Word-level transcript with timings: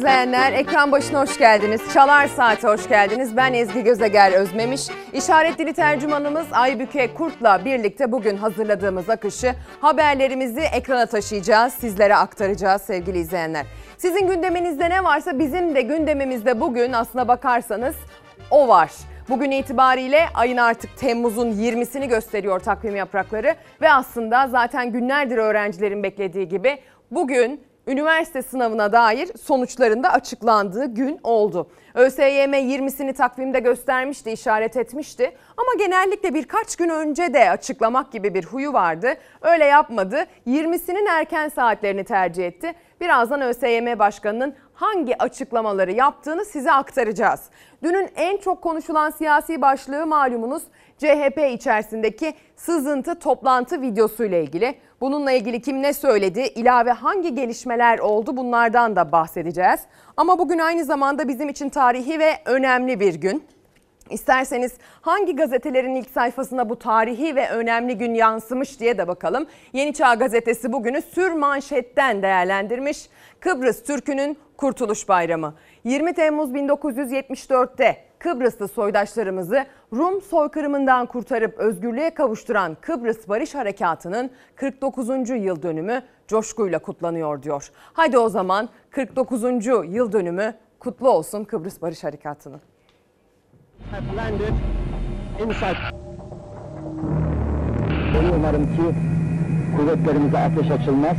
İzleyenler. 0.00 0.52
Ekran 0.52 0.92
başına 0.92 1.20
hoş 1.20 1.38
geldiniz. 1.38 1.80
Çalar 1.94 2.26
Saat'e 2.26 2.68
hoş 2.68 2.88
geldiniz. 2.88 3.36
Ben 3.36 3.54
Ezgi 3.54 3.84
Gözeger 3.84 4.32
Özmemiş. 4.32 4.88
İşaret 5.12 5.58
dili 5.58 5.72
tercümanımız 5.72 6.46
Aybüke 6.52 7.14
Kurt'la 7.14 7.64
birlikte 7.64 8.12
bugün 8.12 8.36
hazırladığımız 8.36 9.10
akışı 9.10 9.54
haberlerimizi 9.80 10.60
ekrana 10.60 11.06
taşıyacağız. 11.06 11.72
Sizlere 11.72 12.16
aktaracağız 12.16 12.82
sevgili 12.82 13.18
izleyenler. 13.18 13.66
Sizin 13.98 14.26
gündeminizde 14.26 14.90
ne 14.90 15.04
varsa 15.04 15.38
bizim 15.38 15.74
de 15.74 15.82
gündemimizde 15.82 16.60
bugün 16.60 16.92
aslına 16.92 17.28
bakarsanız 17.28 17.96
o 18.50 18.68
var. 18.68 18.90
Bugün 19.28 19.50
itibariyle 19.50 20.26
ayın 20.34 20.56
artık 20.56 20.96
Temmuz'un 20.96 21.52
20'sini 21.52 22.08
gösteriyor 22.08 22.60
takvim 22.60 22.96
yaprakları 22.96 23.54
ve 23.80 23.92
aslında 23.92 24.48
zaten 24.48 24.92
günlerdir 24.92 25.38
öğrencilerin 25.38 26.02
beklediği 26.02 26.48
gibi 26.48 26.78
bugün 27.10 27.69
üniversite 27.86 28.42
sınavına 28.42 28.92
dair 28.92 29.30
sonuçların 29.42 30.02
da 30.02 30.12
açıklandığı 30.12 30.94
gün 30.94 31.20
oldu. 31.22 31.70
ÖSYM 31.94 32.52
20'sini 32.54 33.12
takvimde 33.12 33.60
göstermişti, 33.60 34.30
işaret 34.30 34.76
etmişti 34.76 35.32
ama 35.56 35.84
genellikle 35.84 36.34
birkaç 36.34 36.76
gün 36.76 36.88
önce 36.88 37.34
de 37.34 37.50
açıklamak 37.50 38.12
gibi 38.12 38.34
bir 38.34 38.44
huyu 38.44 38.72
vardı. 38.72 39.14
Öyle 39.42 39.64
yapmadı. 39.64 40.26
20'sinin 40.46 41.06
erken 41.06 41.48
saatlerini 41.48 42.04
tercih 42.04 42.46
etti. 42.46 42.72
Birazdan 43.00 43.40
ÖSYM 43.40 43.98
Başkanı'nın 43.98 44.54
hangi 44.74 45.22
açıklamaları 45.22 45.92
yaptığını 45.92 46.44
size 46.44 46.72
aktaracağız. 46.72 47.40
Dünün 47.82 48.08
en 48.16 48.36
çok 48.36 48.62
konuşulan 48.62 49.10
siyasi 49.10 49.62
başlığı 49.62 50.06
malumunuz 50.06 50.62
CHP 51.00 51.38
içerisindeki 51.52 52.34
sızıntı 52.56 53.18
toplantı 53.18 53.82
videosuyla 53.82 54.38
ilgili. 54.38 54.74
Bununla 55.00 55.32
ilgili 55.32 55.62
kim 55.62 55.82
ne 55.82 55.92
söyledi, 55.92 56.40
ilave 56.40 56.90
hangi 56.90 57.34
gelişmeler 57.34 57.98
oldu 57.98 58.36
bunlardan 58.36 58.96
da 58.96 59.12
bahsedeceğiz. 59.12 59.80
Ama 60.16 60.38
bugün 60.38 60.58
aynı 60.58 60.84
zamanda 60.84 61.28
bizim 61.28 61.48
için 61.48 61.68
tarihi 61.68 62.18
ve 62.18 62.30
önemli 62.44 63.00
bir 63.00 63.14
gün. 63.14 63.44
İsterseniz 64.10 64.72
hangi 65.00 65.36
gazetelerin 65.36 65.94
ilk 65.94 66.10
sayfasına 66.10 66.68
bu 66.68 66.78
tarihi 66.78 67.36
ve 67.36 67.50
önemli 67.50 67.98
gün 67.98 68.14
yansımış 68.14 68.80
diye 68.80 68.98
de 68.98 69.08
bakalım. 69.08 69.46
Yeni 69.72 69.94
Çağ 69.94 70.14
gazetesi 70.14 70.72
bugünü 70.72 71.02
sür 71.02 71.32
manşetten 71.32 72.22
değerlendirmiş. 72.22 73.08
Kıbrıs 73.40 73.82
Türk'ünün 73.82 74.38
Kurtuluş 74.56 75.08
Bayramı. 75.08 75.54
20 75.84 76.14
Temmuz 76.14 76.50
1974'te 76.50 78.09
Kıbrıslı 78.20 78.68
soydaşlarımızı 78.68 79.66
Rum 79.92 80.20
soykırımından 80.20 81.06
kurtarıp 81.06 81.58
özgürlüğe 81.58 82.14
kavuşturan 82.14 82.76
Kıbrıs 82.80 83.28
Barış 83.28 83.54
Harekatı'nın 83.54 84.30
49. 84.56 85.08
yıl 85.30 85.62
dönümü 85.62 86.02
coşkuyla 86.28 86.78
kutlanıyor 86.78 87.42
diyor. 87.42 87.70
Hadi 87.92 88.18
o 88.18 88.28
zaman 88.28 88.68
49. 88.90 89.42
yıl 89.66 90.12
dönümü 90.12 90.54
kutlu 90.78 91.10
olsun 91.10 91.44
Kıbrıs 91.44 91.82
Barış 91.82 92.04
Harekatı'nın. 92.04 92.60
Umarım 98.36 98.64
ki 98.64 98.94
kuvvetlerimize 99.76 100.38
ateş 100.38 100.70
açılmaz. 100.70 101.16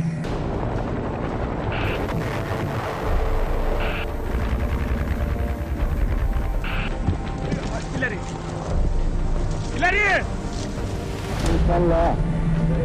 İleri. 9.82 10.22
İnsanlığa 11.54 12.16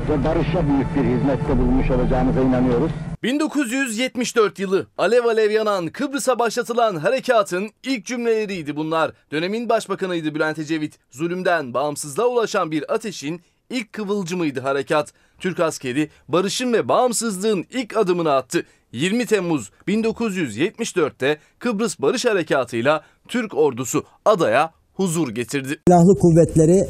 ve 0.09 0.23
barışa 0.23 0.67
büyük 0.67 0.95
bir 0.95 1.17
hizmette 1.17 1.57
bulmuş 1.57 1.91
olacağımıza 1.91 2.41
inanıyoruz. 2.41 2.91
1974 3.23 4.59
yılı 4.59 4.87
alev 4.97 5.25
alev 5.25 5.51
yanan 5.51 5.87
Kıbrıs'a 5.87 6.39
başlatılan 6.39 6.95
harekatın 6.95 7.69
ilk 7.83 8.05
cümleleriydi 8.05 8.75
bunlar. 8.75 9.11
Dönemin 9.31 9.69
başbakanıydı 9.69 10.35
Bülent 10.35 10.59
Ecevit. 10.59 10.99
Zulümden 11.11 11.73
bağımsızlığa 11.73 12.25
ulaşan 12.25 12.71
bir 12.71 12.93
ateşin 12.93 13.41
ilk 13.69 13.93
kıvılcımıydı 13.93 14.59
harekat. 14.59 15.13
Türk 15.39 15.59
askeri 15.59 16.09
barışın 16.27 16.73
ve 16.73 16.87
bağımsızlığın 16.87 17.65
ilk 17.71 17.97
adımını 17.97 18.33
attı. 18.33 18.65
20 18.91 19.25
Temmuz 19.25 19.71
1974'te 19.87 21.37
Kıbrıs 21.59 21.99
Barış 21.99 22.25
Harekatı'yla 22.25 23.03
Türk 23.27 23.57
ordusu 23.57 24.05
adaya 24.25 24.77
huzur 24.97 25.29
getirdi. 25.29 25.79
Silahlı 25.87 26.19
kuvvetleri 26.19 26.87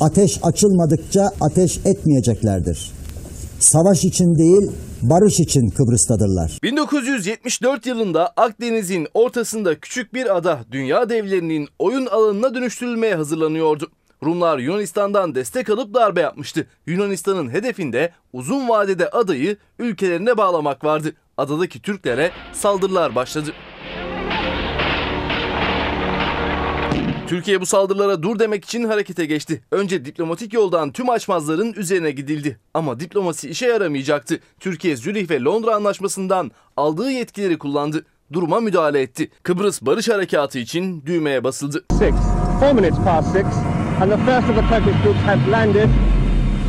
ateş 0.00 0.38
açılmadıkça 0.42 1.22
ateş 1.40 1.78
etmeyeceklerdir. 1.84 2.90
Savaş 3.58 4.04
için 4.04 4.38
değil, 4.38 4.70
barış 5.02 5.40
için 5.40 5.70
Kıbrıs'tadırlar. 5.70 6.58
1974 6.62 7.86
yılında 7.86 8.32
Akdeniz'in 8.36 9.06
ortasında 9.14 9.80
küçük 9.80 10.14
bir 10.14 10.36
ada 10.36 10.60
dünya 10.72 11.08
devlerinin 11.08 11.68
oyun 11.78 12.06
alanına 12.06 12.54
dönüştürülmeye 12.54 13.14
hazırlanıyordu. 13.14 13.90
Rumlar 14.24 14.58
Yunanistan'dan 14.58 15.34
destek 15.34 15.70
alıp 15.70 15.94
darbe 15.94 16.20
yapmıştı. 16.20 16.66
Yunanistan'ın 16.86 17.50
hedefinde 17.50 18.12
uzun 18.32 18.68
vadede 18.68 19.10
adayı 19.10 19.56
ülkelerine 19.78 20.36
bağlamak 20.36 20.84
vardı. 20.84 21.12
Adadaki 21.36 21.82
Türklere 21.82 22.30
saldırılar 22.52 23.14
başladı. 23.14 23.50
Türkiye 27.30 27.60
bu 27.60 27.66
saldırılara 27.66 28.22
dur 28.22 28.38
demek 28.38 28.64
için 28.64 28.84
harekete 28.84 29.26
geçti. 29.26 29.62
Önce 29.70 30.04
diplomatik 30.04 30.52
yoldan 30.54 30.92
tüm 30.92 31.10
açmazların 31.10 31.72
üzerine 31.72 32.10
gidildi. 32.10 32.58
Ama 32.74 33.00
diplomasi 33.00 33.48
işe 33.50 33.66
yaramayacaktı. 33.66 34.40
Türkiye 34.60 34.96
Zürih 34.96 35.30
ve 35.30 35.40
Londra 35.40 35.74
anlaşmasından 35.74 36.50
aldığı 36.76 37.10
yetkileri 37.10 37.58
kullandı. 37.58 38.04
Duruma 38.32 38.60
müdahale 38.60 39.00
etti. 39.00 39.30
Kıbrıs 39.42 39.82
Barış 39.82 40.08
Harekatı 40.08 40.58
için 40.58 41.02
düğmeye 41.06 41.44
basıldı. 41.44 41.84
Six, 41.92 42.14
four 42.60 42.72
minutes 42.72 42.98
past 43.04 43.32
six, 43.32 43.44
and 44.00 44.10
the 44.10 44.16
first 44.16 44.50
of 44.50 44.56
the 44.56 44.76
Turkish 44.76 45.02
troops 45.02 45.20
have 45.20 45.50
landed 45.50 45.88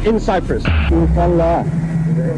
in 0.06 0.18
Cyprus. 0.18 0.64
İnsanlığa 0.92 1.66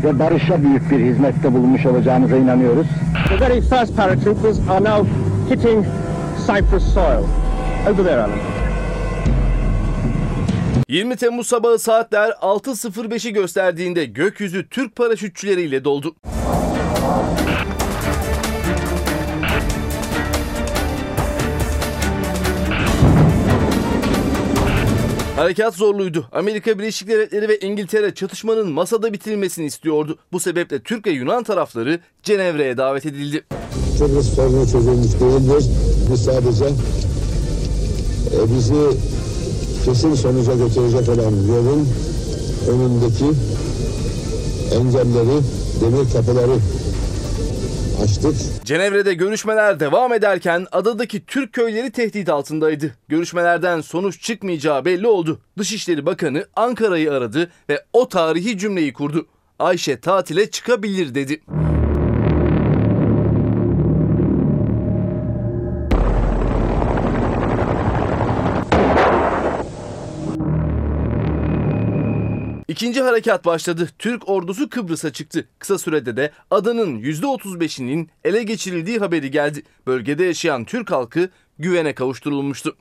ve 0.03 0.19
barışa 0.19 0.63
büyük 0.63 0.91
bir 0.91 0.99
hizmette 0.99 1.53
bulmuş 1.53 1.85
olacağımıza 1.85 2.37
inanıyoruz. 2.37 2.87
The 3.29 3.39
very 3.39 3.61
first 3.61 3.97
paratroopers 3.97 4.59
are 4.69 4.83
now 4.83 5.09
hitting 5.49 5.85
Cyprus 6.47 6.93
soil. 6.93 7.23
Over 7.87 8.03
there, 8.03 8.21
Alan. 8.21 8.39
20 10.89 11.15
Temmuz 11.15 11.47
sabahı 11.47 11.79
saatler 11.79 12.29
6.05'i 12.29 13.33
gösterdiğinde 13.33 14.05
gökyüzü 14.05 14.69
Türk 14.69 14.95
paraşütçüleriyle 14.95 15.83
doldu. 15.83 16.15
Harekat 25.35 25.75
zorluydu. 25.75 26.25
Amerika 26.31 26.79
Birleşik 26.79 27.07
Devletleri 27.07 27.49
ve 27.49 27.59
İngiltere 27.59 28.13
çatışmanın 28.13 28.71
masada 28.71 29.13
bitirilmesini 29.13 29.65
istiyordu. 29.65 30.17
Bu 30.31 30.39
sebeple 30.39 30.79
Türk 30.79 31.07
ve 31.07 31.11
Yunan 31.11 31.43
tarafları 31.43 31.99
Cenevre'ye 32.23 32.77
davet 32.77 33.05
edildi. 33.05 33.43
Kıbrıs 33.99 34.35
sorunu 34.35 34.71
çözülmüş 34.71 35.13
değildir. 35.19 35.65
Biz 36.11 36.25
sadece 36.25 36.65
e, 38.33 38.55
bizi 38.55 38.97
kesin 39.85 40.15
sonuca 40.15 40.53
götürecek 40.53 41.09
olan 41.09 41.33
yolun 41.47 41.89
önündeki 42.69 43.25
engelleri, 44.75 45.41
demir 45.81 46.11
kapıları 46.13 46.55
açtık. 48.03 48.65
Cenevre'de 48.65 49.13
görüşmeler 49.13 49.79
devam 49.79 50.13
ederken 50.13 50.67
adadaki 50.71 51.25
Türk 51.25 51.53
köyleri 51.53 51.91
tehdit 51.91 52.29
altındaydı. 52.29 52.95
Görüşmelerden 53.07 53.81
sonuç 53.81 54.21
çıkmayacağı 54.21 54.85
belli 54.85 55.07
oldu. 55.07 55.39
Dışişleri 55.57 56.05
Bakanı 56.05 56.45
Ankara'yı 56.55 57.11
aradı 57.11 57.51
ve 57.69 57.83
o 57.93 58.09
tarihi 58.09 58.57
cümleyi 58.57 58.93
kurdu. 58.93 59.27
Ayşe 59.59 59.99
tatile 59.99 60.51
çıkabilir 60.51 61.15
dedi. 61.15 61.41
İkinci 72.67 73.01
harekat 73.01 73.45
başladı. 73.45 73.89
Türk 73.99 74.29
ordusu 74.29 74.69
Kıbrıs'a 74.69 75.13
çıktı. 75.13 75.47
Kısa 75.59 75.77
sürede 75.77 76.17
de 76.17 76.31
adanın 76.51 76.99
%35'inin 76.99 78.09
ele 78.23 78.43
geçirildiği 78.43 78.99
haberi 78.99 79.31
geldi. 79.31 79.63
Bölgede 79.87 80.23
yaşayan 80.23 80.65
Türk 80.65 80.91
halkı 80.91 81.29
güvene 81.59 81.95
kavuşturulmuştu. 81.95 82.75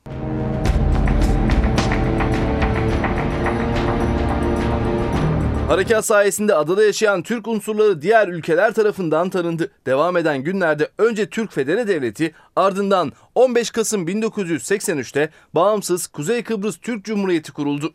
Harekat 5.69 6.07
sayesinde 6.07 6.55
adada 6.55 6.85
yaşayan 6.85 7.23
Türk 7.23 7.49
unsurları 7.49 8.03
diğer 8.03 8.29
ülkeler 8.29 8.75
tarafından 8.75 9.31
tanındı. 9.31 9.71
Devam 9.87 10.17
eden 10.17 10.39
günlerde 10.43 10.89
önce 10.99 11.27
Türk 11.27 11.53
Federe 11.53 11.89
Devleti 11.89 12.35
ardından 12.57 13.13
15 13.35 13.71
Kasım 13.71 14.09
1983'te 14.09 15.31
bağımsız 15.55 16.07
Kuzey 16.07 16.43
Kıbrıs 16.43 16.77
Türk 16.77 17.05
Cumhuriyeti 17.05 17.53
kuruldu. 17.53 17.95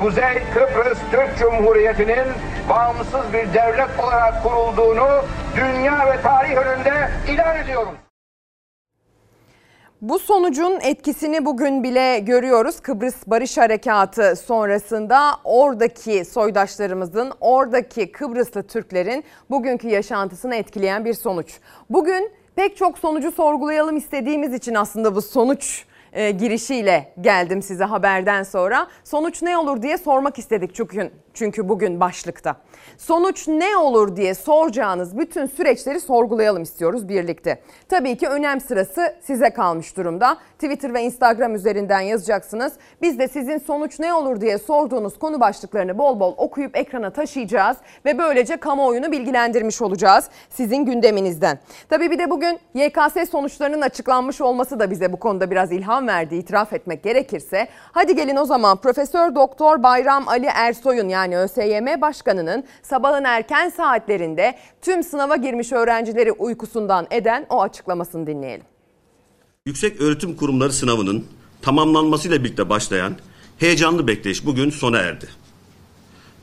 Kuzey 0.00 0.42
Kıbrıs 0.54 0.98
Türk 1.10 1.38
Cumhuriyeti'nin 1.38 2.26
bağımsız 2.70 3.32
bir 3.32 3.54
devlet 3.54 4.00
olarak 4.04 4.42
kurulduğunu 4.42 5.08
dünya 5.56 6.06
ve 6.06 6.22
tarih 6.22 6.56
önünde 6.56 7.10
ilan 7.32 7.56
ediyoruz. 7.56 7.92
Bu 10.02 10.18
sonucun 10.18 10.80
etkisini 10.80 11.44
bugün 11.44 11.82
bile 11.82 12.18
görüyoruz. 12.18 12.80
Kıbrıs 12.80 13.14
Barış 13.26 13.58
Harekatı 13.58 14.36
sonrasında 14.36 15.32
oradaki 15.44 16.24
soydaşlarımızın, 16.24 17.32
oradaki 17.40 18.12
Kıbrıslı 18.12 18.62
Türklerin 18.62 19.24
bugünkü 19.50 19.88
yaşantısını 19.88 20.54
etkileyen 20.54 21.04
bir 21.04 21.14
sonuç. 21.14 21.60
Bugün 21.90 22.32
pek 22.56 22.76
çok 22.76 22.98
sonucu 22.98 23.32
sorgulayalım 23.32 23.96
istediğimiz 23.96 24.54
için 24.54 24.74
aslında 24.74 25.14
bu 25.14 25.22
sonuç 25.22 25.84
e, 26.12 26.30
girişiyle 26.30 27.12
geldim 27.20 27.62
size 27.62 27.84
haberden 27.84 28.42
sonra. 28.42 28.86
Sonuç 29.04 29.42
ne 29.42 29.56
olur 29.56 29.82
diye 29.82 29.98
sormak 29.98 30.38
istedik 30.38 30.74
çünkü, 30.74 31.10
çünkü 31.34 31.68
bugün 31.68 32.00
başlıkta. 32.00 32.56
Sonuç 32.98 33.48
ne 33.48 33.76
olur 33.76 34.16
diye 34.16 34.34
soracağınız 34.34 35.18
bütün 35.18 35.46
süreçleri 35.46 36.00
sorgulayalım 36.00 36.62
istiyoruz 36.62 37.08
birlikte. 37.08 37.60
Tabii 37.88 38.16
ki 38.16 38.28
önem 38.28 38.60
sırası 38.60 39.14
size 39.22 39.50
kalmış 39.50 39.96
durumda. 39.96 40.36
Twitter 40.54 40.94
ve 40.94 41.02
Instagram 41.02 41.54
üzerinden 41.54 42.00
yazacaksınız. 42.00 42.72
Biz 43.02 43.18
de 43.18 43.28
sizin 43.28 43.58
sonuç 43.58 43.98
ne 44.00 44.14
olur 44.14 44.40
diye 44.40 44.58
sorduğunuz 44.58 45.18
konu 45.18 45.40
başlıklarını 45.40 45.98
bol 45.98 46.20
bol 46.20 46.34
okuyup 46.36 46.76
ekrana 46.76 47.10
taşıyacağız 47.10 47.76
ve 48.04 48.18
böylece 48.18 48.56
kamuoyunu 48.56 49.12
bilgilendirmiş 49.12 49.82
olacağız 49.82 50.28
sizin 50.50 50.84
gündeminizden. 50.84 51.58
Tabii 51.88 52.10
bir 52.10 52.18
de 52.18 52.30
bugün 52.30 52.60
YKS 52.74 53.30
sonuçlarının 53.30 53.80
açıklanmış 53.80 54.40
olması 54.40 54.80
da 54.80 54.90
bize 54.90 55.12
bu 55.12 55.16
konuda 55.16 55.50
biraz 55.50 55.72
ilham 55.72 56.08
verdi 56.08 56.34
itiraf 56.34 56.72
etmek 56.72 57.02
gerekirse. 57.02 57.68
Hadi 57.92 58.16
gelin 58.16 58.36
o 58.36 58.44
zaman 58.44 58.76
Profesör 58.76 59.34
Doktor 59.34 59.82
Bayram 59.82 60.28
Ali 60.28 60.46
Ersoy'un 60.46 61.08
yani 61.08 61.29
ÖSYM 61.36 62.00
Başkanı'nın 62.00 62.64
sabahın 62.82 63.24
erken 63.24 63.68
saatlerinde 63.68 64.58
tüm 64.82 65.02
sınava 65.02 65.36
girmiş 65.36 65.72
öğrencileri 65.72 66.32
uykusundan 66.32 67.06
eden 67.10 67.46
o 67.48 67.62
açıklamasını 67.62 68.26
dinleyelim. 68.26 68.66
Yüksek 69.66 70.00
Öğretim 70.00 70.36
Kurumları 70.36 70.72
sınavının 70.72 71.26
tamamlanmasıyla 71.62 72.44
birlikte 72.44 72.68
başlayan 72.68 73.16
heyecanlı 73.58 74.06
bekleyiş 74.06 74.46
bugün 74.46 74.70
sona 74.70 74.98
erdi. 74.98 75.28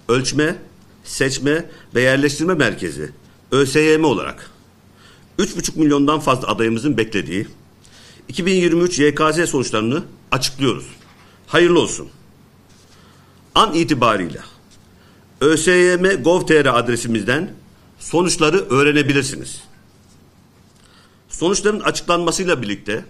Ölçme, 0.10 0.56
seçme 1.04 1.66
ve 1.96 2.02
yerleştirme 2.02 2.54
merkezi 2.54 3.12
ÖSYM 3.52 4.04
olarak 4.04 4.52
3,5 5.40 5.80
milyondan 5.80 6.20
fazla 6.20 6.48
adayımızın 6.48 6.98
beklediği 6.98 7.48
2023 8.28 9.00
YKS 9.00 9.50
sonuçlarını 9.50 10.04
açıklıyoruz. 10.32 10.88
Hayırlı 11.48 11.80
olsun. 11.80 12.10
An 13.56 13.74
itibariyle 13.74 14.40
ÖSYM 15.42 16.24
Gov.tr 16.24 16.66
adresimizden 16.66 17.52
sonuçları 18.00 18.58
öğrenebilirsiniz. 18.58 19.62
Sonuçların 21.30 21.80
açıklanmasıyla 21.80 22.62
birlikte 22.62 23.06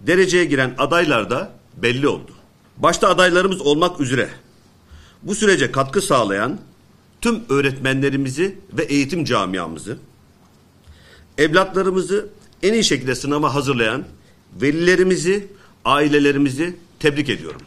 dereceye 0.00 0.44
giren 0.44 0.74
adaylar 0.78 1.30
da 1.30 1.52
belli 1.76 2.08
oldu. 2.08 2.30
Başta 2.76 3.08
adaylarımız 3.08 3.60
olmak 3.60 4.00
üzere 4.00 4.28
bu 5.22 5.34
sürece 5.34 5.72
katkı 5.72 6.02
sağlayan 6.02 6.58
tüm 7.20 7.42
öğretmenlerimizi 7.48 8.58
ve 8.72 8.82
eğitim 8.82 9.24
camiamızı, 9.24 9.98
evlatlarımızı 11.38 12.28
en 12.62 12.72
iyi 12.72 12.84
şekilde 12.84 13.14
sınava 13.14 13.54
hazırlayan 13.54 14.04
velilerimizi, 14.60 15.48
ailelerimizi 15.84 16.76
tebrik 17.00 17.28
ediyorum. 17.28 17.60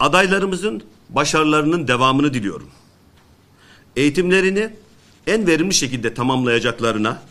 Adaylarımızın 0.00 0.82
başarılarının 1.08 1.88
devamını 1.88 2.34
diliyorum. 2.34 2.70
Eğitimlerini 3.96 4.70
en 5.26 5.46
verimli 5.46 5.74
şekilde 5.74 6.14
tamamlayacaklarına 6.14 7.22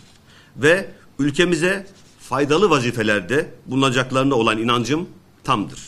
ve 0.57 0.89
ülkemize 1.19 1.87
faydalı 2.19 2.69
vazifelerde 2.69 3.53
bulunacaklarına 3.65 4.35
olan 4.35 4.57
inancım 4.57 5.09
tamdır. 5.43 5.79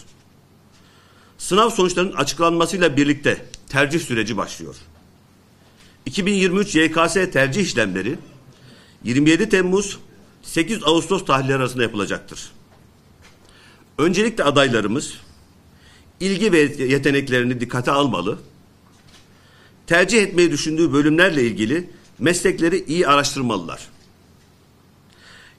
Sınav 1.37 1.69
sonuçlarının 1.69 2.13
açıklanmasıyla 2.13 2.97
birlikte 2.97 3.45
tercih 3.69 3.99
süreci 3.99 4.37
başlıyor. 4.37 4.75
2023 6.05 6.75
YKS 6.75 7.13
tercih 7.13 7.61
işlemleri 7.61 8.19
27 9.03 9.49
Temmuz 9.49 9.99
8 10.41 10.83
Ağustos 10.83 11.25
tarihleri 11.25 11.55
arasında 11.57 11.83
yapılacaktır. 11.83 12.51
Öncelikle 13.97 14.43
adaylarımız 14.43 15.13
ilgi 16.21 16.51
ve 16.51 16.59
yeteneklerini 16.83 17.61
dikkate 17.61 17.91
almalı, 17.91 18.39
tercih 19.87 20.23
etmeyi 20.23 20.51
düşündüğü 20.51 20.93
bölümlerle 20.93 21.43
ilgili 21.43 21.89
meslekleri 22.19 22.83
iyi 22.87 23.07
araştırmalılar. 23.07 23.87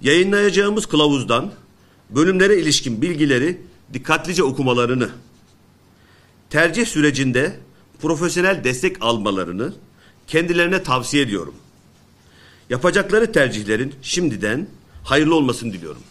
Yayınlayacağımız 0.00 0.86
kılavuzdan 0.86 1.52
bölümlere 2.10 2.58
ilişkin 2.58 3.02
bilgileri 3.02 3.60
dikkatlice 3.92 4.42
okumalarını, 4.42 5.10
tercih 6.50 6.86
sürecinde 6.86 7.60
profesyonel 8.02 8.64
destek 8.64 8.96
almalarını 9.04 9.74
kendilerine 10.26 10.82
tavsiye 10.82 11.22
ediyorum. 11.22 11.54
Yapacakları 12.70 13.32
tercihlerin 13.32 13.94
şimdiden 14.02 14.66
hayırlı 15.04 15.34
olmasını 15.34 15.72
diliyorum. 15.72 16.02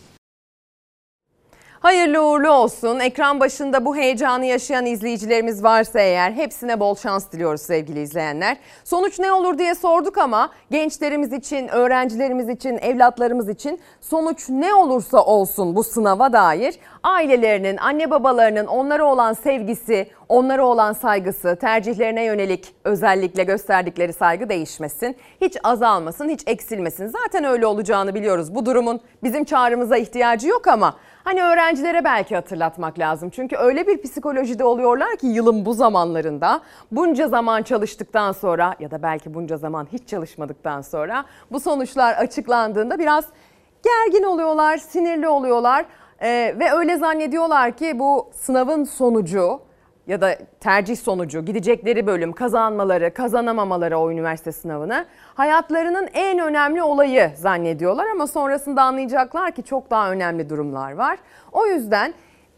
Hayırlı 1.81 2.21
uğurlu 2.25 2.51
olsun. 2.51 2.99
Ekran 2.99 3.39
başında 3.39 3.85
bu 3.85 3.95
heyecanı 3.95 4.45
yaşayan 4.45 4.85
izleyicilerimiz 4.85 5.63
varsa 5.63 5.99
eğer 5.99 6.31
hepsine 6.31 6.79
bol 6.79 6.95
şans 6.95 7.31
diliyoruz 7.31 7.61
sevgili 7.61 8.01
izleyenler. 8.01 8.57
Sonuç 8.83 9.19
ne 9.19 9.31
olur 9.31 9.57
diye 9.57 9.75
sorduk 9.75 10.17
ama 10.17 10.49
gençlerimiz 10.71 11.33
için, 11.33 11.67
öğrencilerimiz 11.67 12.49
için, 12.49 12.77
evlatlarımız 12.77 13.49
için 13.49 13.79
sonuç 14.01 14.49
ne 14.49 14.73
olursa 14.73 15.23
olsun 15.23 15.75
bu 15.75 15.83
sınava 15.83 16.33
dair 16.33 16.75
ailelerinin, 17.03 17.77
anne 17.77 18.11
babalarının 18.11 18.65
onlara 18.65 19.05
olan 19.05 19.33
sevgisi, 19.33 20.07
onlara 20.29 20.65
olan 20.65 20.93
saygısı, 20.93 21.55
tercihlerine 21.55 22.23
yönelik 22.23 22.75
özellikle 22.83 23.43
gösterdikleri 23.43 24.13
saygı 24.13 24.49
değişmesin. 24.49 25.17
Hiç 25.41 25.57
azalmasın, 25.63 26.29
hiç 26.29 26.41
eksilmesin. 26.47 27.07
Zaten 27.07 27.43
öyle 27.43 27.65
olacağını 27.65 28.15
biliyoruz. 28.15 28.55
Bu 28.55 28.65
durumun 28.65 29.01
bizim 29.23 29.43
çağrımıza 29.43 29.97
ihtiyacı 29.97 30.47
yok 30.47 30.67
ama 30.67 30.95
Hani 31.23 31.43
öğrencilere 31.43 32.03
belki 32.03 32.35
hatırlatmak 32.35 32.99
lazım. 32.99 33.29
Çünkü 33.29 33.55
öyle 33.55 33.87
bir 33.87 34.01
psikolojide 34.01 34.63
oluyorlar 34.63 35.15
ki 35.15 35.27
yılın 35.27 35.65
bu 35.65 35.73
zamanlarında 35.73 36.61
bunca 36.91 37.27
zaman 37.27 37.63
çalıştıktan 37.63 38.31
sonra 38.31 38.75
ya 38.79 38.91
da 38.91 39.03
belki 39.03 39.33
bunca 39.33 39.57
zaman 39.57 39.87
hiç 39.93 40.07
çalışmadıktan 40.07 40.81
sonra 40.81 41.25
bu 41.51 41.59
sonuçlar 41.59 42.13
açıklandığında 42.13 42.99
biraz 42.99 43.25
gergin 43.83 44.23
oluyorlar, 44.23 44.77
sinirli 44.77 45.27
oluyorlar 45.27 45.85
ee, 46.21 46.55
ve 46.59 46.71
öyle 46.71 46.97
zannediyorlar 46.97 47.71
ki 47.71 47.99
bu 47.99 48.29
sınavın 48.33 48.83
sonucu 48.83 49.61
ya 50.07 50.21
da 50.21 50.37
tercih 50.59 50.97
sonucu, 50.97 51.45
gidecekleri 51.45 52.07
bölüm, 52.07 52.33
kazanmaları, 52.33 53.13
kazanamamaları 53.13 53.97
o 53.97 54.11
üniversite 54.11 54.51
sınavını 54.51 55.05
hayatlarının 55.35 56.07
en 56.13 56.39
önemli 56.39 56.83
olayı 56.83 57.31
zannediyorlar 57.35 58.07
ama 58.07 58.27
sonrasında 58.27 58.83
anlayacaklar 58.83 59.51
ki 59.51 59.63
çok 59.63 59.91
daha 59.91 60.11
önemli 60.11 60.49
durumlar 60.49 60.91
var. 60.91 61.19
O 61.51 61.65
yüzden 61.65 62.13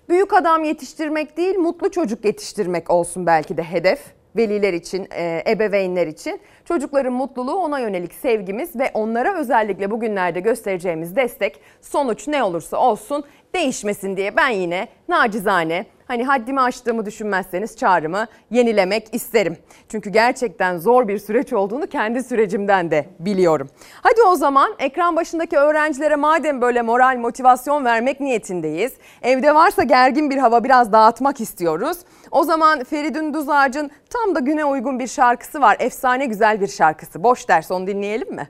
büyük 0.10 0.34
adam 0.34 0.64
yetiştirmek 0.64 1.38
değil, 1.38 1.58
mutlu 1.58 1.92
çocuk 1.92 2.26
yetiştirmek 2.26 2.90
olsun 2.90 3.26
belki 3.26 3.58
de 3.58 3.64
hedef 3.64 4.14
veliler 4.36 4.74
için, 4.74 5.08
e, 5.16 5.44
ebeveynler 5.48 6.08
için. 6.08 6.42
Çocukların 6.66 7.14
mutluluğu 7.14 7.56
ona 7.56 7.80
yönelik 7.80 8.14
sevgimiz 8.14 8.76
ve 8.76 8.92
onlara 8.94 9.40
özellikle 9.40 9.92
bugünlerde 9.92 10.40
göstereceğimiz 10.40 11.16
destek 11.16 11.60
sonuç 11.82 12.28
ne 12.28 12.44
olursa 12.44 12.78
olsun 12.78 13.24
değişmesin 13.56 14.18
diye 14.18 14.38
ben 14.38 14.50
yine 14.50 14.88
nacizane 15.10 15.86
hani 16.08 16.24
haddimi 16.24 16.62
aştığımı 16.62 17.06
düşünmezseniz 17.06 17.78
çağrımı 17.78 18.28
yenilemek 18.52 19.08
isterim. 19.16 19.58
Çünkü 19.90 20.10
gerçekten 20.10 20.78
zor 20.78 21.08
bir 21.08 21.20
süreç 21.20 21.54
olduğunu 21.54 21.88
kendi 21.88 22.24
sürecimden 22.24 22.92
de 22.92 23.06
biliyorum. 23.20 23.70
Hadi 24.02 24.22
o 24.28 24.36
zaman 24.36 24.74
ekran 24.80 25.16
başındaki 25.16 25.58
öğrencilere 25.58 26.16
madem 26.16 26.62
böyle 26.62 26.82
moral 26.82 27.18
motivasyon 27.18 27.86
vermek 27.86 28.20
niyetindeyiz. 28.20 28.94
Evde 29.22 29.56
varsa 29.56 29.84
gergin 29.84 30.30
bir 30.30 30.38
hava 30.38 30.64
biraz 30.64 30.92
dağıtmak 30.92 31.42
istiyoruz. 31.42 31.98
O 32.32 32.44
zaman 32.44 32.84
Feridun 32.84 33.34
Duzağaç'ın 33.34 33.92
tam 34.10 34.36
da 34.36 34.40
güne 34.40 34.66
uygun 34.66 35.00
bir 35.00 35.08
şarkısı 35.08 35.62
var. 35.62 35.78
Efsane 35.80 36.26
güzel 36.26 36.62
bir 36.62 36.68
şarkısı. 36.68 37.24
Boş 37.24 37.48
ders 37.48 37.72
onu 37.72 37.88
dinleyelim 37.88 38.36
mi? 38.36 38.50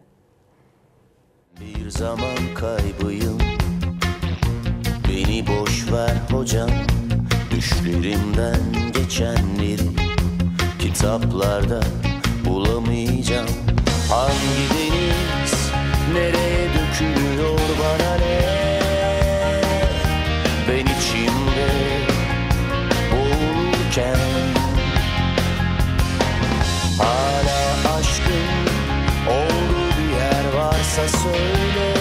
Bir 1.60 1.90
zaman 1.90 2.38
kaybıyım 2.60 3.38
Beni 5.08 5.46
boş 5.48 5.92
ver 5.92 6.16
hocam 6.32 6.70
Düşlerimden 7.58 8.62
geçenleri 8.94 9.90
Kitaplarda 10.80 11.82
bulamayacağım. 12.46 13.48
Hangi 14.10 14.64
deniz 14.74 15.72
nereye 16.14 16.70
dökülüyor 16.70 17.60
bana 17.80 18.16
ne? 18.16 18.42
Ben 20.70 20.86
içimde 20.86 21.70
boğulurken 23.12 24.18
Hala 26.98 27.96
aşkın 27.98 28.50
olduğu 29.28 29.90
bir 29.98 30.16
yer 30.16 30.54
varsa 30.58 31.18
söyle. 31.18 31.94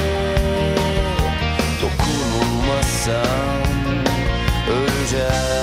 Dokunulmazsa 1.82 3.51
treasure. 5.12 5.61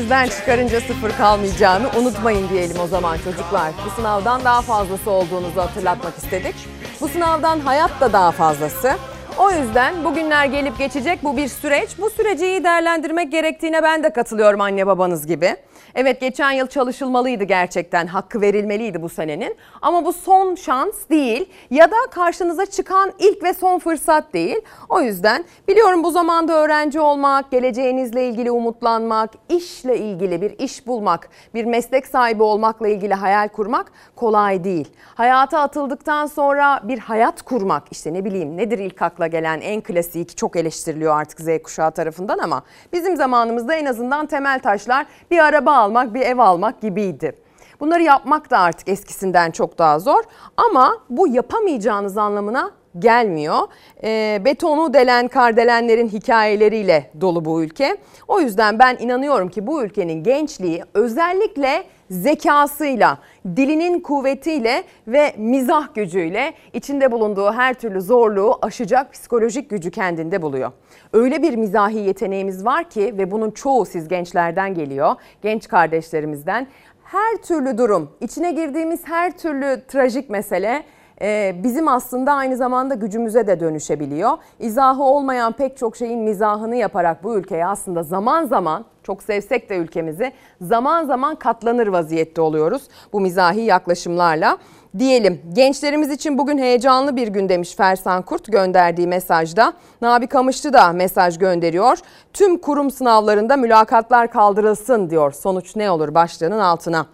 Kendinizden 0.00 0.38
çıkarınca 0.38 0.80
sıfır 0.80 1.10
kalmayacağını 1.10 1.86
unutmayın 2.00 2.48
diyelim 2.48 2.76
o 2.80 2.86
zaman 2.86 3.18
çocuklar. 3.18 3.70
Bu 3.86 3.90
sınavdan 3.90 4.44
daha 4.44 4.62
fazlası 4.62 5.10
olduğunuzu 5.10 5.60
hatırlatmak 5.60 6.16
istedik. 6.16 6.54
Bu 7.00 7.08
sınavdan 7.08 7.60
hayat 7.60 8.00
da 8.00 8.12
daha 8.12 8.30
fazlası. 8.30 8.92
O 9.38 9.50
yüzden 9.50 10.04
bugünler 10.04 10.46
gelip 10.46 10.78
geçecek 10.78 11.24
bu 11.24 11.36
bir 11.36 11.48
süreç. 11.48 11.90
Bu 11.98 12.10
süreci 12.10 12.46
iyi 12.46 12.64
değerlendirmek 12.64 13.32
gerektiğine 13.32 13.82
ben 13.82 14.02
de 14.02 14.12
katılıyorum 14.12 14.60
anne 14.60 14.86
babanız 14.86 15.26
gibi. 15.26 15.56
Evet 15.94 16.20
geçen 16.20 16.50
yıl 16.50 16.66
çalışılmalıydı 16.66 17.44
gerçekten. 17.44 18.06
Hakkı 18.06 18.40
verilmeliydi 18.40 19.02
bu 19.02 19.08
senenin. 19.08 19.56
Ama 19.82 20.04
bu 20.04 20.12
son 20.12 20.54
şans 20.54 21.08
değil 21.10 21.52
ya 21.70 21.90
da 21.90 21.96
karşınıza 22.10 22.66
çıkan 22.66 23.12
ilk 23.18 23.42
ve 23.42 23.54
son 23.54 23.78
fırsat 23.78 24.34
değil. 24.34 24.60
O 24.88 25.00
yüzden 25.00 25.44
biliyorum 25.68 26.04
bu 26.04 26.10
zamanda 26.10 26.52
öğrenci 26.52 27.00
olmak, 27.00 27.50
geleceğinizle 27.50 28.28
ilgili 28.28 28.50
umutlanmak, 28.50 29.30
işle 29.48 29.98
ilgili 29.98 30.42
bir 30.42 30.58
iş 30.58 30.86
bulmak, 30.86 31.28
bir 31.54 31.64
meslek 31.64 32.06
sahibi 32.06 32.42
olmakla 32.42 32.88
ilgili 32.88 33.14
hayal 33.14 33.48
kurmak 33.48 33.92
kolay 34.16 34.64
değil. 34.64 34.88
Hayata 35.14 35.60
atıldıktan 35.60 36.26
sonra 36.26 36.80
bir 36.82 36.98
hayat 36.98 37.42
kurmak 37.42 37.82
işte 37.90 38.14
ne 38.14 38.24
bileyim 38.24 38.56
nedir 38.56 38.78
ilk 38.78 39.02
akla 39.02 39.26
gelen 39.26 39.60
en 39.60 39.80
klasik 39.80 40.36
çok 40.36 40.56
eleştiriliyor 40.56 41.20
artık 41.20 41.40
Z 41.40 41.62
kuşağı 41.62 41.90
tarafından 41.90 42.38
ama 42.38 42.62
bizim 42.92 43.16
zamanımızda 43.16 43.74
en 43.74 43.84
azından 43.84 44.26
temel 44.26 44.60
taşlar 44.60 45.06
bir 45.30 45.38
araba 45.38 45.79
almak, 45.80 46.14
bir 46.14 46.20
ev 46.20 46.38
almak 46.38 46.80
gibiydi. 46.80 47.36
Bunları 47.80 48.02
yapmak 48.02 48.50
da 48.50 48.58
artık 48.58 48.88
eskisinden 48.88 49.50
çok 49.50 49.78
daha 49.78 49.98
zor 49.98 50.22
ama 50.56 50.98
bu 51.10 51.28
yapamayacağınız 51.28 52.18
anlamına 52.18 52.70
gelmiyor. 52.98 53.58
E, 54.04 54.42
betonu 54.44 54.94
delen 54.94 55.28
kardelenlerin 55.28 56.08
hikayeleriyle 56.08 57.10
dolu 57.20 57.44
bu 57.44 57.62
ülke. 57.62 57.96
O 58.28 58.40
yüzden 58.40 58.78
ben 58.78 58.96
inanıyorum 59.00 59.48
ki 59.48 59.66
bu 59.66 59.82
ülkenin 59.82 60.22
gençliği 60.24 60.84
özellikle 60.94 61.84
zekasıyla, 62.10 63.18
dilinin 63.56 64.00
kuvvetiyle 64.00 64.84
ve 65.06 65.34
mizah 65.36 65.94
gücüyle 65.94 66.52
içinde 66.72 67.12
bulunduğu 67.12 67.52
her 67.52 67.74
türlü 67.74 68.00
zorluğu 68.00 68.58
aşacak 68.62 69.12
psikolojik 69.12 69.70
gücü 69.70 69.90
kendinde 69.90 70.42
buluyor. 70.42 70.72
Öyle 71.12 71.42
bir 71.42 71.56
mizahi 71.56 71.98
yeteneğimiz 71.98 72.64
var 72.64 72.90
ki 72.90 73.14
ve 73.18 73.30
bunun 73.30 73.50
çoğu 73.50 73.86
siz 73.86 74.08
gençlerden 74.08 74.74
geliyor, 74.74 75.14
genç 75.42 75.68
kardeşlerimizden. 75.68 76.66
Her 77.04 77.36
türlü 77.36 77.78
durum, 77.78 78.10
içine 78.20 78.52
girdiğimiz 78.52 79.00
her 79.04 79.38
türlü 79.38 79.82
trajik 79.88 80.30
mesele 80.30 80.84
e, 81.22 81.54
bizim 81.62 81.88
aslında 81.88 82.32
aynı 82.32 82.56
zamanda 82.56 82.94
gücümüze 82.94 83.46
de 83.46 83.60
dönüşebiliyor. 83.60 84.30
İzahı 84.58 85.02
olmayan 85.02 85.52
pek 85.52 85.76
çok 85.76 85.96
şeyin 85.96 86.20
mizahını 86.20 86.76
yaparak 86.76 87.24
bu 87.24 87.36
ülkeye 87.36 87.66
aslında 87.66 88.02
zaman 88.02 88.46
zaman 88.46 88.84
çok 89.10 89.22
sevsek 89.22 89.70
de 89.70 89.76
ülkemizi 89.76 90.32
zaman 90.60 91.04
zaman 91.04 91.34
katlanır 91.34 91.86
vaziyette 91.86 92.40
oluyoruz 92.40 92.82
bu 93.12 93.20
mizahi 93.20 93.60
yaklaşımlarla. 93.60 94.58
Diyelim 94.98 95.40
gençlerimiz 95.52 96.10
için 96.10 96.38
bugün 96.38 96.58
heyecanlı 96.58 97.16
bir 97.16 97.28
gün 97.28 97.48
demiş 97.48 97.74
Fersan 97.74 98.22
Kurt 98.22 98.52
gönderdiği 98.52 99.06
mesajda. 99.06 99.72
Nabi 100.02 100.26
Kamışlı 100.26 100.72
da 100.72 100.92
mesaj 100.92 101.38
gönderiyor. 101.38 101.98
Tüm 102.32 102.58
kurum 102.58 102.90
sınavlarında 102.90 103.56
mülakatlar 103.56 104.30
kaldırılsın 104.30 105.10
diyor. 105.10 105.32
Sonuç 105.32 105.76
ne 105.76 105.90
olur 105.90 106.14
başlığının 106.14 106.58
altına. 106.58 107.06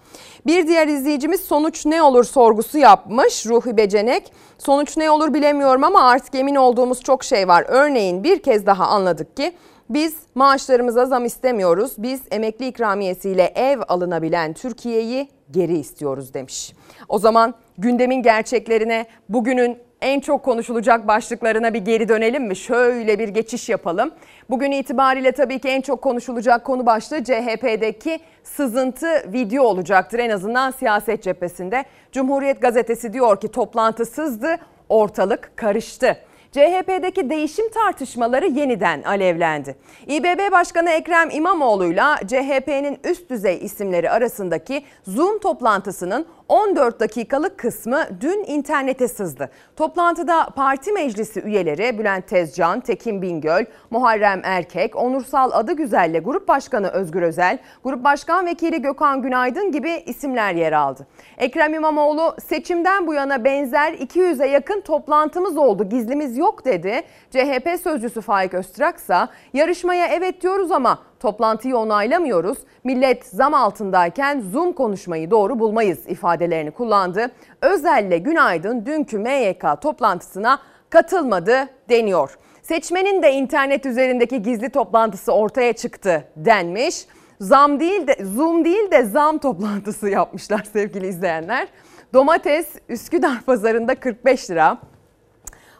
Bir 0.46 0.66
diğer 0.66 0.88
izleyicimiz 0.88 1.40
sonuç 1.40 1.86
ne 1.86 2.02
olur 2.02 2.24
sorgusu 2.24 2.78
yapmış 2.78 3.46
Ruhi 3.46 3.76
Becenek. 3.76 4.32
Sonuç 4.58 4.96
ne 4.96 5.10
olur 5.10 5.34
bilemiyorum 5.34 5.84
ama 5.84 6.02
artık 6.02 6.34
emin 6.34 6.54
olduğumuz 6.54 7.00
çok 7.00 7.24
şey 7.24 7.48
var. 7.48 7.64
Örneğin 7.68 8.24
bir 8.24 8.42
kez 8.42 8.66
daha 8.66 8.86
anladık 8.86 9.36
ki 9.36 9.52
biz 9.90 10.16
maaşlarımıza 10.34 11.06
zam 11.06 11.24
istemiyoruz. 11.24 11.92
Biz 11.98 12.22
emekli 12.30 12.66
ikramiyesiyle 12.66 13.52
ev 13.54 13.80
alınabilen 13.88 14.52
Türkiye'yi 14.52 15.28
geri 15.50 15.78
istiyoruz 15.78 16.34
demiş. 16.34 16.72
O 17.08 17.18
zaman 17.18 17.54
gündemin 17.78 18.22
gerçeklerine 18.22 19.06
bugünün 19.28 19.78
en 20.00 20.20
çok 20.20 20.42
konuşulacak 20.42 21.08
başlıklarına 21.08 21.74
bir 21.74 21.78
geri 21.78 22.08
dönelim 22.08 22.46
mi? 22.46 22.56
Şöyle 22.56 23.18
bir 23.18 23.28
geçiş 23.28 23.68
yapalım. 23.68 24.10
Bugün 24.50 24.70
itibariyle 24.70 25.32
tabii 25.32 25.58
ki 25.58 25.68
en 25.68 25.80
çok 25.80 26.02
konuşulacak 26.02 26.64
konu 26.64 26.86
başlığı 26.86 27.24
CHP'deki 27.24 28.20
sızıntı 28.44 29.32
video 29.32 29.64
olacaktır 29.64 30.18
en 30.18 30.30
azından 30.30 30.70
siyaset 30.70 31.22
cephesinde. 31.22 31.84
Cumhuriyet 32.12 32.62
gazetesi 32.62 33.12
diyor 33.12 33.40
ki 33.40 33.48
toplantı 33.48 34.06
sızdı, 34.06 34.56
ortalık 34.88 35.56
karıştı. 35.56 36.16
CHP'deki 36.52 37.30
değişim 37.30 37.70
tartışmaları 37.70 38.46
yeniden 38.46 39.02
alevlendi. 39.02 39.76
İBB 40.06 40.52
Başkanı 40.52 40.90
Ekrem 40.90 41.30
İmamoğlu'yla 41.30 42.16
CHP'nin 42.26 42.98
üst 43.04 43.30
düzey 43.30 43.58
isimleri 43.62 44.10
arasındaki 44.10 44.82
Zoom 45.06 45.38
toplantısının 45.38 46.26
14 46.48 47.00
dakikalık 47.00 47.58
kısmı 47.58 48.04
dün 48.20 48.44
internete 48.46 49.08
sızdı. 49.08 49.50
Toplantıda 49.76 50.46
parti 50.56 50.92
meclisi 50.92 51.40
üyeleri 51.40 51.98
Bülent 51.98 52.28
Tezcan, 52.28 52.80
Tekin 52.80 53.22
Bingöl, 53.22 53.64
Muharrem 53.90 54.40
Erkek, 54.44 54.96
Onursal 54.96 55.50
Adıgüzel'le 55.52 56.24
Grup 56.24 56.48
Başkanı 56.48 56.88
Özgür 56.88 57.22
Özel, 57.22 57.58
Grup 57.84 58.04
Başkan 58.04 58.46
Vekili 58.46 58.82
Gökhan 58.82 59.22
Günaydın 59.22 59.72
gibi 59.72 59.90
isimler 59.90 60.54
yer 60.54 60.72
aldı. 60.72 61.06
Ekrem 61.38 61.74
İmamoğlu 61.74 62.36
seçimden 62.48 63.06
bu 63.06 63.14
yana 63.14 63.44
benzer 63.44 63.92
200'e 63.92 64.46
yakın 64.46 64.80
toplantımız 64.80 65.56
oldu, 65.56 65.88
gizlimiz 65.88 66.38
yok 66.38 66.64
dedi. 66.64 67.02
CHP 67.30 67.80
sözcüsü 67.82 68.20
Faik 68.20 68.54
Öztürk 68.54 68.96
ise 68.96 69.18
yarışmaya 69.52 70.06
evet 70.06 70.42
diyoruz 70.42 70.70
ama 70.70 70.98
toplantıyı 71.20 71.76
onaylamıyoruz. 71.76 72.58
Millet 72.84 73.26
zam 73.26 73.54
altındayken 73.54 74.40
Zoom 74.52 74.72
konuşmayı 74.72 75.30
doğru 75.30 75.58
bulmayız 75.58 75.98
ifadelerini 76.08 76.70
kullandı. 76.70 77.30
Özel'le 77.62 78.18
Günaydın 78.18 78.86
dünkü 78.86 79.18
MYK 79.18 79.64
toplantısına 79.80 80.58
katılmadı 80.90 81.68
deniyor. 81.88 82.38
Seçmenin 82.62 83.22
de 83.22 83.32
internet 83.32 83.86
üzerindeki 83.86 84.42
gizli 84.42 84.70
toplantısı 84.70 85.32
ortaya 85.32 85.72
çıktı 85.72 86.24
denmiş. 86.36 87.06
Zam 87.40 87.80
değil 87.80 88.06
de 88.06 88.24
Zoom 88.24 88.64
değil 88.64 88.90
de 88.90 89.04
zam 89.04 89.38
toplantısı 89.38 90.08
yapmışlar 90.08 90.66
sevgili 90.72 91.06
izleyenler. 91.06 91.68
Domates 92.14 92.68
Üsküdar 92.88 93.42
pazarında 93.42 93.94
45 93.94 94.50
lira. 94.50 94.78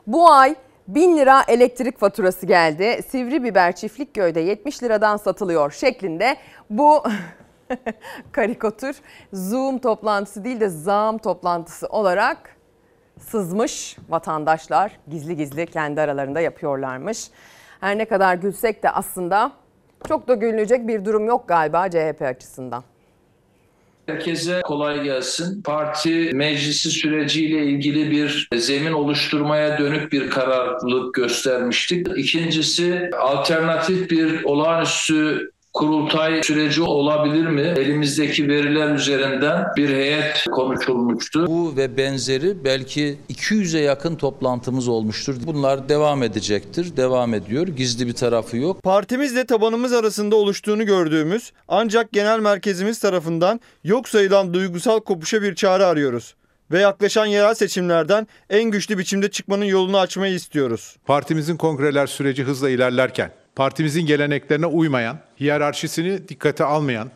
Bu 0.07 0.31
ay 0.31 0.55
1000 0.88 1.16
lira 1.16 1.43
elektrik 1.49 1.99
faturası 1.99 2.47
geldi. 2.47 3.00
Sivri 3.09 3.45
biber 3.45 3.76
Çiftlikköy'de 3.76 4.40
70 4.40 4.83
liradan 4.83 5.16
satılıyor 5.16 5.71
şeklinde 5.71 6.37
bu 6.71 7.02
karikatür 8.33 8.97
Zoom 9.33 9.78
toplantısı 9.78 10.45
değil 10.45 10.61
de 10.61 10.69
zam 10.69 11.19
toplantısı 11.19 11.87
olarak 11.87 12.57
sızmış 13.21 13.97
vatandaşlar 14.09 14.99
gizli 15.09 15.37
gizli 15.37 15.66
kendi 15.66 16.00
aralarında 16.00 16.40
yapıyorlarmış. 16.40 17.31
Her 17.81 17.99
ne 17.99 18.05
kadar 18.05 18.35
gülsek 18.35 18.83
de 18.83 18.90
aslında 18.90 19.52
çok 20.09 20.28
da 20.28 20.35
gülünecek 20.35 20.88
bir 20.88 21.05
durum 21.05 21.26
yok 21.26 21.49
galiba 21.49 21.90
CHP 21.90 22.23
açısından. 22.23 22.85
Herkese 24.07 24.61
kolay 24.65 25.03
gelsin. 25.03 25.63
Parti 25.63 26.31
meclisi 26.35 26.91
süreciyle 26.91 27.67
ilgili 27.67 28.11
bir 28.11 28.49
zemin 28.55 28.93
oluşturmaya 28.93 29.79
dönük 29.79 30.13
bir 30.13 30.31
kararlılık 30.31 31.15
göstermiştik. 31.15 32.07
İkincisi 32.17 33.11
alternatif 33.21 34.11
bir 34.11 34.45
olağanüstü 34.45 35.51
kurultay 35.76 36.42
süreci 36.42 36.83
olabilir 36.83 37.47
mi? 37.47 37.61
Elimizdeki 37.61 38.49
veriler 38.49 38.95
üzerinden 38.95 39.64
bir 39.76 39.88
heyet 39.88 40.45
konuşulmuştu. 40.50 41.47
Bu 41.47 41.76
ve 41.76 41.97
benzeri 41.97 42.64
belki 42.64 43.18
200'e 43.30 43.80
yakın 43.80 44.16
toplantımız 44.16 44.88
olmuştur. 44.88 45.35
Bunlar 45.47 45.88
devam 45.88 46.23
edecektir, 46.23 46.97
devam 46.97 47.35
ediyor. 47.35 47.68
Gizli 47.68 48.06
bir 48.06 48.12
tarafı 48.12 48.56
yok. 48.56 48.83
Partimizle 48.83 49.47
tabanımız 49.47 49.92
arasında 49.92 50.37
oluştuğunu 50.37 50.87
gördüğümüz 50.87 51.52
ancak 51.68 52.12
genel 52.12 52.40
merkezimiz 52.40 52.99
tarafından 52.99 53.61
yok 53.85 54.09
sayılan 54.09 54.54
duygusal 54.54 55.00
kopuşa 55.00 55.42
bir 55.42 55.54
çare 55.54 55.85
arıyoruz. 55.85 56.35
Ve 56.71 56.80
yaklaşan 56.80 57.26
yerel 57.26 57.54
seçimlerden 57.54 58.26
en 58.50 58.64
güçlü 58.64 58.99
biçimde 58.99 59.30
çıkmanın 59.30 59.64
yolunu 59.64 59.99
açmayı 59.99 60.35
istiyoruz. 60.35 60.97
Partimizin 61.06 61.56
kongreler 61.56 62.06
süreci 62.06 62.45
hızla 62.45 62.71
ilerlerken, 62.71 63.33
partimizin 63.57 64.07
geleneklerine 64.07 64.67
uymayan, 64.67 65.19
hiyerarşisini 65.41 66.29
dikkate 66.29 66.65
almayan, 66.65 67.11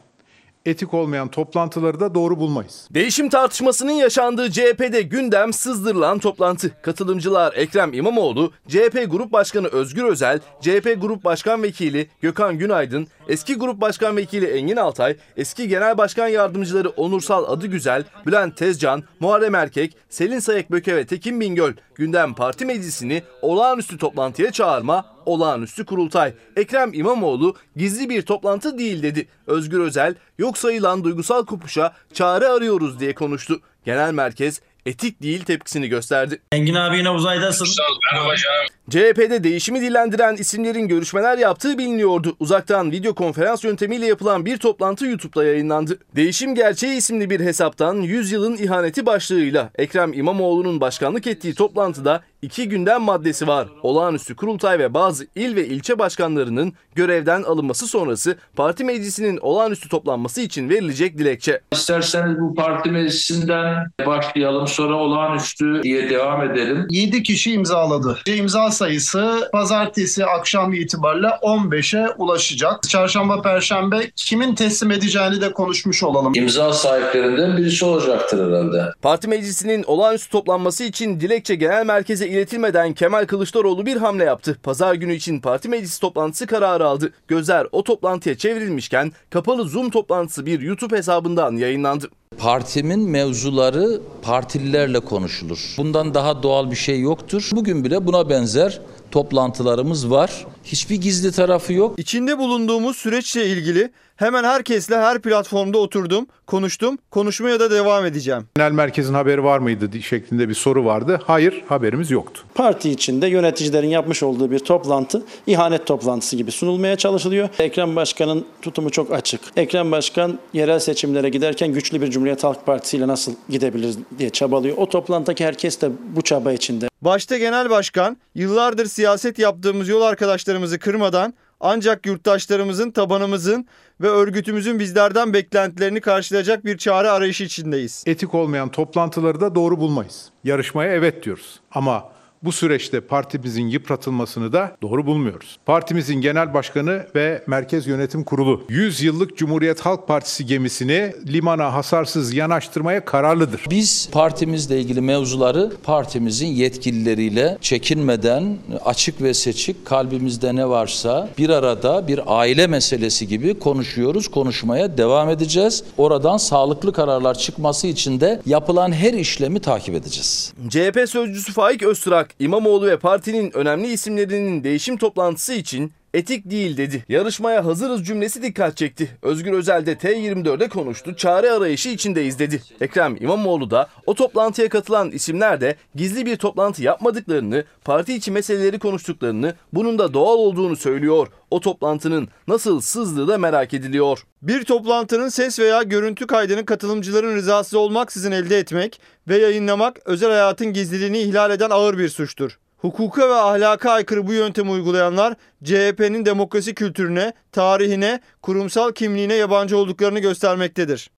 etik 0.66 0.94
olmayan 0.94 1.28
toplantıları 1.28 2.00
da 2.00 2.14
doğru 2.14 2.40
bulmayız. 2.40 2.88
Değişim 2.90 3.28
tartışmasının 3.28 3.92
yaşandığı 3.92 4.50
CHP'de 4.50 5.02
gündem 5.02 5.52
sızdırılan 5.52 6.18
toplantı. 6.18 6.82
Katılımcılar 6.82 7.52
Ekrem 7.56 7.92
İmamoğlu, 7.92 8.52
CHP 8.68 9.06
Grup 9.10 9.32
Başkanı 9.32 9.68
Özgür 9.68 10.04
Özel, 10.04 10.40
CHP 10.60 10.96
Grup 11.00 11.24
Başkan 11.24 11.62
Vekili 11.62 12.08
Gökhan 12.20 12.58
Günaydın, 12.58 13.08
eski 13.28 13.54
Grup 13.54 13.80
Başkan 13.80 14.16
Vekili 14.16 14.46
Engin 14.46 14.76
Altay, 14.76 15.16
eski 15.36 15.68
Genel 15.68 15.98
Başkan 15.98 16.28
Yardımcıları 16.28 16.88
Onursal 16.88 17.44
Adıgüzel, 17.44 18.04
Bülent 18.26 18.56
Tezcan, 18.56 19.02
Muharrem 19.20 19.54
Erkek, 19.54 19.96
Selin 20.08 20.38
Sayıkböke 20.38 20.96
ve 20.96 21.06
Tekin 21.06 21.40
Bingöl 21.40 21.72
gündem 21.94 22.34
parti 22.34 22.66
meclisini 22.66 23.22
olağanüstü 23.42 23.98
toplantıya 23.98 24.52
çağırma, 24.52 25.04
olağanüstü 25.30 25.84
kurultay. 25.84 26.32
Ekrem 26.56 26.94
İmamoğlu 26.94 27.56
gizli 27.76 28.08
bir 28.08 28.22
toplantı 28.22 28.78
değil 28.78 29.02
dedi. 29.02 29.28
Özgür 29.46 29.80
Özel 29.80 30.14
yok 30.38 30.58
sayılan 30.58 31.04
duygusal 31.04 31.46
kopuşa 31.46 31.94
çare 32.12 32.48
arıyoruz 32.48 33.00
diye 33.00 33.14
konuştu. 33.14 33.60
Genel 33.84 34.12
merkez 34.12 34.60
etik 34.86 35.22
değil 35.22 35.44
tepkisini 35.44 35.88
gösterdi. 35.88 36.40
Engin 36.52 36.74
abi 36.74 36.98
yine 36.98 37.10
uzaydasın. 37.10 37.68
Merhaba 38.12 38.34
canım. 38.36 38.66
CHP'de 38.90 39.44
değişimi 39.44 39.80
dillendiren 39.80 40.36
isimlerin 40.36 40.88
görüşmeler 40.88 41.38
yaptığı 41.38 41.78
biliniyordu. 41.78 42.36
Uzaktan 42.40 42.90
video 42.90 43.14
konferans 43.14 43.64
yöntemiyle 43.64 44.06
yapılan 44.06 44.46
bir 44.46 44.56
toplantı 44.56 45.06
YouTube'da 45.06 45.44
yayınlandı. 45.44 45.98
Değişim 46.16 46.54
Gerçeği 46.54 46.96
isimli 46.96 47.30
bir 47.30 47.40
hesaptan 47.40 47.94
100 47.94 48.32
yılın 48.32 48.56
ihaneti 48.56 49.06
başlığıyla 49.06 49.70
Ekrem 49.78 50.12
İmamoğlu'nun 50.12 50.80
başkanlık 50.80 51.26
ettiği 51.26 51.54
toplantıda 51.54 52.22
iki 52.42 52.68
gündem 52.68 53.02
maddesi 53.02 53.46
var. 53.46 53.68
Olağanüstü 53.82 54.36
kurultay 54.36 54.78
ve 54.78 54.94
bazı 54.94 55.26
il 55.34 55.56
ve 55.56 55.66
ilçe 55.66 55.98
başkanlarının 55.98 56.72
görevden 56.94 57.42
alınması 57.42 57.86
sonrası 57.86 58.36
parti 58.56 58.84
meclisinin 58.84 59.36
olağanüstü 59.36 59.88
toplanması 59.88 60.40
için 60.40 60.68
verilecek 60.70 61.18
dilekçe. 61.18 61.60
İsterseniz 61.72 62.40
bu 62.40 62.54
parti 62.54 62.90
meclisinden 62.90 63.90
başlayalım 64.06 64.66
sonra 64.66 64.94
olağanüstü 64.94 65.82
diye 65.82 66.10
devam 66.10 66.50
edelim. 66.50 66.86
7 66.90 67.22
kişi 67.22 67.52
imzaladı. 67.52 68.18
İmza 68.26 68.70
sayısı 68.70 69.48
pazartesi 69.52 70.26
akşam 70.26 70.72
itibariyle 70.72 71.26
15'e 71.26 72.08
ulaşacak. 72.18 72.82
Çarşamba, 72.82 73.42
perşembe 73.42 74.10
kimin 74.16 74.54
teslim 74.54 74.90
edeceğini 74.90 75.40
de 75.40 75.52
konuşmuş 75.52 76.02
olalım. 76.02 76.32
İmza 76.34 76.72
sahiplerinden 76.72 77.56
birisi 77.56 77.84
olacaktır 77.84 78.46
herhalde. 78.46 78.92
Parti 79.02 79.28
meclisinin 79.28 79.82
olağanüstü 79.82 80.30
toplanması 80.30 80.84
için 80.84 81.20
dilekçe 81.20 81.54
genel 81.54 81.86
merkeze 81.86 82.29
iletilmeden 82.30 82.92
Kemal 82.92 83.26
Kılıçdaroğlu 83.26 83.86
bir 83.86 83.96
hamle 83.96 84.24
yaptı. 84.24 84.58
Pazar 84.62 84.94
günü 84.94 85.14
için 85.14 85.40
parti 85.40 85.68
meclisi 85.68 86.00
toplantısı 86.00 86.46
kararı 86.46 86.86
aldı. 86.86 87.12
Gözler 87.28 87.66
o 87.72 87.84
toplantıya 87.84 88.38
çevrilmişken 88.38 89.12
kapalı 89.30 89.64
Zoom 89.64 89.90
toplantısı 89.90 90.46
bir 90.46 90.60
YouTube 90.60 90.96
hesabından 90.96 91.56
yayınlandı. 91.56 92.10
Partimin 92.38 93.10
mevzuları 93.10 94.00
partililerle 94.22 95.00
konuşulur. 95.00 95.74
Bundan 95.78 96.14
daha 96.14 96.42
doğal 96.42 96.70
bir 96.70 96.76
şey 96.76 97.00
yoktur. 97.00 97.50
Bugün 97.52 97.84
bile 97.84 98.06
buna 98.06 98.28
benzer 98.30 98.80
toplantılarımız 99.10 100.10
var. 100.10 100.46
Hiçbir 100.64 100.96
gizli 100.96 101.32
tarafı 101.32 101.72
yok. 101.72 101.98
İçinde 101.98 102.38
bulunduğumuz 102.38 102.96
süreçle 102.96 103.46
ilgili 103.46 103.90
hemen 104.16 104.44
herkesle 104.44 104.96
her 104.96 105.18
platformda 105.18 105.78
oturdum, 105.78 106.26
konuştum, 106.46 106.98
konuşmaya 107.10 107.60
da 107.60 107.70
devam 107.70 108.06
edeceğim. 108.06 108.44
Genel 108.56 108.72
merkezin 108.72 109.14
haberi 109.14 109.44
var 109.44 109.58
mıydı 109.58 110.02
şeklinde 110.02 110.48
bir 110.48 110.54
soru 110.54 110.84
vardı. 110.84 111.20
Hayır, 111.24 111.64
haberimiz 111.68 112.10
yoktu. 112.10 112.42
Parti 112.54 112.90
içinde 112.90 113.26
yöneticilerin 113.26 113.88
yapmış 113.88 114.22
olduğu 114.22 114.50
bir 114.50 114.58
toplantı 114.58 115.22
ihanet 115.46 115.86
toplantısı 115.86 116.36
gibi 116.36 116.50
sunulmaya 116.50 116.96
çalışılıyor. 116.96 117.48
Ekrem 117.58 117.96
Başkan'ın 117.96 118.46
tutumu 118.62 118.90
çok 118.90 119.12
açık. 119.12 119.40
Ekrem 119.56 119.92
Başkan 119.92 120.38
yerel 120.52 120.78
seçimlere 120.78 121.28
giderken 121.28 121.72
güçlü 121.72 122.00
bir 122.00 122.10
Cumhuriyet 122.10 122.44
Halk 122.44 122.66
Partisi 122.66 122.96
ile 122.96 123.08
nasıl 123.08 123.32
gidebiliriz 123.48 123.98
diye 124.18 124.30
çabalıyor. 124.30 124.76
O 124.76 124.88
toplantıdaki 124.88 125.44
herkes 125.44 125.80
de 125.80 125.90
bu 126.16 126.22
çaba 126.22 126.52
içinde. 126.52 126.90
Başta 127.02 127.38
genel 127.38 127.70
başkan 127.70 128.16
yıllardır 128.34 128.86
siyaset 128.86 129.38
yaptığımız 129.38 129.88
yol 129.88 130.02
arkadaşlarımızı 130.02 130.78
kırmadan 130.78 131.34
ancak 131.60 132.06
yurttaşlarımızın, 132.06 132.90
tabanımızın 132.90 133.66
ve 134.00 134.08
örgütümüzün 134.08 134.78
bizlerden 134.78 135.32
beklentilerini 135.32 136.00
karşılayacak 136.00 136.64
bir 136.64 136.78
çare 136.78 137.10
arayışı 137.10 137.44
içindeyiz. 137.44 138.04
Etik 138.06 138.34
olmayan 138.34 138.68
toplantıları 138.68 139.40
da 139.40 139.54
doğru 139.54 139.80
bulmayız. 139.80 140.30
Yarışmaya 140.44 140.92
evet 140.92 141.24
diyoruz. 141.24 141.60
Ama 141.70 142.12
bu 142.42 142.52
süreçte 142.52 143.00
partimizin 143.00 143.68
yıpratılmasını 143.68 144.52
da 144.52 144.76
doğru 144.82 145.06
bulmuyoruz. 145.06 145.58
Partimizin 145.66 146.20
genel 146.20 146.54
başkanı 146.54 147.06
ve 147.14 147.44
Merkez 147.46 147.86
Yönetim 147.86 148.24
Kurulu 148.24 148.64
100 148.68 149.02
yıllık 149.02 149.36
Cumhuriyet 149.36 149.80
Halk 149.80 150.08
Partisi 150.08 150.46
gemisini 150.46 151.12
limana 151.26 151.74
hasarsız 151.74 152.34
yanaştırmaya 152.34 153.04
kararlıdır. 153.04 153.64
Biz 153.70 154.08
partimizle 154.12 154.80
ilgili 154.80 155.00
mevzuları 155.00 155.72
partimizin 155.82 156.46
yetkilileriyle 156.46 157.58
çekinmeden 157.60 158.58
açık 158.84 159.22
ve 159.22 159.34
seçik 159.34 159.86
kalbimizde 159.86 160.56
ne 160.56 160.68
varsa 160.68 161.28
bir 161.38 161.50
arada 161.50 162.08
bir 162.08 162.20
aile 162.26 162.66
meselesi 162.66 163.28
gibi 163.28 163.58
konuşuyoruz. 163.58 164.28
Konuşmaya 164.28 164.98
devam 164.98 165.30
edeceğiz. 165.30 165.84
Oradan 165.98 166.36
sağlıklı 166.36 166.92
kararlar 166.92 167.38
çıkması 167.38 167.86
için 167.86 168.20
de 168.20 168.42
yapılan 168.46 168.92
her 168.92 169.12
işlemi 169.12 169.60
takip 169.60 169.94
edeceğiz. 169.94 170.52
CHP 170.68 171.08
sözcüsü 171.08 171.52
Faik 171.52 171.82
Öztürk, 171.82 172.29
İmamoğlu 172.38 172.86
ve 172.86 172.98
partinin 172.98 173.56
önemli 173.56 173.92
isimlerinin 173.92 174.64
değişim 174.64 174.96
toplantısı 174.96 175.54
için 175.54 175.92
etik 176.14 176.50
değil 176.50 176.76
dedi. 176.76 177.04
Yarışmaya 177.08 177.64
hazırız 177.64 178.06
cümlesi 178.06 178.42
dikkat 178.42 178.76
çekti. 178.76 179.18
Özgür 179.22 179.52
Özel 179.52 179.86
de 179.86 179.92
T24'de 179.92 180.68
konuştu. 180.68 181.16
Çare 181.16 181.50
arayışı 181.50 181.88
içindeyiz 181.88 182.38
dedi. 182.38 182.62
Ekrem 182.80 183.16
İmamoğlu 183.20 183.70
da 183.70 183.88
o 184.06 184.14
toplantıya 184.14 184.68
katılan 184.68 185.10
isimler 185.10 185.60
de 185.60 185.76
gizli 185.94 186.26
bir 186.26 186.36
toplantı 186.36 186.82
yapmadıklarını, 186.82 187.64
parti 187.84 188.14
içi 188.14 188.30
meseleleri 188.30 188.78
konuştuklarını, 188.78 189.54
bunun 189.72 189.98
da 189.98 190.14
doğal 190.14 190.36
olduğunu 190.36 190.76
söylüyor. 190.76 191.28
O 191.50 191.60
toplantının 191.60 192.28
nasıl 192.48 192.80
sızdığı 192.80 193.28
da 193.28 193.38
merak 193.38 193.74
ediliyor. 193.74 194.22
Bir 194.42 194.64
toplantının 194.64 195.28
ses 195.28 195.58
veya 195.58 195.82
görüntü 195.82 196.26
kaydını 196.26 196.64
katılımcıların 196.64 197.34
rızası 197.34 197.78
olmaksızın 197.78 198.32
elde 198.32 198.58
etmek 198.58 199.00
ve 199.28 199.38
yayınlamak 199.38 200.00
özel 200.04 200.30
hayatın 200.30 200.72
gizliliğini 200.72 201.18
ihlal 201.18 201.50
eden 201.50 201.70
ağır 201.70 201.98
bir 201.98 202.08
suçtur. 202.08 202.58
Hukuka 202.80 203.28
ve 203.28 203.34
ahlaka 203.34 203.90
aykırı 203.90 204.26
bu 204.26 204.32
yöntemi 204.32 204.70
uygulayanlar 204.70 205.34
CHP'nin 205.64 206.26
demokrasi 206.26 206.74
kültürüne, 206.74 207.32
tarihine, 207.52 208.20
kurumsal 208.42 208.92
kimliğine 208.92 209.34
yabancı 209.34 209.78
olduklarını 209.78 210.18
göstermektedir. 210.18 211.10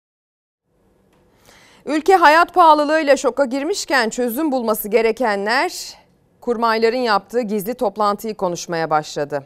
Ülke 1.86 2.16
hayat 2.16 2.54
pahalılığıyla 2.54 3.16
şoka 3.16 3.44
girmişken 3.44 4.10
çözüm 4.10 4.52
bulması 4.52 4.88
gerekenler 4.88 5.94
kurmayların 6.40 6.96
yaptığı 6.96 7.40
gizli 7.40 7.74
toplantıyı 7.74 8.34
konuşmaya 8.34 8.90
başladı. 8.90 9.44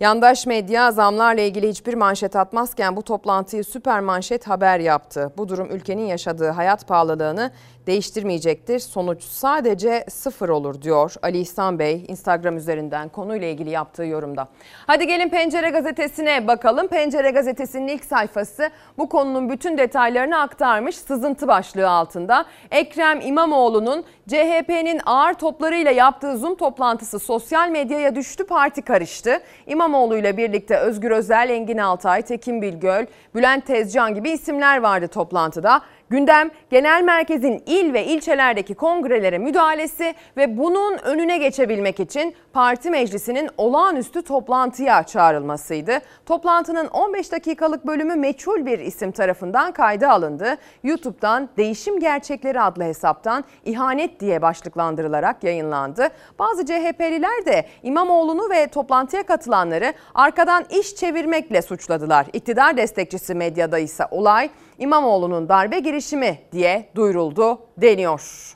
Yandaş 0.00 0.46
medya 0.46 0.92
zamlarla 0.92 1.40
ilgili 1.40 1.68
hiçbir 1.68 1.94
manşet 1.94 2.36
atmazken 2.36 2.96
bu 2.96 3.02
toplantıyı 3.02 3.64
süper 3.64 4.00
manşet 4.00 4.48
haber 4.48 4.78
yaptı. 4.78 5.32
Bu 5.36 5.48
durum 5.48 5.70
ülkenin 5.70 6.06
yaşadığı 6.06 6.50
hayat 6.50 6.88
pahalılığını 6.88 7.50
değiştirmeyecektir. 7.86 8.78
Sonuç 8.78 9.22
sadece 9.24 10.04
sıfır 10.08 10.48
olur 10.48 10.82
diyor 10.82 11.14
Ali 11.22 11.38
İhsan 11.38 11.78
Bey 11.78 12.04
Instagram 12.08 12.56
üzerinden 12.56 13.08
konuyla 13.08 13.48
ilgili 13.48 13.70
yaptığı 13.70 14.04
yorumda. 14.04 14.48
Hadi 14.86 15.06
gelin 15.06 15.28
Pencere 15.28 15.70
Gazetesi'ne 15.70 16.46
bakalım. 16.46 16.88
Pencere 16.88 17.30
Gazetesi'nin 17.30 17.88
ilk 17.88 18.04
sayfası 18.04 18.70
bu 18.98 19.08
konunun 19.08 19.50
bütün 19.50 19.78
detaylarını 19.78 20.40
aktarmış 20.40 20.96
sızıntı 20.96 21.48
başlığı 21.48 21.90
altında. 21.90 22.44
Ekrem 22.70 23.20
İmamoğlu'nun 23.20 24.04
CHP'nin 24.28 25.00
ağır 25.06 25.34
toplarıyla 25.34 25.90
yaptığı 25.90 26.36
Zoom 26.38 26.54
toplantısı 26.54 27.18
sosyal 27.18 27.68
medyaya 27.68 28.14
düştü 28.14 28.46
parti 28.46 28.82
karıştı. 28.82 29.40
İmamoğlu 29.66 30.16
ile 30.16 30.36
birlikte 30.36 30.76
Özgür 30.76 31.10
Özel, 31.10 31.50
Engin 31.50 31.78
Altay, 31.78 32.22
Tekin 32.22 32.62
Bilgöl, 32.62 33.06
Bülent 33.34 33.66
Tezcan 33.66 34.14
gibi 34.14 34.30
isimler 34.30 34.78
vardı 34.78 35.08
toplantıda. 35.08 35.82
Gündem 36.12 36.50
genel 36.70 37.02
merkezin 37.02 37.62
il 37.66 37.92
ve 37.92 38.04
ilçelerdeki 38.04 38.74
kongrelere 38.74 39.38
müdahalesi 39.38 40.14
ve 40.36 40.58
bunun 40.58 40.98
önüne 40.98 41.38
geçebilmek 41.38 42.00
için 42.00 42.34
parti 42.52 42.90
meclisinin 42.90 43.50
olağanüstü 43.56 44.22
toplantıya 44.22 45.02
çağrılmasıydı. 45.02 45.98
Toplantının 46.26 46.86
15 46.86 47.32
dakikalık 47.32 47.86
bölümü 47.86 48.16
meçhul 48.16 48.66
bir 48.66 48.78
isim 48.78 49.12
tarafından 49.12 49.72
kayda 49.72 50.10
alındı. 50.10 50.56
YouTube'dan 50.84 51.48
Değişim 51.56 52.00
Gerçekleri 52.00 52.60
adlı 52.60 52.84
hesaptan 52.84 53.44
ihanet 53.64 54.20
diye 54.20 54.42
başlıklandırılarak 54.42 55.44
yayınlandı. 55.44 56.08
Bazı 56.38 56.66
CHP'liler 56.66 57.46
de 57.46 57.66
İmamoğlu'nu 57.82 58.50
ve 58.50 58.66
toplantıya 58.66 59.22
katılanları 59.22 59.92
arkadan 60.14 60.64
iş 60.70 60.96
çevirmekle 60.96 61.62
suçladılar. 61.62 62.26
İktidar 62.32 62.76
destekçisi 62.76 63.34
medyada 63.34 63.78
ise 63.78 64.04
olay 64.10 64.50
İmamoğlu'nun 64.78 65.48
darbe 65.48 65.78
girişimi 66.02 66.38
diye 66.52 66.88
duyuruldu 66.94 67.58
deniyor. 67.76 68.54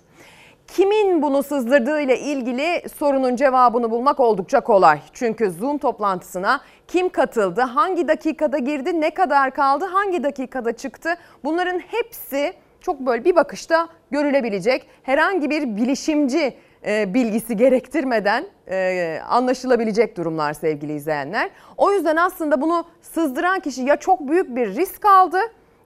Kimin 0.66 1.22
bunu 1.22 1.42
sızdırdığı 1.42 2.00
ile 2.00 2.20
ilgili 2.20 2.88
sorunun 2.98 3.36
cevabını 3.36 3.90
bulmak 3.90 4.20
oldukça 4.20 4.60
kolay. 4.60 5.00
Çünkü 5.12 5.50
Zoom 5.50 5.78
toplantısına 5.78 6.60
kim 6.88 7.08
katıldı, 7.08 7.60
hangi 7.60 8.08
dakikada 8.08 8.58
girdi, 8.58 9.00
ne 9.00 9.10
kadar 9.10 9.54
kaldı, 9.54 9.84
hangi 9.84 10.24
dakikada 10.24 10.72
çıktı 10.72 11.14
bunların 11.44 11.78
hepsi 11.78 12.52
çok 12.80 13.00
böyle 13.00 13.24
bir 13.24 13.36
bakışta 13.36 13.88
görülebilecek. 14.10 14.86
Herhangi 15.02 15.50
bir 15.50 15.76
bilişimci 15.76 16.56
e, 16.86 17.14
bilgisi 17.14 17.56
gerektirmeden 17.56 18.46
e, 18.68 19.18
anlaşılabilecek 19.28 20.16
durumlar 20.16 20.52
sevgili 20.52 20.92
izleyenler. 20.92 21.50
O 21.76 21.92
yüzden 21.92 22.16
aslında 22.16 22.60
bunu 22.60 22.84
sızdıran 23.02 23.60
kişi 23.60 23.82
ya 23.82 23.96
çok 23.96 24.28
büyük 24.28 24.56
bir 24.56 24.76
risk 24.76 25.04
aldı 25.04 25.38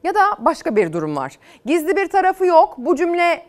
ya 0.05 0.15
da 0.15 0.21
başka 0.39 0.77
bir 0.77 0.93
durum 0.93 1.17
var. 1.17 1.39
Gizli 1.67 1.97
bir 1.97 2.09
tarafı 2.09 2.47
yok. 2.47 2.75
Bu 2.79 2.97
cümle 2.97 3.43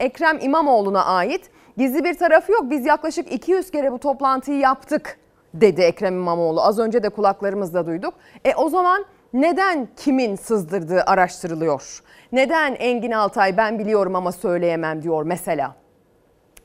Ekrem 0.00 0.38
İmamoğlu'na 0.40 1.04
ait. 1.04 1.50
Gizli 1.76 2.04
bir 2.04 2.14
tarafı 2.14 2.52
yok. 2.52 2.62
Biz 2.70 2.86
yaklaşık 2.86 3.32
200 3.32 3.70
kere 3.70 3.92
bu 3.92 3.98
toplantıyı 3.98 4.58
yaptık 4.58 5.18
dedi 5.54 5.82
Ekrem 5.82 6.14
İmamoğlu. 6.14 6.62
Az 6.62 6.78
önce 6.78 7.02
de 7.02 7.08
kulaklarımızda 7.08 7.86
duyduk. 7.86 8.14
E 8.44 8.54
o 8.54 8.68
zaman 8.68 9.04
neden 9.32 9.88
kimin 9.96 10.36
sızdırdığı 10.36 11.02
araştırılıyor? 11.06 12.02
Neden 12.32 12.74
Engin 12.74 13.10
Altay 13.10 13.56
ben 13.56 13.78
biliyorum 13.78 14.16
ama 14.16 14.32
söyleyemem 14.32 15.02
diyor 15.02 15.22
mesela? 15.22 15.74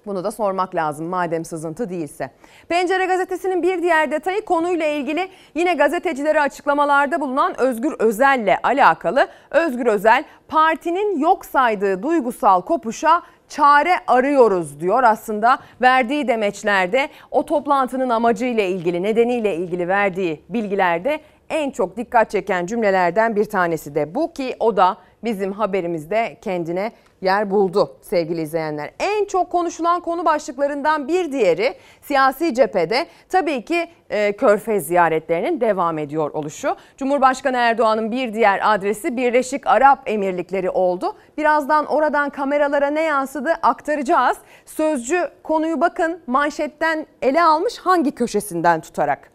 Bunu 0.06 0.24
da 0.24 0.32
sormak 0.32 0.76
lazım 0.76 1.08
madem 1.08 1.46
sızıntı 1.46 1.90
değilse. 1.90 2.32
Pencere 2.70 3.06
gazetesinin 3.06 3.64
bir 3.64 3.82
diğer 3.82 4.12
detayı 4.12 4.46
konuyla 4.46 4.86
ilgili 4.86 5.30
yine 5.56 5.74
gazetecilere 5.74 6.42
açıklamalarda 6.42 7.22
bulunan 7.22 7.60
Özgür 7.60 7.96
Özel'le 8.00 8.56
alakalı. 8.64 9.28
Özgür 9.52 9.86
Özel 9.86 10.24
partinin 10.48 11.20
yok 11.20 11.46
saydığı 11.46 12.04
duygusal 12.04 12.62
kopuşa 12.62 13.22
çare 13.50 13.96
arıyoruz 14.08 14.80
diyor 14.80 15.04
aslında 15.04 15.60
verdiği 15.82 16.28
demeçlerde 16.28 17.10
o 17.32 17.46
toplantının 17.46 18.10
amacıyla 18.10 18.64
ilgili 18.64 19.04
nedeniyle 19.04 19.56
ilgili 19.56 19.88
verdiği 19.88 20.44
bilgilerde 20.50 21.20
en 21.50 21.72
çok 21.72 21.98
dikkat 21.98 22.32
çeken 22.32 22.66
cümlelerden 22.66 23.36
bir 23.36 23.46
tanesi 23.46 23.96
de 23.96 24.16
bu 24.16 24.34
ki 24.34 24.56
o 24.60 24.78
da 24.78 24.98
bizim 25.24 25.52
haberimizde 25.52 26.38
kendine 26.42 26.92
yer 27.22 27.52
buldu 27.52 27.98
sevgili 28.02 28.42
izleyenler. 28.42 28.92
En 29.00 29.26
çok 29.26 29.50
konuşulan 29.50 30.02
konu 30.02 30.26
başlıklarından 30.26 31.08
bir 31.08 31.32
diğeri 31.32 31.74
siyasi 32.02 32.54
cephede 32.54 33.06
tabii 33.30 33.66
ki 33.66 33.88
e, 34.10 34.36
Körfez 34.36 34.88
ziyaretlerinin 34.88 35.62
devam 35.62 35.98
ediyor 35.98 36.32
oluşu. 36.32 36.76
Cumhurbaşkanı 36.98 37.58
Erdoğan'ın 37.58 38.12
bir 38.12 38.34
diğer 38.34 38.74
adresi 38.74 39.18
Birleşik 39.18 39.68
Arap 39.68 40.00
Emirlikleri 40.06 40.70
oldu. 40.70 41.16
Birazdan 41.38 41.86
oradan 41.86 42.30
kameralara 42.30 42.88
ne 42.88 43.02
yansıdı 43.02 43.50
aktaracağız. 43.62 44.38
Sözcü 44.66 45.30
konuyu 45.44 45.82
bakın 45.82 46.20
manşetten 46.28 47.06
ele 47.22 47.44
almış 47.44 47.78
hangi 47.78 48.12
köşesinden 48.12 48.82
tutarak. 48.82 49.31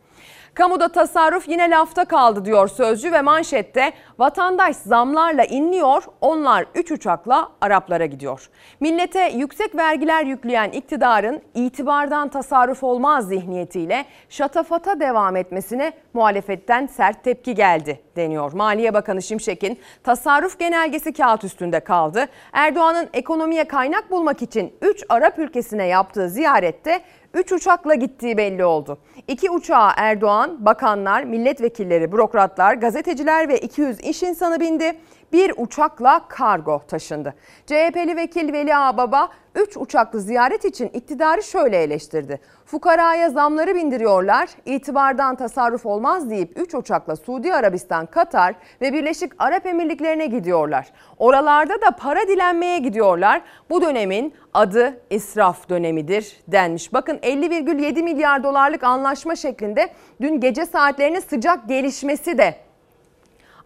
Kamuda 0.56 0.88
tasarruf 0.88 1.48
yine 1.48 1.70
lafta 1.70 2.04
kaldı 2.04 2.44
diyor 2.44 2.68
sözcü 2.68 3.12
ve 3.12 3.22
manşette 3.22 3.92
vatandaş 4.18 4.76
zamlarla 4.76 5.44
inliyor 5.44 6.02
onlar 6.20 6.66
3 6.74 6.92
uçakla 6.92 7.48
Araplara 7.60 8.06
gidiyor. 8.06 8.50
Millete 8.80 9.32
yüksek 9.34 9.76
vergiler 9.76 10.24
yükleyen 10.24 10.70
iktidarın 10.70 11.42
itibardan 11.54 12.28
tasarruf 12.28 12.84
olmaz 12.84 13.28
zihniyetiyle 13.28 14.04
şatafata 14.28 15.00
devam 15.00 15.36
etmesine 15.36 15.92
muhalefetten 16.14 16.86
sert 16.86 17.24
tepki 17.24 17.54
geldi 17.54 18.00
deniyor. 18.16 18.52
Maliye 18.52 18.94
Bakanı 18.94 19.22
Şimşek'in 19.22 19.78
tasarruf 20.04 20.58
genelgesi 20.58 21.12
kağıt 21.12 21.44
üstünde 21.44 21.80
kaldı. 21.80 22.26
Erdoğan'ın 22.52 23.08
ekonomiye 23.12 23.64
kaynak 23.64 24.10
bulmak 24.10 24.42
için 24.42 24.74
3 24.82 25.04
Arap 25.08 25.38
ülkesine 25.38 25.86
yaptığı 25.86 26.28
ziyarette 26.28 27.00
3 27.36 27.52
uçakla 27.52 27.94
gittiği 27.94 28.36
belli 28.36 28.64
oldu. 28.64 28.98
2 29.28 29.50
uçağa 29.50 29.92
Erdoğan, 29.96 30.64
bakanlar, 30.64 31.24
milletvekilleri, 31.24 32.12
bürokratlar, 32.12 32.74
gazeteciler 32.74 33.48
ve 33.48 33.58
200 33.58 34.00
iş 34.00 34.22
insanı 34.22 34.60
bindi. 34.60 34.96
Bir 35.32 35.52
uçakla 35.56 36.28
kargo 36.28 36.82
taşındı. 36.88 37.34
CHP'li 37.66 38.16
vekil 38.16 38.52
Veli 38.52 38.76
Ağbaba 38.76 39.28
3 39.54 39.76
uçaklı 39.76 40.20
ziyaret 40.20 40.64
için 40.64 40.88
iktidarı 40.88 41.42
şöyle 41.42 41.82
eleştirdi. 41.82 42.40
Fukaraya 42.66 43.30
zamları 43.30 43.74
bindiriyorlar, 43.74 44.48
itibardan 44.64 45.36
tasarruf 45.36 45.86
olmaz 45.86 46.30
deyip 46.30 46.58
3 46.58 46.74
uçakla 46.74 47.16
Suudi 47.16 47.54
Arabistan, 47.54 48.06
Katar 48.06 48.54
ve 48.80 48.92
Birleşik 48.92 49.32
Arap 49.38 49.66
Emirlikleri'ne 49.66 50.26
gidiyorlar. 50.26 50.92
Oralarda 51.18 51.80
da 51.80 51.90
para 51.90 52.28
dilenmeye 52.28 52.78
gidiyorlar. 52.78 53.42
Bu 53.70 53.82
dönemin 53.82 54.34
adı 54.54 55.00
israf 55.10 55.68
dönemidir 55.68 56.36
denmiş. 56.48 56.92
Bakın 56.92 57.16
50,7 57.16 58.02
milyar 58.02 58.44
dolarlık 58.44 58.84
anlaşma 58.84 59.36
şeklinde 59.36 59.88
dün 60.20 60.40
gece 60.40 60.66
saatlerinin 60.66 61.20
sıcak 61.20 61.68
gelişmesi 61.68 62.38
de 62.38 62.54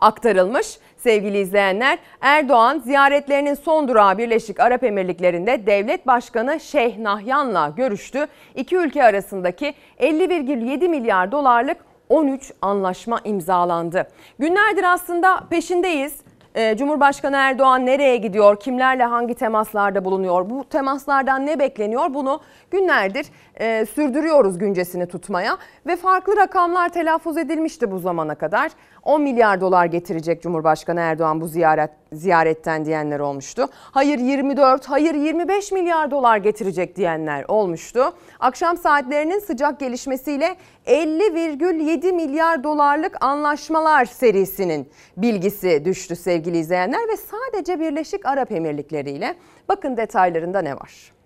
aktarılmış 0.00 0.78
sevgili 1.02 1.38
izleyenler. 1.38 1.98
Erdoğan 2.20 2.78
ziyaretlerinin 2.78 3.54
son 3.54 3.88
durağı 3.88 4.18
Birleşik 4.18 4.60
Arap 4.60 4.84
Emirlikleri'nde 4.84 5.66
devlet 5.66 6.06
başkanı 6.06 6.60
Şeyh 6.60 6.98
Nahyan'la 6.98 7.72
görüştü. 7.76 8.26
İki 8.54 8.76
ülke 8.76 9.04
arasındaki 9.04 9.74
50,7 10.00 10.88
milyar 10.88 11.32
dolarlık 11.32 11.76
13 12.08 12.52
anlaşma 12.62 13.20
imzalandı. 13.24 14.08
Günlerdir 14.38 14.84
aslında 14.92 15.40
peşindeyiz. 15.50 16.14
Ee, 16.54 16.76
Cumhurbaşkanı 16.76 17.36
Erdoğan 17.36 17.86
nereye 17.86 18.16
gidiyor, 18.16 18.60
kimlerle 18.60 19.04
hangi 19.04 19.34
temaslarda 19.34 20.04
bulunuyor, 20.04 20.50
bu 20.50 20.64
temaslardan 20.64 21.46
ne 21.46 21.58
bekleniyor 21.58 22.14
bunu 22.14 22.40
günlerdir 22.70 23.26
e, 23.60 23.86
sürdürüyoruz 23.86 24.58
güncesini 24.58 25.06
tutmaya. 25.06 25.58
Ve 25.86 25.96
farklı 25.96 26.36
rakamlar 26.36 26.88
telaffuz 26.88 27.38
edilmişti 27.38 27.90
bu 27.90 27.98
zamana 27.98 28.34
kadar. 28.34 28.70
10 29.02 29.22
milyar 29.22 29.60
dolar 29.60 29.86
getirecek 29.86 30.42
Cumhurbaşkanı 30.42 31.00
Erdoğan 31.00 31.40
bu 31.40 31.46
ziyaret 31.46 31.90
ziyaretten 32.12 32.84
diyenler 32.84 33.20
olmuştu. 33.20 33.68
Hayır 33.72 34.18
24, 34.18 34.86
hayır 34.86 35.14
25 35.14 35.72
milyar 35.72 36.10
dolar 36.10 36.36
getirecek 36.36 36.96
diyenler 36.96 37.44
olmuştu. 37.48 38.12
Akşam 38.40 38.76
saatlerinin 38.76 39.38
sıcak 39.38 39.80
gelişmesiyle 39.80 40.56
50,7 40.86 42.12
milyar 42.12 42.64
dolarlık 42.64 43.24
anlaşmalar 43.24 44.04
serisinin 44.04 44.88
bilgisi 45.16 45.84
düştü 45.84 46.16
sevgili 46.16 46.58
izleyenler 46.58 47.08
ve 47.08 47.16
sadece 47.16 47.80
Birleşik 47.80 48.26
Arap 48.26 48.52
Emirlikleri 48.52 49.10
ile 49.10 49.34
bakın 49.68 49.96
detaylarında 49.96 50.62
ne 50.62 50.74
var. 50.74 51.19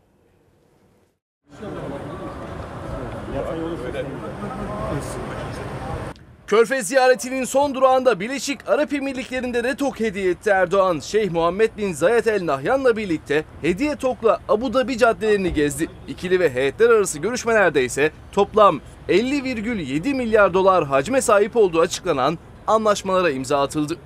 Körfez 6.47 6.89
ziyaretinin 6.89 7.45
son 7.45 7.75
durağında 7.75 8.21
Birleşik 8.21 8.69
Arap 8.69 8.93
Emirlikleri'nde 8.93 9.65
de 9.65 9.77
tok 9.77 10.01
hediye 10.01 10.31
etti 10.31 10.51
Erdoğan. 10.51 11.01
Şeyh 11.01 11.31
Muhammed 11.31 11.71
bin 11.77 11.93
Zayed 11.93 12.27
El 12.27 12.47
Nahyan'la 12.47 12.97
birlikte 12.97 13.45
hediye 13.63 13.97
tokla 13.97 14.41
Abu 14.49 14.75
Dhabi 14.75 14.99
caddelerini 14.99 15.55
gezdi. 15.55 15.89
İkili 16.09 16.41
ve 16.41 16.55
heyetler 16.55 16.91
arası 16.91 17.19
görüşmelerde 17.19 17.85
ise 17.85 18.11
toplam 18.33 18.81
50,7 19.09 20.15
milyar 20.15 20.55
dolar 20.55 20.85
hacme 20.85 21.21
sahip 21.21 21.57
olduğu 21.57 21.81
açıklanan 21.81 22.39
anlaşmalara 22.67 23.31
imza 23.31 23.63
atıldı. 23.63 23.99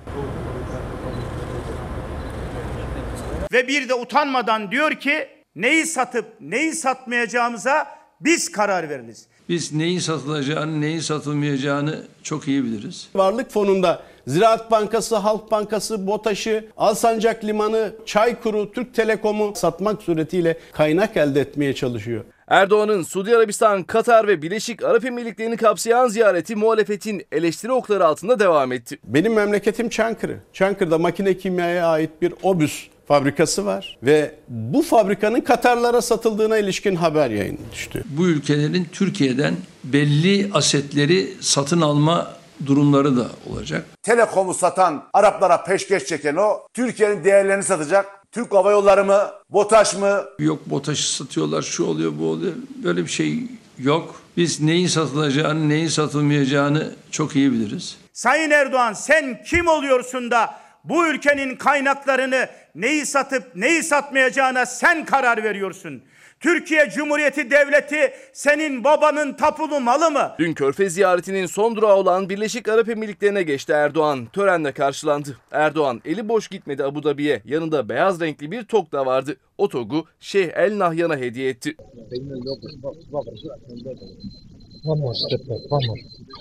Ve 3.51 3.67
bir 3.67 3.89
de 3.89 3.93
utanmadan 3.93 4.71
diyor 4.71 4.91
ki 4.91 5.38
neyi 5.59 5.85
satıp 5.85 6.25
neyi 6.41 6.73
satmayacağımıza 6.73 7.87
biz 8.21 8.51
karar 8.51 8.89
veririz. 8.89 9.27
Biz 9.49 9.73
neyin 9.73 9.99
satılacağını, 9.99 10.81
neyin 10.81 10.99
satılmayacağını 10.99 12.03
çok 12.23 12.47
iyi 12.47 12.63
biliriz. 12.63 13.09
Varlık 13.15 13.51
fonunda 13.51 14.01
Ziraat 14.27 14.71
Bankası, 14.71 15.15
Halk 15.15 15.51
Bankası, 15.51 16.07
BOTAŞ'ı, 16.07 16.67
Alsancak 16.77 17.43
Limanı, 17.43 17.93
Çaykur'u, 18.05 18.71
Türk 18.71 18.93
Telekom'u 18.93 19.53
satmak 19.55 20.01
suretiyle 20.01 20.57
kaynak 20.71 21.17
elde 21.17 21.41
etmeye 21.41 21.75
çalışıyor. 21.75 22.23
Erdoğan'ın 22.47 23.03
Suudi 23.03 23.35
Arabistan, 23.35 23.83
Katar 23.83 24.27
ve 24.27 24.41
Birleşik 24.41 24.83
Arap 24.83 25.05
Emirlikleri'ni 25.05 25.57
kapsayan 25.57 26.07
ziyareti 26.07 26.55
muhalefetin 26.55 27.25
eleştiri 27.31 27.71
okları 27.71 28.05
altında 28.05 28.39
devam 28.39 28.71
etti. 28.71 28.99
Benim 29.03 29.33
memleketim 29.33 29.89
Çankırı. 29.89 30.37
Çankırı'da 30.53 30.97
makine 30.97 31.37
kimyaya 31.37 31.87
ait 31.87 32.09
bir 32.21 32.33
obüs 32.43 32.87
fabrikası 33.09 33.65
var 33.65 33.97
ve 34.03 34.35
bu 34.47 34.81
fabrikanın 34.81 35.41
Katarlara 35.41 36.01
satıldığına 36.01 36.57
ilişkin 36.57 36.95
haber 36.95 37.29
yayın 37.29 37.59
düştü. 37.73 38.03
Bu 38.09 38.27
ülkelerin 38.27 38.87
Türkiye'den 38.91 39.53
belli 39.83 40.49
asetleri 40.53 41.33
satın 41.41 41.81
alma 41.81 42.33
durumları 42.65 43.17
da 43.17 43.27
olacak. 43.51 43.85
Telekom'u 44.03 44.53
satan 44.53 45.03
Araplara 45.13 45.63
peşkeş 45.63 46.05
çeken 46.05 46.35
o 46.35 46.67
Türkiye'nin 46.73 47.23
değerlerini 47.23 47.63
satacak. 47.63 48.05
Türk 48.31 48.53
Hava 48.53 48.71
Yolları 48.71 49.05
mı, 49.05 49.27
BOTAŞ 49.49 49.95
mı? 49.95 50.23
Yok 50.39 50.69
BOTAŞ'ı 50.69 51.15
satıyorlar, 51.15 51.61
şu 51.61 51.85
oluyor, 51.85 52.11
bu 52.19 52.25
oluyor. 52.25 52.53
Böyle 52.83 53.03
bir 53.03 53.09
şey 53.09 53.39
yok. 53.77 54.15
Biz 54.37 54.61
neyin 54.61 54.87
satılacağını, 54.87 55.69
neyin 55.69 55.87
satılmayacağını 55.87 56.91
çok 57.11 57.35
iyi 57.35 57.51
biliriz. 57.51 57.97
Sayın 58.13 58.51
Erdoğan 58.51 58.93
sen 58.93 59.43
kim 59.43 59.67
oluyorsun 59.67 60.31
da 60.31 60.49
bu 60.89 61.07
ülkenin 61.07 61.55
kaynaklarını 61.55 62.49
neyi 62.75 63.05
satıp 63.05 63.55
neyi 63.55 63.83
satmayacağına 63.83 64.65
sen 64.65 65.05
karar 65.05 65.43
veriyorsun. 65.43 66.03
Türkiye 66.39 66.89
Cumhuriyeti 66.89 67.51
Devleti 67.51 68.13
senin 68.33 68.83
babanın 68.83 69.33
tapulu 69.33 69.79
malı 69.79 70.11
mı? 70.11 70.31
Dün 70.39 70.53
Körfez 70.53 70.93
ziyaretinin 70.93 71.45
son 71.45 71.75
durağı 71.75 71.95
olan 71.95 72.29
Birleşik 72.29 72.67
Arap 72.69 72.89
Emirlikleri'ne 72.89 73.43
geçti 73.43 73.71
Erdoğan. 73.71 74.25
Törenle 74.25 74.71
karşılandı. 74.71 75.37
Erdoğan 75.51 76.01
eli 76.05 76.29
boş 76.29 76.47
gitmedi 76.47 76.83
Abu 76.83 77.03
Dhabi'ye. 77.03 77.41
Yanında 77.45 77.89
beyaz 77.89 78.21
renkli 78.21 78.51
bir 78.51 78.63
tok 78.63 78.91
da 78.91 79.05
vardı. 79.05 79.35
O 79.57 79.69
togu 79.69 80.05
Şeyh 80.19 80.49
El 80.55 80.79
Nahyan'a 80.79 81.17
hediye 81.17 81.49
etti. 81.49 81.75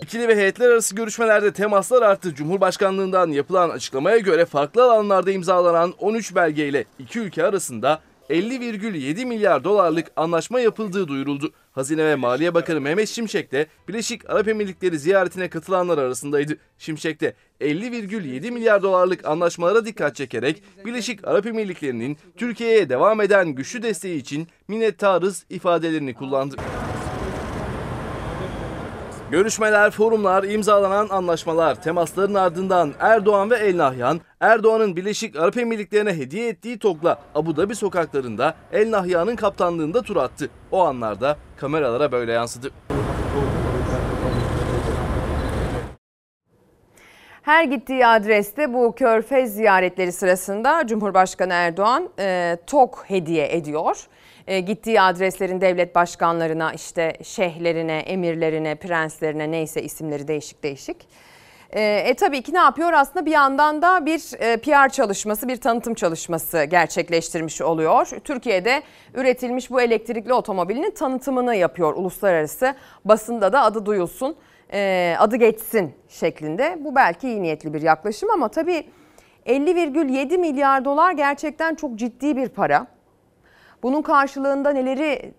İkili 0.03 0.29
ve 0.29 0.37
heyetler 0.37 0.71
arası 0.71 0.95
görüşmelerde 0.95 1.53
temaslar 1.53 2.03
arttı. 2.03 2.35
Cumhurbaşkanlığından 2.35 3.31
yapılan 3.31 3.71
açıklamaya 3.71 4.19
göre 4.19 4.45
farklı 4.45 4.83
alanlarda 4.85 5.31
imzalanan 5.31 5.95
13 5.99 6.35
belgeyle 6.35 6.85
iki 6.99 7.19
ülke 7.21 7.45
arasında 7.45 8.01
50,7 8.31 9.25
milyar 9.25 9.65
dolarlık 9.65 10.07
anlaşma 10.17 10.61
yapıldığı 10.61 11.09
duyuruldu. 11.09 11.53
Hazine 11.73 12.05
ve 12.05 12.15
Maliye 12.15 12.55
Bakanı 12.55 12.81
Mehmet 12.81 13.09
Şimşek 13.09 13.53
de 13.53 13.67
Birleşik 13.89 14.31
Arap 14.31 14.49
Emirlikleri 14.49 14.99
ziyaretine 14.99 15.49
katılanlar 15.49 15.99
arasındaydı. 15.99 16.57
Şimşek 16.79 17.21
de 17.21 17.35
50,7 17.61 18.51
milyar 18.51 18.83
dolarlık 18.83 19.27
anlaşmalara 19.27 19.85
dikkat 19.85 20.17
çekerek 20.17 20.63
Birleşik 20.85 21.29
Arap 21.29 21.47
Emirlikleri'nin 21.47 22.19
Türkiye'ye 22.37 22.89
devam 22.89 23.21
eden 23.21 23.49
güçlü 23.49 23.83
desteği 23.83 24.17
için 24.17 24.49
minnettarız 24.69 25.45
ifadelerini 25.51 26.15
kullandı. 26.15 26.57
Görüşmeler, 29.31 29.91
forumlar, 29.91 30.45
imzalanan 30.45 31.09
anlaşmalar, 31.09 31.83
temasların 31.83 32.35
ardından 32.35 32.93
Erdoğan 33.01 33.51
ve 33.51 33.57
El 33.57 33.77
Nahyan, 33.77 34.21
Erdoğan'ın 34.41 34.97
Birleşik 34.97 35.37
Arap 35.37 35.57
Emirlikleri'ne 35.57 36.17
hediye 36.17 36.49
ettiği 36.49 36.79
TOG'la 36.79 37.19
Abu 37.35 37.57
Dhabi 37.57 37.75
sokaklarında 37.75 38.55
El 38.73 38.91
Nahyan'ın 38.91 39.37
kaptanlığında 39.37 40.03
tur 40.03 40.17
attı. 40.17 40.51
O 40.73 40.81
anlarda 40.85 41.37
kameralara 41.57 42.13
böyle 42.13 42.33
yansıdı. 42.33 42.71
Her 47.43 47.65
gittiği 47.65 48.07
adreste 48.07 48.73
bu 48.73 48.95
körfez 48.95 49.55
ziyaretleri 49.55 50.13
sırasında 50.13 50.87
Cumhurbaşkanı 50.87 51.53
Erdoğan 51.53 52.09
e, 52.19 52.57
TOK 52.67 53.05
hediye 53.07 53.57
ediyor. 53.57 54.07
E, 54.49 54.61
gittiği 54.61 55.01
adreslerin 55.01 55.61
devlet 55.61 55.95
başkanlarına, 55.95 56.73
işte 56.73 57.13
şeyhlerine, 57.23 57.99
emirlerine, 57.99 58.75
prenslerine 58.75 59.51
neyse 59.51 59.83
isimleri 59.83 60.29
değişik 60.29 60.63
değişik. 60.63 60.97
E, 61.71 61.83
e 61.83 62.15
tabii 62.15 62.43
ki 62.43 62.55
ne 62.55 62.59
yapıyor? 62.59 62.93
Aslında 62.93 63.27
bir 63.27 63.31
yandan 63.31 63.83
da 63.83 64.07
bir 64.07 64.41
e, 64.41 64.57
PR 64.57 64.89
çalışması, 64.89 65.49
bir 65.49 65.57
tanıtım 65.57 65.95
çalışması 65.95 66.65
gerçekleştirmiş 66.65 67.63
oluyor. 67.63 68.09
Türkiye'de 68.25 68.83
üretilmiş 69.15 69.71
bu 69.71 69.81
elektrikli 69.81 70.33
otomobilinin 70.33 70.91
tanıtımını 70.91 71.55
yapıyor 71.55 71.95
uluslararası 71.95 72.75
basında 73.05 73.53
da 73.53 73.63
adı 73.63 73.87
duyulsun, 73.87 74.37
e, 74.73 75.15
adı 75.19 75.37
geçsin 75.37 75.95
şeklinde. 76.09 76.79
Bu 76.81 76.95
belki 76.95 77.29
iyi 77.29 77.43
niyetli 77.43 77.75
bir 77.75 77.83
yaklaşım 77.83 78.31
ama 78.31 78.49
tabii 78.49 78.87
50,7 79.47 80.39
milyar 80.39 80.85
dolar 80.85 81.13
gerçekten 81.13 81.75
çok 81.75 81.97
ciddi 81.97 82.37
bir 82.37 82.49
para. 82.49 82.98
Bunun 83.83 84.03
karşılığında 84.03 84.71
neleri 84.71 85.33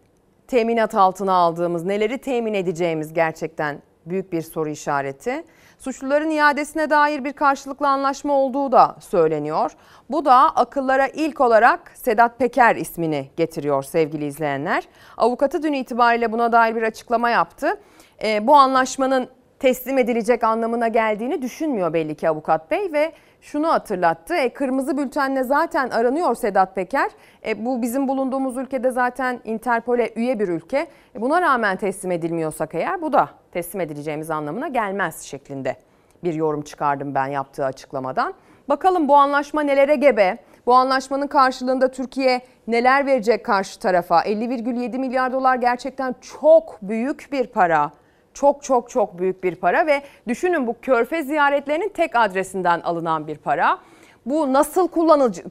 teminat 0.47 0.95
altına 0.95 1.33
aldığımız, 1.33 1.85
neleri 1.85 2.17
temin 2.17 2.53
edeceğimiz 2.53 3.13
gerçekten 3.13 3.81
büyük 4.05 4.31
bir 4.31 4.41
soru 4.41 4.69
işareti. 4.69 5.43
Suçluların 5.77 6.29
iadesine 6.29 6.89
dair 6.89 7.23
bir 7.23 7.33
karşılıklı 7.33 7.87
anlaşma 7.87 8.33
olduğu 8.33 8.71
da 8.71 8.95
söyleniyor. 8.99 9.71
Bu 10.09 10.25
da 10.25 10.35
akıllara 10.35 11.07
ilk 11.07 11.41
olarak 11.41 11.91
Sedat 11.93 12.39
Peker 12.39 12.75
ismini 12.75 13.29
getiriyor 13.37 13.83
sevgili 13.83 14.25
izleyenler. 14.25 14.83
Avukatı 15.17 15.63
dün 15.63 15.73
itibariyle 15.73 16.31
buna 16.31 16.51
dair 16.51 16.75
bir 16.75 16.83
açıklama 16.83 17.29
yaptı. 17.29 17.81
E, 18.23 18.47
bu 18.47 18.55
anlaşmanın 18.55 19.29
teslim 19.59 19.97
edilecek 19.97 20.43
anlamına 20.43 20.87
geldiğini 20.87 21.41
düşünmüyor 21.41 21.93
belli 21.93 22.15
ki 22.15 22.29
avukat 22.29 22.71
bey 22.71 22.93
ve 22.93 23.11
şunu 23.41 23.67
hatırlattı. 23.67 24.35
E, 24.35 24.53
kırmızı 24.53 24.97
bültenle 24.97 25.43
zaten 25.43 25.89
aranıyor 25.89 26.35
Sedat 26.35 26.75
Peker. 26.75 27.11
E, 27.47 27.65
bu 27.65 27.81
bizim 27.81 28.07
bulunduğumuz 28.07 28.57
ülkede 28.57 28.91
zaten 28.91 29.39
Interpol'e 29.43 30.13
üye 30.15 30.39
bir 30.39 30.47
ülke. 30.47 30.87
E, 31.15 31.21
buna 31.21 31.41
rağmen 31.41 31.77
teslim 31.77 32.11
edilmiyorsak 32.11 32.75
eğer 32.75 33.01
bu 33.01 33.13
da 33.13 33.29
teslim 33.51 33.81
edileceğimiz 33.81 34.31
anlamına 34.31 34.67
gelmez 34.67 35.21
şeklinde 35.21 35.75
bir 36.23 36.33
yorum 36.33 36.61
çıkardım 36.61 37.15
ben 37.15 37.27
yaptığı 37.27 37.65
açıklamadan. 37.65 38.33
Bakalım 38.69 39.07
bu 39.07 39.15
anlaşma 39.15 39.61
nelere 39.61 39.95
gebe? 39.95 40.37
Bu 40.65 40.73
anlaşmanın 40.73 41.27
karşılığında 41.27 41.91
Türkiye 41.91 42.41
neler 42.67 43.05
verecek 43.05 43.45
karşı 43.45 43.79
tarafa? 43.79 44.21
50,7 44.21 44.97
milyar 44.97 45.33
dolar 45.33 45.55
gerçekten 45.55 46.15
çok 46.41 46.81
büyük 46.81 47.29
bir 47.31 47.47
para. 47.47 47.91
Çok 48.39 48.63
çok 48.63 48.89
çok 48.89 49.19
büyük 49.19 49.43
bir 49.43 49.55
para 49.55 49.87
ve 49.87 50.01
düşünün 50.27 50.67
bu 50.67 50.75
körfez 50.81 51.27
ziyaretlerinin 51.27 51.89
tek 51.89 52.15
adresinden 52.15 52.81
alınan 52.81 53.27
bir 53.27 53.37
para. 53.37 53.79
Bu 54.25 54.53
nasıl 54.53 54.87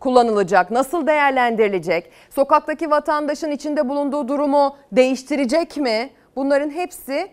kullanılacak, 0.00 0.70
nasıl 0.70 1.06
değerlendirilecek? 1.06 2.10
Sokaktaki 2.30 2.90
vatandaşın 2.90 3.50
içinde 3.50 3.88
bulunduğu 3.88 4.28
durumu 4.28 4.76
değiştirecek 4.92 5.76
mi? 5.76 6.10
Bunların 6.36 6.70
hepsi 6.70 7.28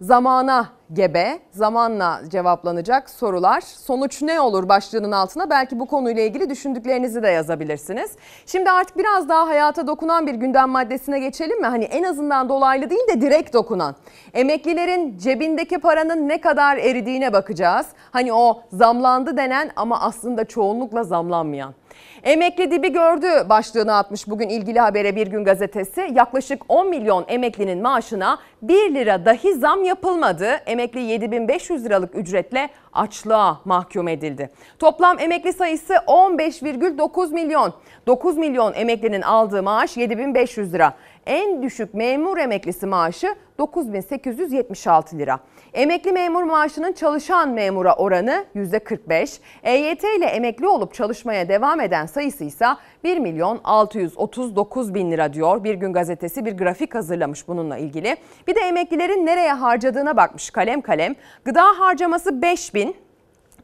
zamana 0.00 0.68
gebe, 0.92 1.38
zamanla 1.50 2.20
cevaplanacak 2.28 3.10
sorular. 3.10 3.60
Sonuç 3.60 4.22
ne 4.22 4.40
olur 4.40 4.68
başlığının 4.68 5.12
altına 5.12 5.50
belki 5.50 5.80
bu 5.80 5.86
konuyla 5.86 6.22
ilgili 6.22 6.50
düşündüklerinizi 6.50 7.22
de 7.22 7.28
yazabilirsiniz. 7.28 8.16
Şimdi 8.46 8.70
artık 8.70 8.96
biraz 8.96 9.28
daha 9.28 9.48
hayata 9.48 9.86
dokunan 9.86 10.26
bir 10.26 10.34
gündem 10.34 10.68
maddesine 10.68 11.18
geçelim 11.18 11.60
mi? 11.60 11.66
Hani 11.66 11.84
en 11.84 12.02
azından 12.02 12.48
dolaylı 12.48 12.90
değil 12.90 13.08
de 13.08 13.20
direkt 13.20 13.54
dokunan. 13.54 13.96
Emeklilerin 14.34 15.18
cebindeki 15.18 15.78
paranın 15.78 16.28
ne 16.28 16.40
kadar 16.40 16.76
eridiğine 16.76 17.32
bakacağız. 17.32 17.86
Hani 18.10 18.32
o 18.32 18.62
zamlandı 18.72 19.36
denen 19.36 19.70
ama 19.76 20.00
aslında 20.00 20.44
çoğunlukla 20.44 21.02
zamlanmayan. 21.04 21.74
Emekli 22.22 22.70
dibi 22.70 22.92
gördü 22.92 23.48
başlığını 23.48 23.96
atmış 23.96 24.28
bugün 24.28 24.48
ilgili 24.48 24.80
habere 24.80 25.16
bir 25.16 25.26
gün 25.26 25.44
gazetesi. 25.44 26.08
Yaklaşık 26.14 26.62
10 26.68 26.88
milyon 26.88 27.24
emeklinin 27.28 27.82
maaşına 27.82 28.38
1 28.62 28.94
lira 28.94 29.24
dahi 29.24 29.54
zam 29.54 29.84
yapılmadı. 29.84 30.46
Emekli 30.46 31.00
7500 31.00 31.84
liralık 31.84 32.14
ücretle 32.14 32.68
açlığa 32.92 33.60
mahkum 33.64 34.08
edildi. 34.08 34.50
Toplam 34.78 35.18
emekli 35.18 35.52
sayısı 35.52 35.92
15,9 35.92 37.32
milyon. 37.32 37.74
9 38.06 38.36
milyon 38.36 38.72
emeklinin 38.74 39.22
aldığı 39.22 39.62
maaş 39.62 39.96
7500 39.96 40.72
lira. 40.74 40.94
En 41.26 41.62
düşük 41.62 41.94
memur 41.94 42.38
emeklisi 42.38 42.86
maaşı 42.86 43.34
9876 43.58 45.18
lira. 45.18 45.40
Emekli 45.74 46.12
memur 46.12 46.42
maaşının 46.42 46.92
çalışan 46.92 47.48
memura 47.48 47.94
oranı 47.94 48.44
%45. 48.56 49.38
EYT 49.62 50.04
ile 50.04 50.26
emekli 50.26 50.66
olup 50.66 50.94
çalışmaya 50.94 51.48
devam 51.48 51.80
eden 51.80 52.06
sayısı 52.06 52.44
ise 52.44 52.66
1 53.04 53.18
milyon 53.18 53.60
639 53.64 54.94
bin 54.94 55.10
lira 55.10 55.32
diyor. 55.32 55.64
Bir 55.64 55.74
gün 55.74 55.92
gazetesi 55.92 56.44
bir 56.44 56.52
grafik 56.52 56.94
hazırlamış 56.94 57.48
bununla 57.48 57.78
ilgili. 57.78 58.16
Bir 58.46 58.54
de 58.54 58.60
emeklilerin 58.60 59.26
nereye 59.26 59.52
harcadığına 59.52 60.16
bakmış 60.16 60.50
kalem 60.50 60.80
kalem. 60.80 61.14
Gıda 61.44 61.64
harcaması 61.64 62.42
5 62.42 62.74
bin, 62.74 62.96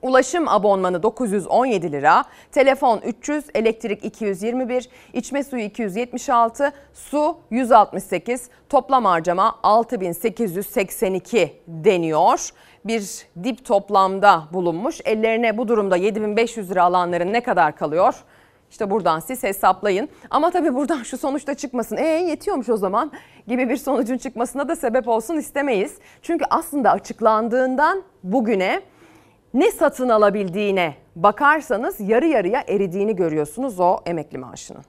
Ulaşım 0.05 0.49
abonmanı 0.49 1.03
917 1.03 1.93
lira, 1.93 2.25
telefon 2.53 3.01
300, 3.01 3.45
elektrik 3.55 4.05
221, 4.05 4.89
içme 5.13 5.45
suyu 5.45 5.65
276, 5.65 6.73
su 6.95 7.37
168, 7.51 8.49
toplam 8.69 9.05
harcama 9.05 9.59
6882 9.63 11.61
deniyor. 11.69 12.51
Bir 12.85 13.27
dip 13.45 13.65
toplamda 13.65 14.43
bulunmuş. 14.53 15.01
Ellerine 15.05 15.59
bu 15.59 15.69
durumda 15.69 15.97
7500 15.97 16.71
lira 16.71 16.83
alanların 16.83 17.33
ne 17.33 17.43
kadar 17.43 17.77
kalıyor? 17.77 18.15
İşte 18.71 18.91
buradan 18.91 19.21
siz 19.21 19.43
hesaplayın. 19.43 20.09
Ama 20.31 20.51
tabii 20.51 20.75
buradan 20.75 21.03
şu 21.03 21.19
sonuçta 21.19 21.55
çıkmasın. 21.55 21.97
E 21.97 22.07
yetiyormuş 22.07 22.69
o 22.69 22.77
zaman 22.77 23.13
gibi 23.49 23.69
bir 23.69 23.77
sonucun 23.77 24.19
çıkmasına 24.19 24.69
da 24.69 24.77
sebep 24.77 25.09
olsun 25.09 25.37
istemeyiz. 25.37 25.99
Çünkü 26.23 26.45
aslında 26.51 26.91
açıklandığından 26.91 28.03
bugüne 28.23 28.83
ne 29.55 29.73
satın 29.73 30.09
alabildiğine 30.09 30.95
bakarsanız 31.17 31.97
yarı 32.01 32.27
yarıya 32.27 32.65
eridiğini 32.69 33.17
görüyorsunuz 33.17 33.81
o 33.81 33.99
emekli 34.07 34.39
maaşının. 34.39 34.85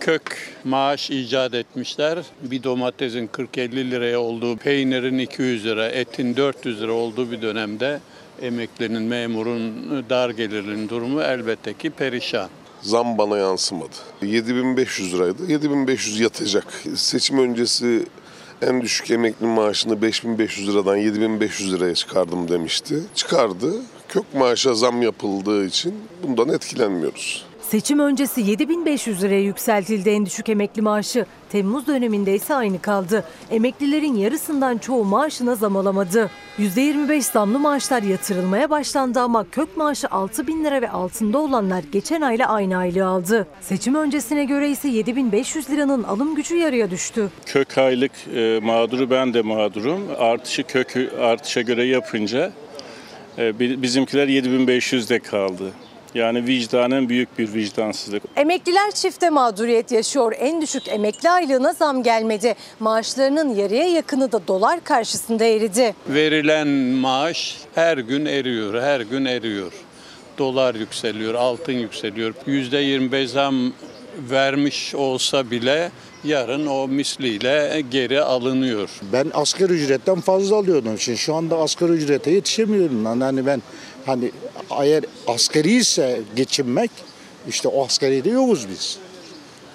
Kök 0.00 0.54
maaş 0.64 1.10
icat 1.10 1.54
etmişler. 1.54 2.18
Bir 2.42 2.62
domatesin 2.62 3.26
40-50 3.26 3.90
liraya 3.90 4.20
olduğu, 4.20 4.56
peynirin 4.56 5.18
200 5.18 5.64
lira, 5.64 5.88
etin 5.88 6.36
400 6.36 6.82
lira 6.82 6.92
olduğu 6.92 7.30
bir 7.30 7.42
dönemde 7.42 8.00
emeklinin, 8.42 9.02
memurun, 9.02 9.72
dar 10.10 10.30
gelirlinin 10.30 10.88
durumu 10.88 11.22
elbette 11.22 11.74
ki 11.74 11.90
perişan. 11.90 12.48
Zam 12.82 13.18
bana 13.18 13.38
yansımadı. 13.38 13.94
7500 14.22 15.14
liraydı. 15.14 15.52
7500 15.52 16.20
yatacak. 16.20 16.64
Seçim 16.94 17.38
öncesi 17.38 18.06
en 18.64 18.80
düşük 18.80 19.10
emekli 19.10 19.46
maaşını 19.46 20.02
5500 20.02 20.68
liradan 20.68 20.96
7500 20.96 21.72
liraya 21.72 21.94
çıkardım 21.94 22.48
demişti. 22.48 23.02
Çıkardı. 23.14 23.72
Kök 24.08 24.34
maaşa 24.34 24.74
zam 24.74 25.02
yapıldığı 25.02 25.66
için 25.66 25.94
bundan 26.22 26.48
etkilenmiyoruz. 26.48 27.44
Seçim 27.74 27.98
öncesi 27.98 28.40
7500 28.40 29.22
liraya 29.22 29.40
yükseltildi 29.40 30.10
en 30.10 30.26
düşük 30.26 30.48
emekli 30.48 30.82
maaşı. 30.82 31.26
Temmuz 31.50 31.86
döneminde 31.86 32.34
ise 32.34 32.54
aynı 32.54 32.80
kaldı. 32.82 33.24
Emeklilerin 33.50 34.14
yarısından 34.16 34.78
çoğu 34.78 35.04
maaşına 35.04 35.54
zam 35.54 35.76
alamadı. 35.76 36.30
%25 36.58 37.20
zamlı 37.32 37.58
maaşlar 37.58 38.02
yatırılmaya 38.02 38.70
başlandı 38.70 39.20
ama 39.20 39.50
kök 39.50 39.76
maaşı 39.76 40.08
6 40.08 40.46
bin 40.46 40.64
lira 40.64 40.82
ve 40.82 40.90
altında 40.90 41.38
olanlar 41.38 41.84
geçen 41.92 42.20
ayla 42.20 42.48
aynı 42.48 42.76
aylığı 42.76 43.06
aldı. 43.06 43.46
Seçim 43.60 43.94
öncesine 43.94 44.44
göre 44.44 44.70
ise 44.70 44.88
7500 44.88 45.70
liranın 45.70 46.02
alım 46.02 46.34
gücü 46.34 46.56
yarıya 46.56 46.90
düştü. 46.90 47.28
Kök 47.46 47.78
aylık 47.78 48.12
e, 48.36 48.60
mağduru 48.62 49.10
ben 49.10 49.34
de 49.34 49.42
mağdurum. 49.42 50.00
Artışı 50.18 50.62
kök 50.62 50.96
artışa 51.20 51.60
göre 51.60 51.84
yapınca 51.84 52.52
e, 53.38 53.58
bi- 53.58 53.82
bizimkiler 53.82 54.28
7500'de 54.28 55.18
kaldı. 55.18 55.72
Yani 56.14 56.46
vicdanen 56.46 57.08
büyük 57.08 57.38
bir 57.38 57.54
vicdansızlık. 57.54 58.22
Emekliler 58.36 58.90
çifte 58.90 59.30
mağduriyet 59.30 59.92
yaşıyor. 59.92 60.32
En 60.38 60.62
düşük 60.62 60.88
emekli 60.88 61.30
aylığına 61.30 61.72
zam 61.72 62.02
gelmedi. 62.02 62.54
Maaşlarının 62.80 63.54
yarıya 63.54 63.88
yakını 63.88 64.32
da 64.32 64.48
dolar 64.48 64.84
karşısında 64.84 65.44
eridi. 65.44 65.94
Verilen 66.08 66.68
maaş 66.68 67.58
her 67.74 67.98
gün 67.98 68.26
eriyor, 68.26 68.82
her 68.82 69.00
gün 69.00 69.24
eriyor. 69.24 69.72
Dolar 70.38 70.74
yükseliyor, 70.74 71.34
altın 71.34 71.72
yükseliyor. 71.72 72.34
%25 72.46 73.26
zam 73.26 73.72
vermiş 74.30 74.94
olsa 74.94 75.50
bile 75.50 75.90
yarın 76.24 76.66
o 76.66 76.88
misliyle 76.88 77.82
geri 77.90 78.20
alınıyor. 78.20 78.90
Ben 79.12 79.30
asgari 79.34 79.72
ücretten 79.72 80.20
fazla 80.20 80.56
alıyordum. 80.56 80.98
Şimdi 80.98 81.18
şu 81.18 81.34
anda 81.34 81.58
asgari 81.58 81.92
ücrete 81.92 82.30
yetişemiyorum. 82.30 83.04
Hani 83.04 83.46
ben 83.46 83.62
hani 84.06 84.30
eğer 84.82 85.04
asgari 85.26 85.72
ise 85.72 86.20
geçinmek 86.36 86.90
işte 87.48 87.68
o 87.68 87.84
asgari 87.84 88.24
de 88.24 88.30
yokuz 88.30 88.66
biz. 88.68 88.98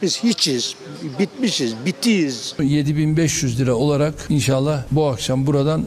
Biz 0.01 0.23
hiçiz, 0.23 0.75
bitmişiz, 1.19 1.73
bitiyiz. 1.85 2.55
7500 2.59 3.59
lira 3.59 3.75
olarak 3.75 4.13
inşallah 4.29 4.83
bu 4.91 5.07
akşam 5.07 5.47
buradan 5.47 5.85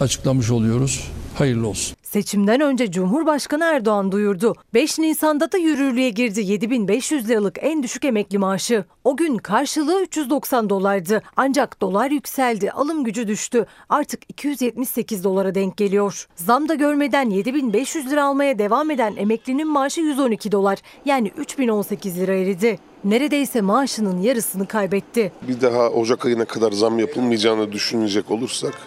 açıklamış 0.00 0.50
oluyoruz. 0.50 1.00
Hayırlı 1.40 1.68
olsun. 1.68 1.96
Seçimden 2.02 2.60
önce 2.60 2.90
Cumhurbaşkanı 2.90 3.64
Erdoğan 3.64 4.12
duyurdu. 4.12 4.54
5 4.74 4.98
Nisan'da 4.98 5.52
da 5.52 5.58
yürürlüğe 5.58 6.10
girdi 6.10 6.40
7500 6.40 7.28
liralık 7.28 7.56
en 7.60 7.82
düşük 7.82 8.04
emekli 8.04 8.38
maaşı. 8.38 8.84
O 9.04 9.16
gün 9.16 9.36
karşılığı 9.36 10.02
390 10.02 10.70
dolardı. 10.70 11.22
Ancak 11.36 11.80
dolar 11.80 12.10
yükseldi, 12.10 12.70
alım 12.70 13.04
gücü 13.04 13.28
düştü. 13.28 13.66
Artık 13.88 14.20
278 14.28 15.24
dolara 15.24 15.54
denk 15.54 15.76
geliyor. 15.76 16.26
Zam 16.36 16.68
da 16.68 16.74
görmeden 16.74 17.30
7500 17.30 18.10
lira 18.10 18.24
almaya 18.24 18.58
devam 18.58 18.90
eden 18.90 19.16
emeklinin 19.16 19.68
maaşı 19.68 20.00
112 20.00 20.52
dolar. 20.52 20.78
Yani 21.04 21.32
3018 21.36 22.18
lira 22.18 22.34
eridi. 22.34 22.78
Neredeyse 23.04 23.60
maaşının 23.60 24.22
yarısını 24.22 24.66
kaybetti. 24.66 25.32
Bir 25.48 25.60
daha 25.60 25.88
Ocak 25.88 26.26
ayına 26.26 26.44
kadar 26.44 26.72
zam 26.72 26.98
yapılmayacağını 26.98 27.72
düşünecek 27.72 28.30
olursak 28.30 28.78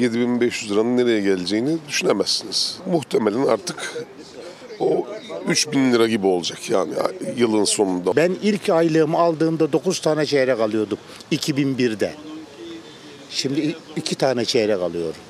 7500 0.00 0.72
liranın 0.72 0.96
nereye 0.96 1.20
geleceğini 1.20 1.78
düşünemezsiniz. 1.88 2.78
Muhtemelen 2.86 3.46
artık 3.46 4.06
o 4.80 5.06
3000 5.48 5.92
lira 5.92 6.08
gibi 6.08 6.26
olacak 6.26 6.70
yani 6.70 6.92
yılın 7.36 7.64
sonunda. 7.64 8.16
Ben 8.16 8.36
ilk 8.42 8.68
aylığımı 8.70 9.18
aldığımda 9.18 9.72
9 9.72 10.00
tane 10.00 10.26
çeyrek 10.26 10.60
alıyordum 10.60 10.98
2001'de. 11.32 12.14
Şimdi 13.30 13.76
iki 13.96 14.14
tane 14.14 14.44
çeyrek 14.44 14.80
alıyorum. 14.80 15.20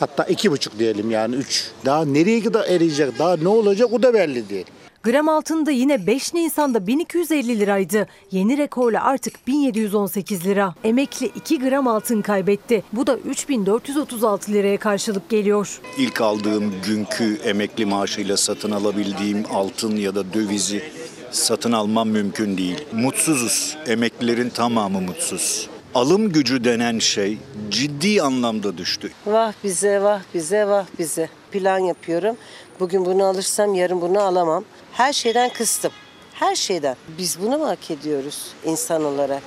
Hatta 0.00 0.24
iki 0.24 0.50
buçuk 0.50 0.78
diyelim 0.78 1.10
yani 1.10 1.34
üç. 1.34 1.70
Daha 1.84 2.04
nereye 2.04 2.42
kadar 2.42 2.68
eriyecek, 2.68 3.18
daha 3.18 3.36
ne 3.36 3.48
olacak 3.48 3.92
o 3.92 4.02
da 4.02 4.14
belli 4.14 4.48
değil. 4.48 4.66
Gram 5.04 5.28
altında 5.28 5.70
yine 5.70 6.06
5 6.06 6.34
Nisan'da 6.34 6.86
1250 6.86 7.60
liraydı. 7.60 8.06
Yeni 8.30 8.58
rekorla 8.58 9.04
artık 9.04 9.46
1718 9.46 10.46
lira. 10.46 10.74
Emekli 10.84 11.26
2 11.26 11.58
gram 11.58 11.88
altın 11.88 12.22
kaybetti. 12.22 12.82
Bu 12.92 13.06
da 13.06 13.16
3436 13.16 14.52
liraya 14.52 14.78
karşılık 14.78 15.28
geliyor. 15.28 15.80
İlk 15.98 16.20
aldığım 16.20 16.74
günkü 16.86 17.38
emekli 17.44 17.86
maaşıyla 17.86 18.36
satın 18.36 18.70
alabildiğim 18.70 19.44
altın 19.52 19.96
ya 19.96 20.14
da 20.14 20.34
dövizi 20.34 20.82
satın 21.30 21.72
almam 21.72 22.08
mümkün 22.08 22.58
değil. 22.58 22.84
Mutsuzuz. 22.92 23.76
Emeklilerin 23.86 24.50
tamamı 24.50 25.00
mutsuz. 25.00 25.68
Alım 25.94 26.32
gücü 26.32 26.64
denen 26.64 26.98
şey 26.98 27.38
ciddi 27.70 28.22
anlamda 28.22 28.78
düştü. 28.78 29.12
Vah 29.26 29.52
bize 29.64 30.02
vah 30.02 30.20
bize 30.34 30.66
vah 30.66 30.86
bize. 30.98 31.28
Plan 31.52 31.78
yapıyorum. 31.78 32.36
Bugün 32.80 33.04
bunu 33.04 33.24
alırsam 33.24 33.74
yarın 33.74 34.00
bunu 34.00 34.20
alamam. 34.20 34.64
Her 34.96 35.12
şeyden 35.12 35.50
kıstım. 35.50 35.92
Her 36.34 36.54
şeyden. 36.54 36.96
Biz 37.18 37.40
bunu 37.42 37.58
mu 37.58 37.68
hak 37.68 37.90
ediyoruz 37.90 38.54
insan 38.64 39.04
olarak? 39.04 39.42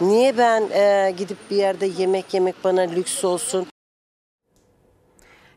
Niye 0.00 0.38
ben 0.38 0.62
e, 0.72 1.14
gidip 1.16 1.36
bir 1.50 1.56
yerde 1.56 1.86
yemek 1.86 2.34
yemek 2.34 2.54
bana 2.64 2.80
lüks 2.80 3.24
olsun? 3.24 3.66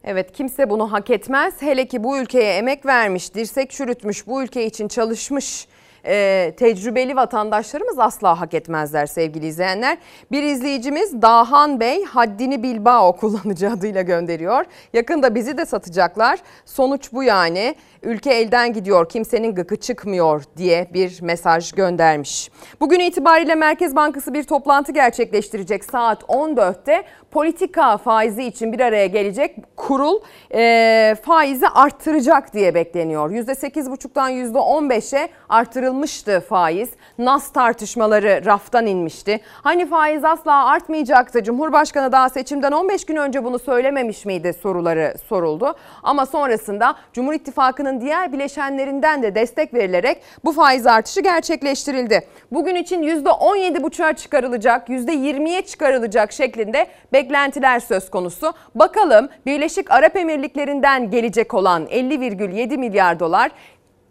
Evet 0.03 0.31
kimse 0.31 0.69
bunu 0.69 0.91
hak 0.91 1.09
etmez. 1.09 1.61
Hele 1.61 1.87
ki 1.87 2.03
bu 2.03 2.17
ülkeye 2.17 2.53
emek 2.53 2.85
vermiş, 2.85 3.33
dirsek 3.33 3.71
çürütmüş, 3.71 4.27
bu 4.27 4.43
ülke 4.43 4.65
için 4.65 4.87
çalışmış 4.87 5.67
e, 6.07 6.53
tecrübeli 6.57 7.15
vatandaşlarımız 7.15 7.99
asla 7.99 8.41
hak 8.41 8.53
etmezler 8.53 9.05
sevgili 9.05 9.47
izleyenler. 9.47 9.97
Bir 10.31 10.43
izleyicimiz 10.43 11.21
Dahan 11.21 11.79
Bey 11.79 12.03
haddini 12.03 12.63
Bilbao 12.63 13.15
kullanıcı 13.17 13.71
adıyla 13.71 14.01
gönderiyor. 14.01 14.65
Yakında 14.93 15.35
bizi 15.35 15.57
de 15.57 15.65
satacaklar. 15.65 16.39
Sonuç 16.65 17.13
bu 17.13 17.23
yani. 17.23 17.75
Ülke 18.07 18.33
elden 18.33 18.73
gidiyor, 18.73 19.09
kimsenin 19.09 19.55
gıkı 19.55 19.75
çıkmıyor 19.75 20.43
diye 20.57 20.87
bir 20.93 21.21
mesaj 21.21 21.71
göndermiş. 21.71 22.51
Bugün 22.79 22.99
itibariyle 22.99 23.55
Merkez 23.55 23.95
Bankası 23.95 24.33
bir 24.33 24.43
toplantı 24.43 24.91
gerçekleştirecek 24.91 25.85
saat 25.85 26.23
14'te. 26.23 27.03
Politika 27.31 27.97
faizi 27.97 28.43
için 28.43 28.73
bir 28.73 28.79
araya 28.79 29.07
gelecek 29.07 29.55
kurul 29.75 30.19
e, 30.53 31.15
faizi 31.25 31.67
arttıracak 31.67 32.53
diye 32.53 32.75
bekleniyor. 32.75 33.31
%8,5'tan 33.31 34.31
%15'e 34.31 35.29
arttırılma 35.49 35.97
kaldırılmıştı 35.97 36.39
faiz. 36.49 36.89
Nas 37.17 37.51
tartışmaları 37.51 38.45
raftan 38.45 38.85
inmişti. 38.85 39.39
Hani 39.63 39.85
faiz 39.85 40.23
asla 40.23 40.65
artmayacaktı. 40.65 41.43
Cumhurbaşkanı 41.43 42.11
daha 42.11 42.29
seçimden 42.29 42.71
15 42.71 43.05
gün 43.05 43.15
önce 43.15 43.43
bunu 43.43 43.59
söylememiş 43.59 44.25
miydi 44.25 44.53
soruları 44.61 45.13
soruldu. 45.29 45.75
Ama 46.03 46.25
sonrasında 46.25 46.95
Cumhur 47.13 47.33
İttifakı'nın 47.33 47.96
diğer 48.01 48.33
bileşenlerinden 48.33 49.23
de 49.23 49.35
destek 49.35 49.73
verilerek 49.73 50.21
bu 50.45 50.51
faiz 50.51 50.87
artışı 50.87 51.21
gerçekleştirildi. 51.21 52.27
Bugün 52.51 52.75
için 52.75 53.03
%17,5'a 53.03 54.13
çıkarılacak, 54.13 54.89
%20'ye 54.89 55.61
çıkarılacak 55.61 56.31
şeklinde 56.31 56.87
beklentiler 57.13 57.79
söz 57.79 58.09
konusu. 58.09 58.53
Bakalım 58.75 59.29
Birleşik 59.45 59.91
Arap 59.91 60.15
Emirlikleri'nden 60.15 61.11
gelecek 61.11 61.53
olan 61.53 61.85
50,7 61.85 62.77
milyar 62.77 63.19
dolar 63.19 63.51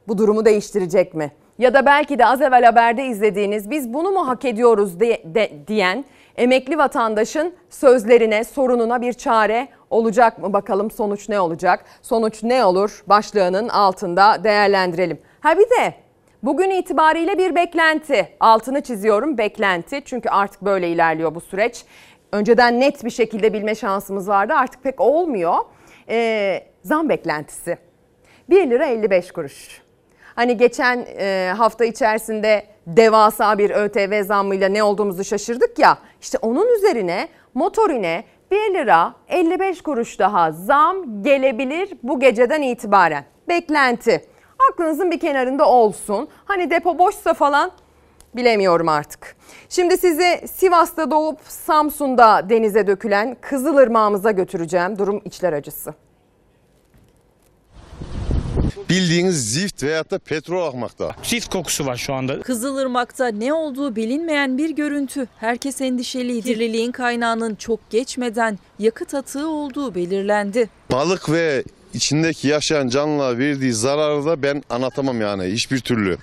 bu 0.09 0.19
durumu 0.19 0.45
değiştirecek 0.45 1.15
mi? 1.15 1.33
Ya 1.59 1.75
da 1.75 1.87
belki 1.87 2.19
de 2.19 2.27
az 2.27 2.43
evvel 2.43 2.65
haberde 2.65 3.07
izlediğiniz 3.07 3.71
biz 3.71 3.95
bunu 3.95 4.11
mu 4.11 4.29
hak 4.29 4.45
ediyoruz 4.45 5.01
de, 5.01 5.23
de- 5.25 5.51
diyen 5.69 6.05
emekli 6.37 6.79
vatandaşın 6.79 7.55
sözlerine, 7.71 8.45
sorununa 8.45 9.01
bir 9.01 9.13
çare 9.13 9.69
olacak 9.91 10.39
mı? 10.39 10.53
Bakalım 10.53 10.91
sonuç 10.91 11.29
ne 11.29 11.41
olacak? 11.41 11.85
Sonuç 12.03 12.43
ne 12.43 12.65
olur? 12.65 13.05
Başlığının 13.07 13.69
altında 13.69 14.45
değerlendirelim. 14.45 15.19
Ha 15.41 15.59
bir 15.59 15.71
de 15.71 15.95
Bugün 16.43 16.71
itibariyle 16.71 17.39
bir 17.39 17.55
beklenti. 17.55 18.29
Altını 18.41 18.81
çiziyorum 18.81 19.39
beklenti. 19.39 20.03
Çünkü 20.05 20.29
artık 20.29 20.63
böyle 20.63 20.89
ilerliyor 20.89 21.35
bu 21.35 21.41
süreç. 21.41 21.85
Önceden 22.33 22.81
net 22.81 23.05
bir 23.05 23.11
şekilde 23.11 23.53
bilme 23.53 23.75
şansımız 23.75 24.29
vardı. 24.29 24.55
Artık 24.55 24.83
pek 24.83 25.01
olmuyor. 25.01 25.55
Ee, 26.09 26.63
zam 26.83 27.09
beklentisi. 27.09 27.79
1 28.51 28.71
lira 28.71 28.87
55 28.87 29.31
kuruş. 29.31 29.83
Hani 30.35 30.57
geçen 30.57 31.07
e, 31.19 31.53
hafta 31.57 31.85
içerisinde 31.85 32.67
devasa 32.87 33.59
bir 33.59 33.71
ÖTV 33.71 34.23
zammıyla 34.25 34.69
ne 34.69 34.83
olduğumuzu 34.83 35.25
şaşırdık 35.25 35.79
ya. 35.79 35.99
İşte 36.21 36.39
onun 36.39 36.75
üzerine 36.77 37.29
motorine 37.55 38.25
1 38.51 38.75
lira 38.75 39.15
55 39.29 39.83
kuruş 39.83 40.19
daha 40.19 40.53
zam 40.53 41.23
gelebilir 41.23 41.93
bu 42.03 42.21
geceden 42.21 42.63
itibaren. 42.63 43.25
Beklenti. 43.49 44.25
Aklınızın 44.73 45.11
bir 45.11 45.21
kenarında 45.21 45.69
olsun. 45.69 46.29
Hani 46.45 46.71
depo 46.71 46.99
boşsa 46.99 47.35
falan 47.35 47.71
bilemiyorum 48.37 48.89
artık. 48.89 49.37
Şimdi 49.69 49.97
sizi 49.97 50.49
Sivas'ta 50.49 51.11
doğup 51.11 51.39
Samsun'da 51.45 52.49
denize 52.49 52.87
dökülen 52.87 53.37
Kızılırmağımıza 53.41 54.31
götüreceğim. 54.31 54.99
Durum 54.99 55.23
içler 55.25 55.53
acısı. 55.53 55.95
Bildiğiniz 58.91 59.53
zift 59.53 59.83
veyahut 59.83 60.11
da 60.11 60.19
petrol 60.19 60.67
akmakta. 60.69 61.17
Zift 61.23 61.49
kokusu 61.49 61.87
var 61.87 61.97
şu 61.97 62.15
anda. 62.15 62.43
Kızılırmak'ta 62.43 63.27
ne 63.29 63.53
olduğu 63.53 63.97
bilinmeyen 63.97 64.59
bir 64.59 64.71
görüntü. 64.71 65.27
Herkes 65.39 65.81
endişeliydi. 65.81 66.47
Kirliliğin 66.47 66.93
kaynağının 66.93 67.55
çok 67.55 67.91
geçmeden 67.91 68.59
yakıt 68.79 69.15
atığı 69.15 69.49
olduğu 69.49 69.95
belirlendi. 69.95 70.69
Balık 70.93 71.31
ve 71.31 71.65
içindeki 71.95 72.49
yaşayan 72.49 72.89
canlılara 72.89 73.39
verdiği 73.39 73.73
zararı 73.73 74.25
da 74.25 74.43
ben 74.43 74.63
anlatamam 74.71 75.21
yani 75.21 75.45
hiçbir 75.45 75.81
türlü. 75.81 76.19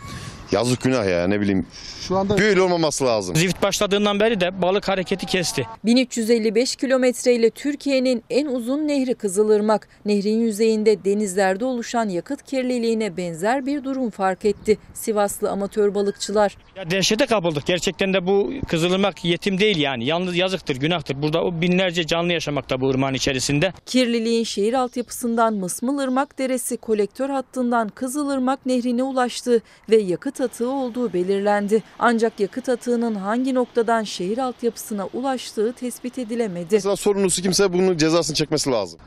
Yazık 0.51 0.81
günah 0.81 1.09
ya 1.09 1.27
ne 1.27 1.41
bileyim. 1.41 1.65
Şu 2.07 2.17
anda 2.17 2.37
böyle 2.37 2.61
olmaması 2.61 3.05
lazım. 3.05 3.35
Zift 3.35 3.61
başladığından 3.61 4.19
beri 4.19 4.39
de 4.41 4.61
balık 4.61 4.87
hareketi 4.87 5.25
kesti. 5.25 5.67
1355 5.85 6.75
kilometre 6.75 7.33
ile 7.35 7.49
Türkiye'nin 7.49 8.23
en 8.29 8.45
uzun 8.45 8.87
nehri 8.87 9.15
Kızılırmak. 9.15 9.87
Nehrin 10.05 10.39
yüzeyinde 10.39 11.05
denizlerde 11.05 11.65
oluşan 11.65 12.09
yakıt 12.09 12.43
kirliliğine 12.43 13.17
benzer 13.17 13.65
bir 13.65 13.83
durum 13.83 14.09
fark 14.09 14.45
etti 14.45 14.77
Sivaslı 14.93 15.49
amatör 15.49 15.95
balıkçılar. 15.95 16.57
Ya 16.75 16.91
dehşete 16.91 17.25
kapıldık. 17.25 17.65
Gerçekten 17.65 18.13
de 18.13 18.27
bu 18.27 18.53
Kızılırmak 18.67 19.25
yetim 19.25 19.59
değil 19.59 19.77
yani. 19.77 20.05
Yalnız 20.05 20.35
yazıktır, 20.35 20.75
günahtır. 20.75 21.21
Burada 21.21 21.43
o 21.43 21.61
binlerce 21.61 22.07
canlı 22.07 22.33
yaşamakta 22.33 22.81
bu 22.81 22.89
ırmağın 22.89 23.13
içerisinde. 23.13 23.73
Kirliliğin 23.85 24.43
şehir 24.43 24.73
altyapısından 24.73 25.53
Mısmılırmak 25.53 26.39
Deresi 26.39 26.77
kolektör 26.77 27.29
hattından 27.29 27.89
Kızılırmak 27.89 28.65
Nehri'ne 28.65 29.03
ulaştığı 29.03 29.61
ve 29.89 29.97
yakıt 29.97 30.41
atığı 30.41 30.69
olduğu 30.69 31.13
belirlendi. 31.13 31.83
Ancak 31.99 32.39
yakıt 32.39 32.69
atığının 32.69 33.15
hangi 33.15 33.53
noktadan 33.53 34.03
şehir 34.03 34.37
altyapısına 34.37 35.07
ulaştığı 35.13 35.73
tespit 35.73 36.19
edilemedi. 36.19 36.67
Mesela 36.71 36.95
sorumlusu 36.95 37.41
kimse 37.41 37.73
bunun 37.73 37.97
cezasını 37.97 38.35
çekmesi 38.35 38.71
lazım. 38.71 38.99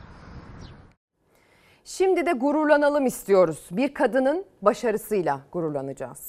Şimdi 1.85 2.25
de 2.25 2.31
gururlanalım 2.31 3.05
istiyoruz. 3.05 3.59
Bir 3.71 3.93
kadının 3.93 4.45
başarısıyla 4.61 5.41
gururlanacağız. 5.51 6.19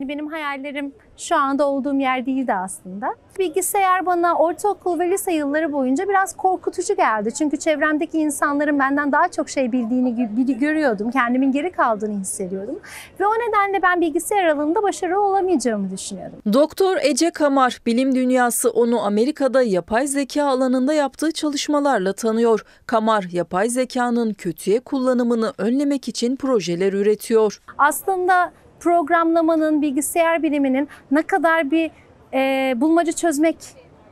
Benim 0.00 0.26
hayallerim 0.26 0.92
şu 1.16 1.36
anda 1.36 1.68
olduğum 1.68 1.94
yer 1.94 2.26
değildi 2.26 2.54
aslında. 2.54 3.14
Bilgisayar 3.38 4.06
bana 4.06 4.34
ortaokul 4.34 4.98
ve 4.98 5.10
lise 5.10 5.32
yılları 5.32 5.72
boyunca 5.72 6.08
biraz 6.08 6.36
korkutucu 6.36 6.96
geldi. 6.96 7.34
Çünkü 7.34 7.56
çevremdeki 7.56 8.18
insanların 8.18 8.78
benden 8.78 9.12
daha 9.12 9.28
çok 9.28 9.48
şey 9.50 9.72
bildiğini 9.72 10.08
gö- 10.10 10.58
görüyordum. 10.58 11.10
Kendimin 11.10 11.52
geri 11.52 11.72
kaldığını 11.72 12.20
hissediyordum. 12.20 12.78
Ve 13.20 13.26
o 13.26 13.30
nedenle 13.30 13.82
ben 13.82 14.00
bilgisayar 14.00 14.46
alanında 14.46 14.82
başarılı 14.82 15.20
olamayacağımı 15.26 15.90
düşünüyordum. 15.90 16.38
Doktor 16.52 16.96
Ece 17.02 17.30
Kamar, 17.30 17.78
bilim 17.86 18.14
dünyası 18.14 18.70
onu 18.70 19.00
Amerika'da 19.06 19.62
yapay 19.62 20.06
zeka 20.06 20.44
alanında 20.44 20.92
yaptığı 20.94 21.32
çalışmalarla 21.32 22.12
tanıyor. 22.12 22.64
Kamar, 22.86 23.26
yapay 23.32 23.68
zekanın 23.68 24.32
kötüye 24.34 24.80
kullanımını 24.80 25.52
önlemek 25.58 26.08
için 26.08 26.36
projeler 26.36 26.92
üretiyor. 26.92 27.60
Aslında 27.78 28.52
programlamanın, 28.80 29.82
bilgisayar 29.82 30.42
biliminin 30.42 30.88
ne 31.10 31.22
kadar 31.22 31.70
bir 31.70 31.90
e, 32.34 32.74
bulmaca 32.80 33.12
çözmek, 33.12 33.56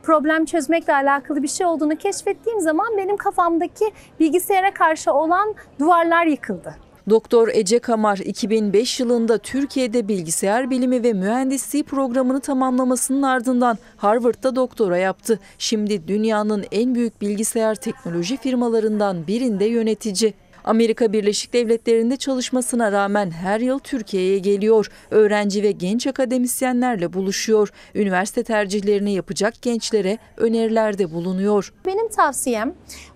problem 0.03 0.45
çözmekle 0.45 0.93
alakalı 0.93 1.43
bir 1.43 1.47
şey 1.47 1.65
olduğunu 1.65 1.95
keşfettiğim 1.95 2.59
zaman 2.59 2.97
benim 2.97 3.17
kafamdaki 3.17 3.85
bilgisayara 4.19 4.73
karşı 4.73 5.13
olan 5.13 5.55
duvarlar 5.79 6.25
yıkıldı. 6.25 6.87
Doktor 7.09 7.47
Ece 7.47 7.79
Kamar 7.79 8.17
2005 8.17 8.99
yılında 8.99 9.37
Türkiye'de 9.37 10.07
bilgisayar 10.07 10.69
bilimi 10.69 11.03
ve 11.03 11.13
mühendisliği 11.13 11.83
programını 11.83 12.39
tamamlamasının 12.39 13.21
ardından 13.21 13.77
Harvard'da 13.97 14.55
doktora 14.55 14.97
yaptı. 14.97 15.39
Şimdi 15.57 16.07
dünyanın 16.07 16.65
en 16.71 16.95
büyük 16.95 17.21
bilgisayar 17.21 17.75
teknoloji 17.75 18.37
firmalarından 18.37 19.27
birinde 19.27 19.65
yönetici. 19.65 20.33
Amerika 20.63 21.13
Birleşik 21.13 21.53
Devletleri'nde 21.53 22.17
çalışmasına 22.17 22.91
rağmen 22.91 23.31
her 23.31 23.59
yıl 23.59 23.79
Türkiye'ye 23.79 24.39
geliyor. 24.39 24.87
Öğrenci 25.11 25.63
ve 25.63 25.71
genç 25.71 26.07
akademisyenlerle 26.07 27.13
buluşuyor. 27.13 27.69
Üniversite 27.95 28.43
tercihlerini 28.43 29.13
yapacak 29.13 29.61
gençlere 29.61 30.17
önerilerde 30.37 31.11
bulunuyor. 31.11 31.73
Benim 31.85 32.09
tavsiyem 32.09 32.73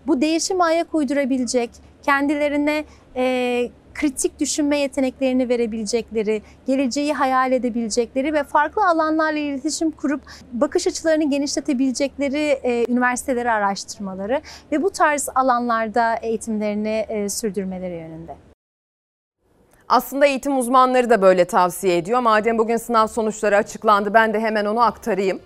bu 0.07 0.21
değişime 0.21 0.63
ayak 0.63 0.95
uydurabilecek, 0.95 1.69
kendilerine 2.03 2.85
e, 3.15 3.71
kritik 4.01 4.39
düşünme 4.39 4.77
yeteneklerini 4.77 5.49
verebilecekleri, 5.49 6.41
geleceği 6.67 7.13
hayal 7.13 7.51
edebilecekleri 7.51 8.33
ve 8.33 8.43
farklı 8.43 8.87
alanlarla 8.87 9.39
iletişim 9.39 9.91
kurup 9.91 10.21
bakış 10.53 10.87
açılarını 10.87 11.29
genişletebilecekleri 11.29 12.37
e, 12.37 12.85
üniversiteleri 12.91 13.51
araştırmaları 13.51 14.41
ve 14.71 14.83
bu 14.83 14.89
tarz 14.89 15.29
alanlarda 15.35 16.15
eğitimlerini 16.15 17.05
e, 17.09 17.29
sürdürmeleri 17.29 17.95
yönünde. 17.95 18.35
Aslında 19.89 20.25
eğitim 20.25 20.57
uzmanları 20.57 21.09
da 21.09 21.21
böyle 21.21 21.45
tavsiye 21.45 21.97
ediyor. 21.97 22.19
Madem 22.19 22.57
bugün 22.57 22.77
sınav 22.77 23.07
sonuçları 23.07 23.57
açıklandı 23.57 24.13
ben 24.13 24.33
de 24.33 24.39
hemen 24.39 24.65
onu 24.65 24.81
aktarayım. 24.81 25.39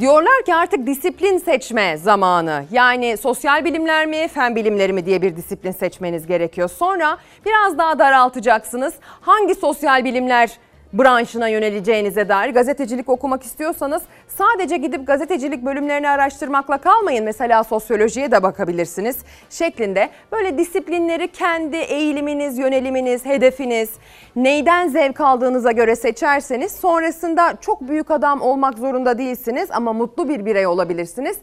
Diyorlar 0.00 0.44
ki 0.46 0.54
artık 0.54 0.86
disiplin 0.86 1.38
seçme 1.38 1.96
zamanı. 1.96 2.64
Yani 2.70 3.16
sosyal 3.16 3.64
bilimler 3.64 4.06
mi, 4.06 4.28
fen 4.28 4.56
bilimleri 4.56 4.92
mi 4.92 5.06
diye 5.06 5.22
bir 5.22 5.36
disiplin 5.36 5.72
seçmeniz 5.72 6.26
gerekiyor. 6.26 6.68
Sonra 6.68 7.18
biraz 7.46 7.78
daha 7.78 7.98
daraltacaksınız. 7.98 8.94
Hangi 9.20 9.54
sosyal 9.54 10.04
bilimler 10.04 10.50
branşına 10.98 11.48
yöneleceğinize 11.48 12.28
dair 12.28 12.50
gazetecilik 12.50 13.08
okumak 13.08 13.42
istiyorsanız 13.42 14.02
sadece 14.28 14.76
gidip 14.76 15.06
gazetecilik 15.06 15.64
bölümlerini 15.64 16.08
araştırmakla 16.08 16.78
kalmayın. 16.78 17.24
Mesela 17.24 17.64
sosyolojiye 17.64 18.30
de 18.30 18.42
bakabilirsiniz 18.42 19.18
şeklinde 19.50 20.10
böyle 20.32 20.58
disiplinleri 20.58 21.28
kendi 21.28 21.76
eğiliminiz, 21.76 22.58
yöneliminiz, 22.58 23.24
hedefiniz, 23.24 23.90
neyden 24.36 24.88
zevk 24.88 25.20
aldığınıza 25.20 25.72
göre 25.72 25.96
seçerseniz 25.96 26.72
sonrasında 26.72 27.54
çok 27.60 27.88
büyük 27.88 28.10
adam 28.10 28.40
olmak 28.40 28.78
zorunda 28.78 29.18
değilsiniz 29.18 29.70
ama 29.70 29.92
mutlu 29.92 30.28
bir 30.28 30.46
birey 30.46 30.66
olabilirsiniz. 30.66 31.36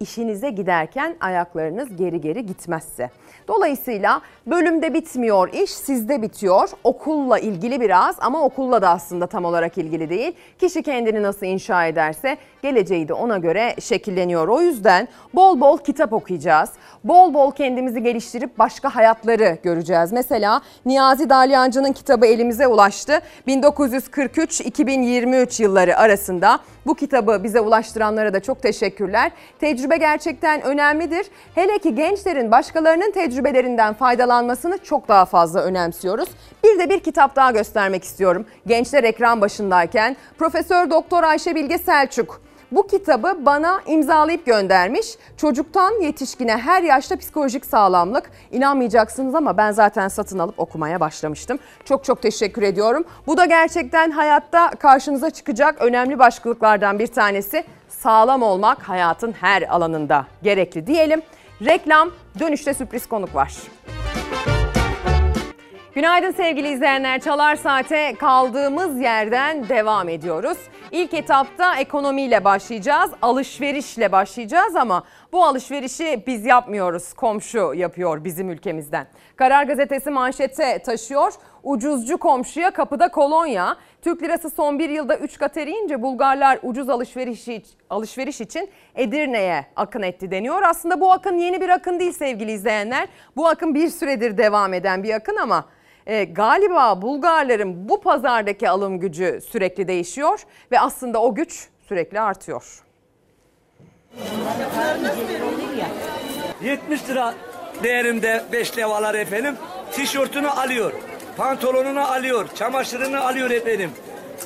İşinize 0.00 0.50
giderken 0.50 1.16
ayaklarınız 1.20 1.96
geri 1.96 2.20
geri 2.20 2.46
gitmezse. 2.46 3.10
Dolayısıyla 3.48 4.20
bölümde 4.46 4.94
bitmiyor 4.94 5.52
iş 5.52 5.70
sizde 5.70 6.22
bitiyor. 6.22 6.68
Okulla 6.84 7.38
ilgili 7.38 7.80
biraz 7.80 8.16
ama 8.20 8.42
okulla 8.42 8.82
da 8.82 8.88
aslında 8.88 9.26
tam 9.26 9.44
olarak 9.44 9.78
ilgili 9.78 10.10
değil. 10.10 10.32
Kişi 10.58 10.82
kendini 10.82 11.22
nasıl 11.22 11.46
inşa 11.46 11.86
ederse 11.86 12.36
geleceği 12.62 13.08
de 13.08 13.12
ona 13.12 13.38
göre 13.38 13.74
şekilleniyor. 13.80 14.48
O 14.48 14.60
yüzden 14.60 15.08
bol 15.34 15.60
bol 15.60 15.78
kitap 15.78 16.12
okuyacağız. 16.12 16.70
bol 17.04 17.34
bol 17.34 17.52
kendimizi 17.52 18.02
geliştirip 18.02 18.58
başka 18.58 18.94
hayatları 18.94 19.58
göreceğiz. 19.62 20.12
Mesela 20.12 20.60
Niyazi 20.86 21.30
Dalyancı'nın 21.30 21.92
kitabı 21.92 22.26
elimize 22.26 22.66
ulaştı. 22.66 23.20
1943-2023 23.48 25.62
yılları 25.62 25.96
arasında 25.96 26.58
bu 26.86 26.94
kitabı 26.94 27.40
bize 27.44 27.60
ulaştıranlara 27.60 28.34
da 28.34 28.40
çok 28.40 28.62
teşekkürler. 28.62 29.32
Tecrübe 29.60 29.96
gerçekten 29.96 30.62
önemlidir. 30.62 31.26
Hele 31.54 31.78
ki 31.78 31.94
gençlerin 31.94 32.50
başkalarının 32.50 33.12
tecrübelerinden 33.34 33.94
faydalanmasını 33.94 34.78
çok 34.78 35.08
daha 35.08 35.24
fazla 35.24 35.60
önemsiyoruz. 35.60 36.28
Bir 36.64 36.78
de 36.78 36.90
bir 36.90 37.00
kitap 37.00 37.36
daha 37.36 37.50
göstermek 37.50 38.04
istiyorum. 38.04 38.46
Gençler 38.66 39.04
ekran 39.04 39.40
başındayken 39.40 40.16
Profesör 40.38 40.90
Doktor 40.90 41.22
Ayşe 41.22 41.54
Bilge 41.54 41.78
Selçuk 41.78 42.40
bu 42.72 42.86
kitabı 42.86 43.36
bana 43.46 43.80
imzalayıp 43.86 44.46
göndermiş. 44.46 45.06
Çocuktan 45.36 46.02
yetişkine 46.02 46.56
her 46.56 46.82
yaşta 46.82 47.16
psikolojik 47.16 47.66
sağlamlık. 47.66 48.30
İnanmayacaksınız 48.52 49.34
ama 49.34 49.56
ben 49.56 49.72
zaten 49.72 50.08
satın 50.08 50.38
alıp 50.38 50.60
okumaya 50.60 51.00
başlamıştım. 51.00 51.58
Çok 51.84 52.04
çok 52.04 52.22
teşekkür 52.22 52.62
ediyorum. 52.62 53.04
Bu 53.26 53.36
da 53.36 53.44
gerçekten 53.44 54.10
hayatta 54.10 54.70
karşınıza 54.70 55.30
çıkacak 55.30 55.82
önemli 55.82 56.18
başlıklardan 56.18 56.98
bir 56.98 57.06
tanesi. 57.06 57.64
Sağlam 57.88 58.42
olmak 58.42 58.88
hayatın 58.88 59.32
her 59.32 59.62
alanında 59.62 60.26
gerekli 60.42 60.86
diyelim. 60.86 61.22
Reklam 61.62 62.10
dönüşte 62.38 62.74
sürpriz 62.74 63.06
konuk 63.06 63.34
var. 63.34 63.52
Günaydın 65.94 66.30
sevgili 66.30 66.68
izleyenler. 66.68 67.20
Çalar 67.20 67.56
Saat'e 67.56 68.14
kaldığımız 68.14 69.00
yerden 69.00 69.68
devam 69.68 70.08
ediyoruz. 70.08 70.58
İlk 70.90 71.14
etapta 71.14 71.76
ekonomiyle 71.76 72.44
başlayacağız, 72.44 73.10
alışverişle 73.22 74.12
başlayacağız 74.12 74.76
ama 74.76 75.04
bu 75.32 75.44
alışverişi 75.44 76.22
biz 76.26 76.46
yapmıyoruz. 76.46 77.12
Komşu 77.12 77.74
yapıyor 77.74 78.24
bizim 78.24 78.50
ülkemizden. 78.50 79.06
Karar 79.36 79.64
Gazetesi 79.64 80.10
manşete 80.10 80.78
taşıyor. 80.78 81.32
Ucuzcu 81.62 82.18
komşuya 82.18 82.70
kapıda 82.70 83.08
kolonya. 83.08 83.76
Türk 84.04 84.22
lirası 84.22 84.50
son 84.50 84.78
bir 84.78 84.90
yılda 84.90 85.16
3 85.16 85.38
kat 85.38 85.56
eriyince 85.56 86.02
Bulgarlar 86.02 86.58
ucuz 86.62 86.88
alışveriş, 86.88 87.48
alışveriş 87.90 88.40
için 88.40 88.70
Edirne'ye 88.94 89.66
akın 89.76 90.02
etti 90.02 90.30
deniyor. 90.30 90.62
Aslında 90.62 91.00
bu 91.00 91.12
akın 91.12 91.38
yeni 91.38 91.60
bir 91.60 91.68
akın 91.68 92.00
değil 92.00 92.12
sevgili 92.12 92.52
izleyenler. 92.52 93.08
Bu 93.36 93.46
akın 93.46 93.74
bir 93.74 93.88
süredir 93.88 94.38
devam 94.38 94.74
eden 94.74 95.02
bir 95.02 95.14
akın 95.14 95.36
ama 95.36 95.64
e, 96.06 96.24
galiba 96.24 97.02
Bulgarların 97.02 97.88
bu 97.88 98.00
pazardaki 98.00 98.70
alım 98.70 99.00
gücü 99.00 99.40
sürekli 99.50 99.88
değişiyor 99.88 100.42
ve 100.72 100.80
aslında 100.80 101.22
o 101.22 101.34
güç 101.34 101.68
sürekli 101.88 102.20
artıyor. 102.20 102.82
70 106.62 107.08
lira 107.08 107.34
değerinde 107.82 108.42
5 108.52 108.78
levalar 108.78 109.14
efendim. 109.14 109.56
Tişörtünü 109.92 110.48
alıyor, 110.48 110.92
pantolonunu 111.36 112.12
alıyor, 112.12 112.48
çamaşırını 112.54 113.26
alıyor 113.26 113.50
efendim. 113.50 113.90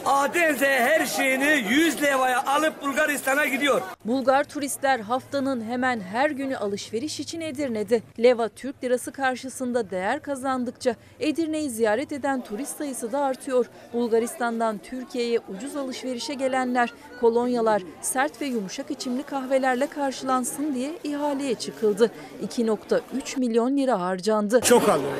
A'den 0.05 0.55
Z'ye 0.55 0.81
her 0.81 1.07
şeyini 1.07 1.65
100 1.71 2.03
levaya 2.03 2.45
alıp 2.47 2.83
Bulgaristan'a 2.83 3.47
gidiyor. 3.47 3.81
Bulgar 4.05 4.45
turistler 4.45 5.01
haftanın 5.01 5.65
hemen 5.65 6.01
her 6.01 6.31
günü 6.31 6.57
alışveriş 6.57 7.21
için 7.21 7.41
Edirne'de. 7.41 8.03
Leva 8.19 8.49
Türk 8.49 8.85
lirası 8.85 9.13
karşısında 9.13 9.91
değer 9.91 10.23
kazandıkça 10.23 10.95
Edirne'yi 11.21 11.71
ziyaret 11.71 12.13
eden 12.13 12.41
turist 12.41 12.79
sayısı 12.79 13.13
da 13.13 13.21
artıyor. 13.21 13.67
Bulgaristan'dan 13.93 14.79
Türkiye'ye 14.79 15.41
ucuz 15.57 15.77
alışverişe 15.77 16.35
gelenler, 16.35 16.93
kolonyalar, 17.21 17.83
sert 18.01 18.41
ve 18.43 18.47
yumuşak 18.47 18.91
içimli 18.91 19.23
kahvelerle 19.23 19.87
karşılansın 19.87 20.75
diye 20.75 20.91
ihaleye 21.05 21.55
çıkıldı. 21.55 22.11
2.3 22.47 23.39
milyon 23.41 23.77
lira 23.77 24.01
harcandı. 24.01 24.61
Çok 24.61 24.89
alıyor. 24.89 25.13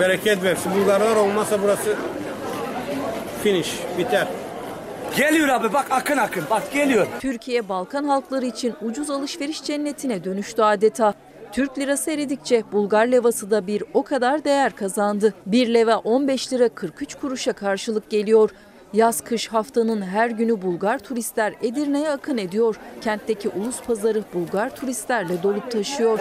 Bereket 0.00 0.42
versin. 0.42 0.72
Bulgarlar 0.74 1.16
olmazsa 1.16 1.62
burası 1.62 1.96
finish, 3.42 3.78
biter. 3.98 4.28
Geliyor 5.16 5.48
abi 5.48 5.72
bak 5.72 5.86
akın 5.90 6.16
akın 6.16 6.44
bak 6.50 6.72
geliyor. 6.72 7.06
Türkiye 7.20 7.68
Balkan 7.68 8.04
halkları 8.04 8.46
için 8.46 8.74
ucuz 8.82 9.10
alışveriş 9.10 9.64
cennetine 9.64 10.24
dönüştü 10.24 10.62
adeta. 10.62 11.14
Türk 11.52 11.78
lirası 11.78 12.10
eridikçe 12.10 12.62
Bulgar 12.72 13.06
levası 13.06 13.50
da 13.50 13.66
bir 13.66 13.84
o 13.94 14.02
kadar 14.02 14.44
değer 14.44 14.76
kazandı. 14.76 15.34
Bir 15.46 15.74
leva 15.74 15.96
15 15.96 16.52
lira 16.52 16.68
43 16.68 17.14
kuruşa 17.14 17.52
karşılık 17.52 18.10
geliyor. 18.10 18.50
Yaz 18.92 19.20
kış 19.20 19.48
haftanın 19.48 20.02
her 20.02 20.30
günü 20.30 20.62
Bulgar 20.62 20.98
turistler 20.98 21.54
Edirne'ye 21.62 22.10
akın 22.10 22.38
ediyor. 22.38 22.76
Kentteki 23.00 23.48
ulus 23.48 23.82
pazarı 23.82 24.22
Bulgar 24.34 24.76
turistlerle 24.76 25.42
dolup 25.42 25.70
taşıyor. 25.70 26.18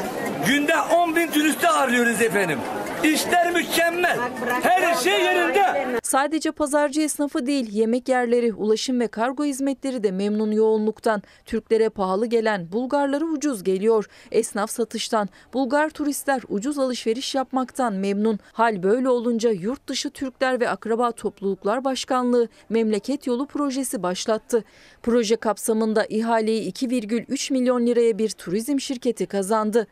Günde 0.48 0.74
10 0.96 1.16
bin 1.16 1.28
turisti 1.28 1.68
ağırlıyoruz 1.68 2.22
efendim. 2.22 2.60
İşler 3.04 3.52
mükemmel. 3.52 4.18
Her 4.62 4.96
şey 4.96 5.24
yerinde. 5.24 6.00
Sadece 6.04 6.52
pazarcı 6.52 7.02
esnafı 7.02 7.46
değil, 7.46 7.72
yemek 7.72 8.10
yerleri, 8.10 8.54
ulaşım 8.54 9.00
ve 9.00 9.08
kargo 9.08 9.46
hizmetleri 9.46 10.04
de 10.04 10.12
memnun 10.12 10.52
yoğunluktan. 10.52 11.22
Türklere 11.46 11.90
pahalı 11.90 12.26
gelen 12.26 12.72
Bulgarlara 12.72 13.26
ucuz 13.26 13.64
geliyor. 13.64 14.06
Esnaf 14.32 14.72
satıştan, 14.72 15.30
Bulgar 15.54 15.90
turistler 15.90 16.42
ucuz 16.50 16.80
alışveriş 16.80 17.36
yapmaktan 17.36 17.94
memnun. 17.94 18.40
Hal 18.54 18.84
böyle 18.84 19.10
olunca 19.10 19.52
yurt 19.52 19.88
dışı 19.88 20.10
Türkler 20.10 20.60
ve 20.60 20.70
Akraba 20.70 21.12
Topluluklar 21.12 21.84
Başkanlığı 21.84 22.48
Memleket 22.70 23.28
Yolu 23.28 23.46
projesi 23.46 24.04
başlattı. 24.04 24.64
Proje 25.04 25.36
kapsamında 25.36 26.06
ihaleyi 26.06 26.72
2,3 26.72 27.54
milyon 27.54 27.88
liraya 27.88 28.18
bir 28.18 28.30
turizm 28.30 28.80
şirketi 28.80 29.26
kazandı. 29.26 29.88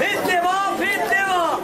Petleva, 0.00 0.76
petleva. 0.78 1.60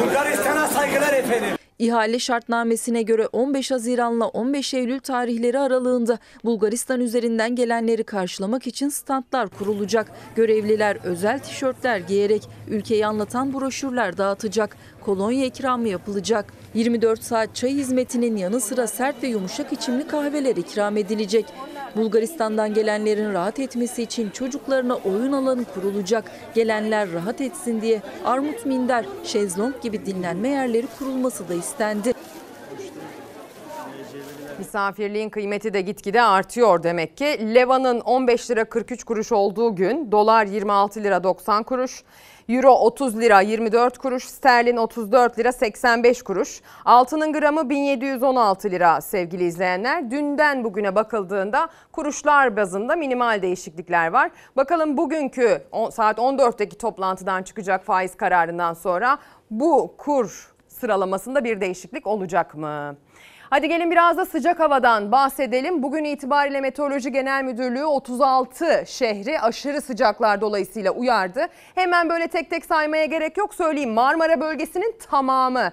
Bulgaristan'a 0.00 0.68
saygılar 0.68 1.12
efendim. 1.12 1.55
İhale 1.78 2.18
şartnamesine 2.18 3.02
göre 3.02 3.26
15 3.26 3.70
Haziran'la 3.70 4.28
15 4.28 4.74
Eylül 4.74 5.00
tarihleri 5.00 5.58
aralığında 5.58 6.18
Bulgaristan 6.44 7.00
üzerinden 7.00 7.54
gelenleri 7.56 8.04
karşılamak 8.04 8.66
için 8.66 8.88
standlar 8.88 9.48
kurulacak. 9.48 10.12
Görevliler 10.36 10.98
özel 11.04 11.38
tişörtler 11.38 11.98
giyerek 11.98 12.48
ülkeyi 12.68 13.06
anlatan 13.06 13.54
broşürler 13.54 14.18
dağıtacak. 14.18 14.76
Kolonya 15.00 15.44
ikramı 15.44 15.88
yapılacak. 15.88 16.52
24 16.74 17.22
saat 17.22 17.54
çay 17.54 17.70
hizmetinin 17.70 18.36
yanı 18.36 18.60
sıra 18.60 18.86
sert 18.86 19.22
ve 19.22 19.26
yumuşak 19.26 19.72
içimli 19.72 20.06
kahveler 20.06 20.56
ikram 20.56 20.96
edilecek. 20.96 21.46
Bulgaristan'dan 21.96 22.74
gelenlerin 22.74 23.32
rahat 23.32 23.58
etmesi 23.60 24.02
için 24.02 24.30
çocuklarına 24.30 24.94
oyun 24.94 25.32
alanı 25.32 25.64
kurulacak. 25.64 26.30
Gelenler 26.54 27.12
rahat 27.12 27.40
etsin 27.40 27.80
diye 27.80 28.02
armut 28.24 28.66
minder, 28.66 29.04
şezlong 29.24 29.82
gibi 29.82 30.06
dinlenme 30.06 30.48
yerleri 30.48 30.86
kurulması 30.98 31.48
da 31.48 31.54
istendi. 31.54 32.12
Misafirliğin 34.58 35.30
kıymeti 35.30 35.72
de 35.72 35.80
gitgide 35.80 36.22
artıyor 36.22 36.82
demek 36.82 37.16
ki. 37.16 37.54
Leva'nın 37.54 38.00
15 38.00 38.50
lira 38.50 38.64
43 38.64 39.04
kuruş 39.04 39.32
olduğu 39.32 39.76
gün 39.76 40.12
dolar 40.12 40.46
26 40.46 41.02
lira 41.02 41.24
90 41.24 41.62
kuruş. 41.62 42.02
Euro 42.48 42.70
30 42.70 43.20
lira 43.20 43.40
24 43.40 43.98
kuruş, 43.98 44.24
sterlin 44.24 44.76
34 44.76 45.38
lira 45.38 45.52
85 45.52 46.22
kuruş. 46.22 46.60
Altının 46.84 47.32
gramı 47.32 47.70
1716 47.70 48.70
lira 48.70 49.00
sevgili 49.00 49.44
izleyenler. 49.44 50.10
Dünden 50.10 50.64
bugüne 50.64 50.94
bakıldığında 50.94 51.68
kuruşlar 51.92 52.56
bazında 52.56 52.96
minimal 52.96 53.42
değişiklikler 53.42 54.08
var. 54.08 54.30
Bakalım 54.56 54.96
bugünkü 54.96 55.62
saat 55.92 56.18
14'teki 56.18 56.78
toplantıdan 56.78 57.42
çıkacak 57.42 57.84
faiz 57.84 58.16
kararından 58.16 58.74
sonra 58.74 59.18
bu 59.50 59.94
kur 59.98 60.54
sıralamasında 60.68 61.44
bir 61.44 61.60
değişiklik 61.60 62.06
olacak 62.06 62.54
mı? 62.54 62.96
Hadi 63.50 63.68
gelin 63.68 63.90
biraz 63.90 64.16
da 64.16 64.26
sıcak 64.26 64.60
havadan 64.60 65.12
bahsedelim. 65.12 65.82
Bugün 65.82 66.04
itibariyle 66.04 66.60
Meteoroloji 66.60 67.12
Genel 67.12 67.44
Müdürlüğü 67.44 67.84
36 67.84 68.84
şehri 68.86 69.40
aşırı 69.40 69.80
sıcaklar 69.80 70.40
dolayısıyla 70.40 70.90
uyardı. 70.90 71.46
Hemen 71.74 72.08
böyle 72.08 72.28
tek 72.28 72.50
tek 72.50 72.64
saymaya 72.64 73.04
gerek 73.04 73.36
yok 73.36 73.54
söyleyeyim. 73.54 73.92
Marmara 73.92 74.40
bölgesinin 74.40 74.94
tamamı 75.10 75.70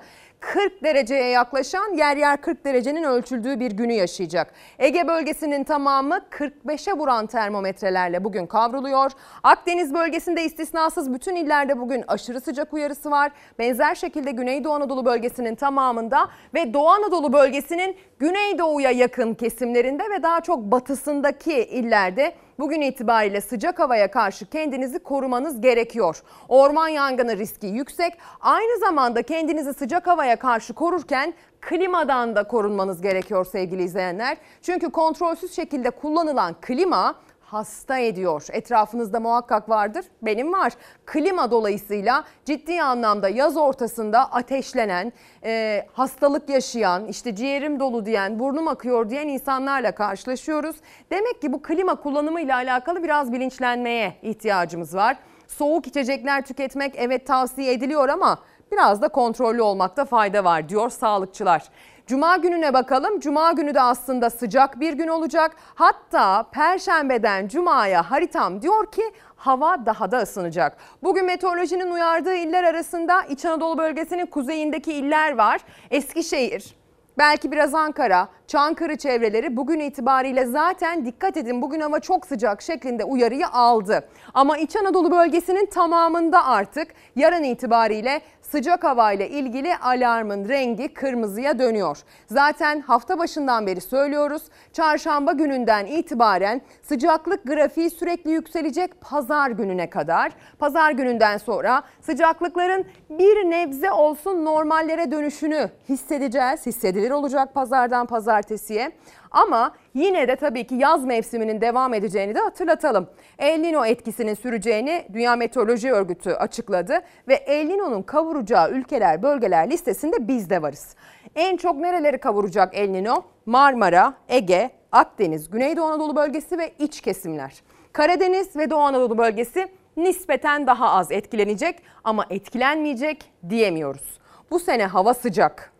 40 0.52 0.84
dereceye 0.84 1.30
yaklaşan 1.30 1.94
yer 1.94 2.18
yer 2.18 2.42
40 2.42 2.66
derecenin 2.66 3.04
ölçüldüğü 3.04 3.60
bir 3.60 3.72
günü 3.72 3.94
yaşayacak. 3.94 4.54
Ege 4.80 5.08
bölgesinin 5.08 5.64
tamamı 5.64 6.20
45'e 6.32 6.94
vuran 6.94 7.28
termometrelerle 7.28 8.24
bugün 8.24 8.46
kavruluyor. 8.46 9.12
Akdeniz 9.44 9.94
bölgesinde 9.94 10.44
istisnasız 10.44 11.14
bütün 11.14 11.36
illerde 11.36 11.80
bugün 11.80 12.04
aşırı 12.08 12.42
sıcak 12.42 12.74
uyarısı 12.74 13.12
var. 13.12 13.32
Benzer 13.60 13.96
şekilde 13.96 14.32
Güneydoğu 14.32 14.74
Anadolu 14.74 15.06
bölgesinin 15.06 15.56
tamamında 15.56 16.30
ve 16.54 16.74
Doğu 16.74 16.88
Anadolu 16.88 17.34
bölgesinin 17.34 17.98
Güneydoğu'ya 18.20 18.92
yakın 18.92 19.34
kesimlerinde 19.34 20.04
ve 20.04 20.24
daha 20.24 20.42
çok 20.42 20.60
batısındaki 20.60 21.54
illerde 21.54 22.34
bugün 22.60 22.82
itibariyle 22.82 23.42
sıcak 23.42 23.80
havaya 23.80 24.12
karşı 24.12 24.46
kendinizi 24.46 25.00
korumanız 25.00 25.62
gerekiyor. 25.62 26.24
Orman 26.48 26.88
yangını 26.88 27.38
riski 27.38 27.68
yüksek. 27.68 28.14
Aynı 28.42 28.80
zamanda 28.80 29.22
kendinizi 29.22 29.74
sıcak 29.74 30.08
havaya 30.08 30.36
karşı 30.36 30.74
korurken 30.74 31.34
klimadan 31.62 32.36
da 32.36 32.44
korunmanız 32.44 33.02
gerekiyor 33.02 33.46
sevgili 33.46 33.84
izleyenler. 33.84 34.38
Çünkü 34.62 34.90
kontrolsüz 34.92 35.56
şekilde 35.56 35.90
kullanılan 35.90 36.56
klima 36.62 37.16
hasta 37.54 37.98
ediyor. 37.98 38.46
Etrafınızda 38.52 39.20
muhakkak 39.20 39.70
vardır. 39.70 40.06
Benim 40.22 40.54
var. 40.54 40.74
Klima 41.06 41.52
dolayısıyla 41.52 42.24
ciddi 42.46 42.82
anlamda 42.82 43.30
yaz 43.30 43.58
ortasında 43.58 44.32
ateşlenen, 44.32 45.14
e, 45.44 45.86
hastalık 45.94 46.50
yaşayan, 46.50 47.06
işte 47.06 47.36
ciğerim 47.36 47.80
dolu 47.80 48.06
diyen, 48.06 48.40
burnum 48.40 48.68
akıyor 48.68 49.10
diyen 49.10 49.28
insanlarla 49.28 49.96
karşılaşıyoruz. 49.96 50.76
Demek 51.12 51.42
ki 51.42 51.54
bu 51.54 51.62
klima 51.62 51.96
kullanımıyla 51.96 52.56
alakalı 52.56 53.04
biraz 53.04 53.32
bilinçlenmeye 53.34 54.16
ihtiyacımız 54.22 54.96
var. 54.96 55.18
Soğuk 55.48 55.88
içecekler 55.88 56.46
tüketmek 56.46 56.94
evet 56.98 57.28
tavsiye 57.28 57.74
ediliyor 57.74 58.10
ama 58.10 58.40
biraz 58.72 59.02
da 59.02 59.08
kontrollü 59.08 59.62
olmakta 59.62 60.06
fayda 60.06 60.44
var 60.44 60.70
diyor 60.70 60.90
sağlıkçılar. 60.90 61.64
Cuma 62.08 62.38
gününe 62.38 62.74
bakalım. 62.74 63.20
Cuma 63.20 63.52
günü 63.52 63.74
de 63.74 63.82
aslında 63.82 64.30
sıcak 64.30 64.80
bir 64.80 64.94
gün 64.94 65.08
olacak. 65.08 65.52
Hatta 65.76 66.44
perşembeden 66.52 67.48
cumaya 67.48 68.12
haritam 68.12 68.62
diyor 68.62 68.92
ki 68.92 69.04
hava 69.36 69.86
daha 69.86 70.12
da 70.12 70.20
ısınacak. 70.20 70.78
Bugün 71.04 71.26
meteorolojinin 71.26 71.92
uyardığı 71.92 72.36
iller 72.36 72.64
arasında 72.64 73.22
İç 73.22 73.46
Anadolu 73.46 73.78
bölgesinin 73.78 74.26
kuzeyindeki 74.26 74.94
iller 74.94 75.38
var. 75.38 75.62
Eskişehir, 75.92 76.76
Belki 77.18 77.52
biraz 77.52 77.76
Ankara, 77.76 78.28
Çankırı 78.48 78.98
çevreleri 78.98 79.58
bugün 79.58 79.80
itibariyle 79.80 80.46
zaten 80.46 81.06
dikkat 81.06 81.38
edin 81.38 81.62
bugün 81.62 81.80
hava 81.80 82.00
çok 82.00 82.26
sıcak 82.26 82.62
şeklinde 82.62 83.04
uyarıyı 83.04 83.48
aldı. 83.48 84.08
Ama 84.34 84.58
İç 84.58 84.76
Anadolu 84.76 85.12
bölgesinin 85.12 85.66
tamamında 85.66 86.46
artık 86.46 86.88
yarın 87.16 87.44
itibariyle 87.44 88.22
sıcak 88.54 88.84
hava 88.84 89.12
ile 89.12 89.30
ilgili 89.30 89.78
alarmın 89.78 90.50
rengi 90.50 90.94
kırmızıya 90.94 91.60
dönüyor. 91.60 91.98
Zaten 92.26 92.82
hafta 92.82 93.20
başından 93.20 93.68
beri 93.68 93.82
söylüyoruz. 93.82 94.44
Çarşamba 94.74 95.32
gününden 95.32 95.86
itibaren 95.86 96.62
sıcaklık 96.82 97.44
grafiği 97.44 97.90
sürekli 97.90 98.32
yükselecek 98.32 99.02
pazar 99.02 99.50
gününe 99.50 99.90
kadar. 99.90 100.32
Pazar 100.60 100.92
gününden 100.92 101.38
sonra 101.38 101.84
sıcaklıkların 102.02 102.86
bir 103.10 103.50
nebze 103.50 103.92
olsun 103.92 104.46
normallere 104.46 105.12
dönüşünü 105.12 105.70
hissedeceğiz. 105.90 106.66
Hissedilir 106.66 107.12
olacak 107.12 107.54
pazardan 107.54 108.06
pazartesiye. 108.06 108.92
Ama 109.32 109.72
yine 109.94 110.28
de 110.28 110.36
tabii 110.36 110.68
ki 110.68 110.76
yaz 110.76 111.06
mevsiminin 111.06 111.62
devam 111.62 111.94
edeceğini 111.94 112.36
de 112.36 112.40
hatırlatalım. 112.40 113.10
El 113.40 113.60
Nino 113.60 113.86
etkisinin 113.86 114.34
süreceğini 114.34 115.08
Dünya 115.14 115.36
Meteoroloji 115.36 115.92
Örgütü 115.92 116.32
açıkladı 116.32 117.00
ve 117.28 117.34
El 117.34 117.66
Nino'nun 117.66 118.02
kavuracağı 118.02 118.72
ülkeler, 118.72 119.24
bölgeler 119.24 119.70
listesinde 119.70 120.28
biz 120.28 120.50
de 120.50 120.62
varız. 120.62 120.96
En 121.36 121.58
çok 121.58 121.76
nereleri 121.76 122.18
kavuracak 122.18 122.78
El 122.78 122.90
Nino? 122.90 123.24
Marmara, 123.46 124.14
Ege, 124.30 124.70
Akdeniz, 124.92 125.50
Güneydoğu 125.50 125.86
Anadolu 125.86 126.16
bölgesi 126.16 126.58
ve 126.58 126.72
iç 126.80 127.02
kesimler. 127.02 127.64
Karadeniz 127.94 128.56
ve 128.56 128.70
Doğu 128.70 128.80
Anadolu 128.80 129.18
bölgesi 129.18 129.68
nispeten 129.98 130.68
daha 130.68 130.90
az 130.90 131.12
etkilenecek 131.12 131.82
ama 132.04 132.26
etkilenmeyecek 132.30 133.32
diyemiyoruz. 133.50 134.20
Bu 134.52 134.60
sene 134.60 134.86
hava 134.86 135.14
sıcak, 135.14 135.73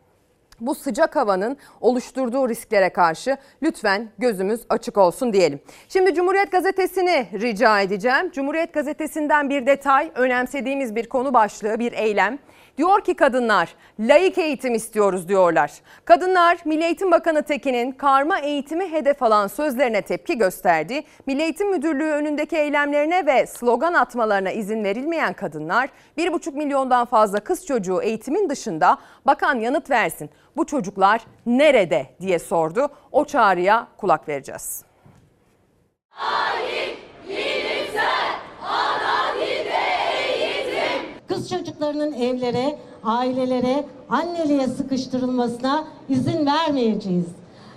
bu 0.60 0.76
sıcak 0.76 1.16
havanın 1.16 1.58
oluşturduğu 1.82 2.50
risklere 2.50 2.90
karşı 2.90 3.38
lütfen 3.64 4.10
gözümüz 4.18 4.62
açık 4.70 4.98
olsun 4.98 5.34
diyelim. 5.34 5.60
Şimdi 5.90 6.14
Cumhuriyet 6.14 6.52
Gazetesi'ni 6.52 7.28
rica 7.34 7.82
edeceğim. 7.82 8.32
Cumhuriyet 8.32 8.74
Gazetesi'nden 8.74 9.50
bir 9.50 9.66
detay, 9.66 10.12
önemsediğimiz 10.16 10.96
bir 10.96 11.10
konu 11.10 11.34
başlığı, 11.34 11.80
bir 11.80 11.94
eylem. 11.94 12.40
Diyor 12.78 13.02
ki 13.02 13.14
kadınlar 13.14 13.76
layık 14.00 14.38
eğitim 14.38 14.76
istiyoruz 14.76 15.28
diyorlar. 15.28 15.72
Kadınlar 16.06 16.58
Milli 16.66 16.84
Eğitim 16.84 17.12
Bakanı 17.12 17.44
Tekin'in 17.44 17.92
karma 17.92 18.40
eğitimi 18.40 18.92
hedef 18.92 19.24
alan 19.24 19.48
sözlerine 19.48 20.02
tepki 20.02 20.38
gösterdi. 20.38 21.04
Milli 21.28 21.42
Eğitim 21.42 21.72
Müdürlüğü 21.72 22.12
önündeki 22.12 22.58
eylemlerine 22.58 23.26
ve 23.26 23.48
slogan 23.48 23.94
atmalarına 23.94 24.52
izin 24.52 24.84
verilmeyen 24.84 25.34
kadınlar 25.34 25.90
1,5 26.18 26.56
milyondan 26.56 27.06
fazla 27.06 27.40
kız 27.40 27.66
çocuğu 27.66 28.02
eğitimin 28.02 28.50
dışında 28.50 28.98
bakan 29.26 29.60
yanıt 29.60 29.90
versin. 29.90 30.30
Bu 30.58 30.66
çocuklar 30.66 31.22
nerede 31.46 32.08
diye 32.22 32.40
sordu. 32.40 32.90
O 33.12 33.26
çağrıya 33.26 33.88
kulak 33.98 34.28
vereceğiz. 34.28 34.84
Alim, 36.18 36.98
Kız 41.34 41.50
çocuklarının 41.50 42.14
evlere, 42.14 42.80
ailelere, 43.04 43.86
anneliğe 44.10 44.68
sıkıştırılmasına 44.68 45.84
izin 46.10 46.46
vermeyeceğiz. 46.46 47.26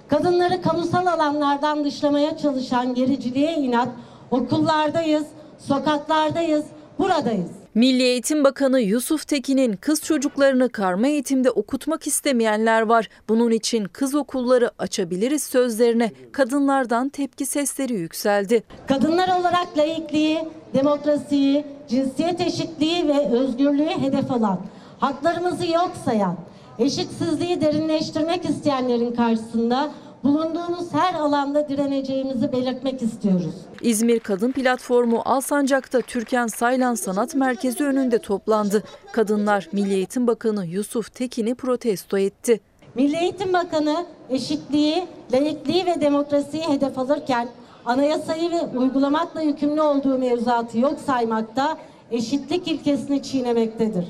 Kadınları 0.08 0.62
kamusal 0.62 1.06
alanlardan 1.06 1.84
dışlamaya 1.84 2.36
çalışan 2.38 2.94
gericiliğe 2.94 3.54
inat 3.54 3.88
okullardayız, 4.30 5.26
sokaklardayız, 5.58 6.64
buradayız. 6.98 7.50
Milli 7.74 8.02
Eğitim 8.02 8.44
Bakanı 8.44 8.80
Yusuf 8.80 9.28
Tekin'in 9.28 9.76
kız 9.76 10.02
çocuklarını 10.02 10.68
karma 10.68 11.06
eğitimde 11.06 11.50
okutmak 11.50 12.06
istemeyenler 12.06 12.82
var. 12.82 13.08
Bunun 13.28 13.50
için 13.50 13.84
kız 13.84 14.14
okulları 14.14 14.70
açabiliriz 14.78 15.44
sözlerine 15.44 16.10
kadınlardan 16.32 17.08
tepki 17.08 17.46
sesleri 17.46 17.94
yükseldi. 17.94 18.62
Kadınlar 18.88 19.40
olarak 19.40 19.78
laikliği, 19.78 20.38
demokrasiyi, 20.74 21.64
cinsiyet 21.88 22.40
eşitliği 22.40 23.08
ve 23.08 23.28
özgürlüğü 23.28 24.00
hedef 24.00 24.30
alan, 24.30 24.60
haklarımızı 24.98 25.66
yok 25.66 25.92
sayan, 26.04 26.36
eşitsizliği 26.78 27.60
derinleştirmek 27.60 28.44
isteyenlerin 28.44 29.14
karşısında 29.14 29.90
bulunduğumuz 30.26 30.94
her 30.94 31.14
alanda 31.14 31.68
direneceğimizi 31.68 32.52
belirtmek 32.52 33.02
istiyoruz. 33.02 33.54
İzmir 33.80 34.20
Kadın 34.20 34.52
Platformu 34.52 35.22
Alsancak'ta 35.24 36.00
Türkan 36.00 36.46
Saylan 36.46 36.94
Sanat 36.94 37.34
Merkezi 37.34 37.84
önünde 37.84 38.18
toplandı. 38.18 38.82
Kadınlar 39.12 39.68
Milli 39.72 39.94
Eğitim 39.94 40.26
Bakanı 40.26 40.66
Yusuf 40.66 41.14
Tekin'i 41.14 41.54
protesto 41.54 42.18
etti. 42.18 42.60
Milli 42.94 43.16
Eğitim 43.16 43.52
Bakanı 43.52 44.06
eşitliği, 44.30 45.06
layıklığı 45.32 45.86
ve 45.86 46.00
demokrasiyi 46.00 46.68
hedef 46.68 46.98
alırken 46.98 47.48
anayasayı 47.84 48.50
ve 48.50 48.78
uygulamakla 48.78 49.42
yükümlü 49.42 49.80
olduğu 49.80 50.18
mevzuatı 50.18 50.78
yok 50.78 50.94
saymakta, 51.06 51.78
eşitlik 52.10 52.68
ilkesini 52.68 53.22
çiğnemektedir. 53.22 54.04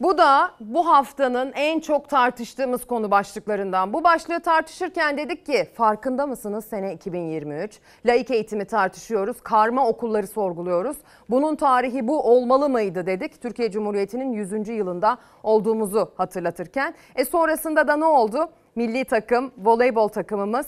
Bu 0.00 0.18
da 0.18 0.50
bu 0.60 0.86
haftanın 0.88 1.52
en 1.54 1.80
çok 1.80 2.08
tartıştığımız 2.08 2.84
konu 2.84 3.10
başlıklarından. 3.10 3.92
Bu 3.92 4.04
başlığı 4.04 4.40
tartışırken 4.40 5.18
dedik 5.18 5.46
ki 5.46 5.68
farkında 5.74 6.26
mısınız 6.26 6.64
sene 6.64 6.94
2023? 6.94 7.80
Laik 8.06 8.30
eğitimi 8.30 8.64
tartışıyoruz, 8.64 9.40
karma 9.40 9.88
okulları 9.88 10.26
sorguluyoruz. 10.26 10.96
Bunun 11.30 11.56
tarihi 11.56 12.08
bu 12.08 12.22
olmalı 12.22 12.68
mıydı 12.68 13.06
dedik. 13.06 13.42
Türkiye 13.42 13.70
Cumhuriyeti'nin 13.70 14.32
100. 14.32 14.68
yılında 14.68 15.18
olduğumuzu 15.42 16.12
hatırlatırken. 16.16 16.94
E 17.14 17.24
sonrasında 17.24 17.88
da 17.88 17.96
ne 17.96 18.04
oldu? 18.04 18.48
Milli 18.74 19.04
takım, 19.04 19.52
voleybol 19.58 20.08
takımımız 20.08 20.66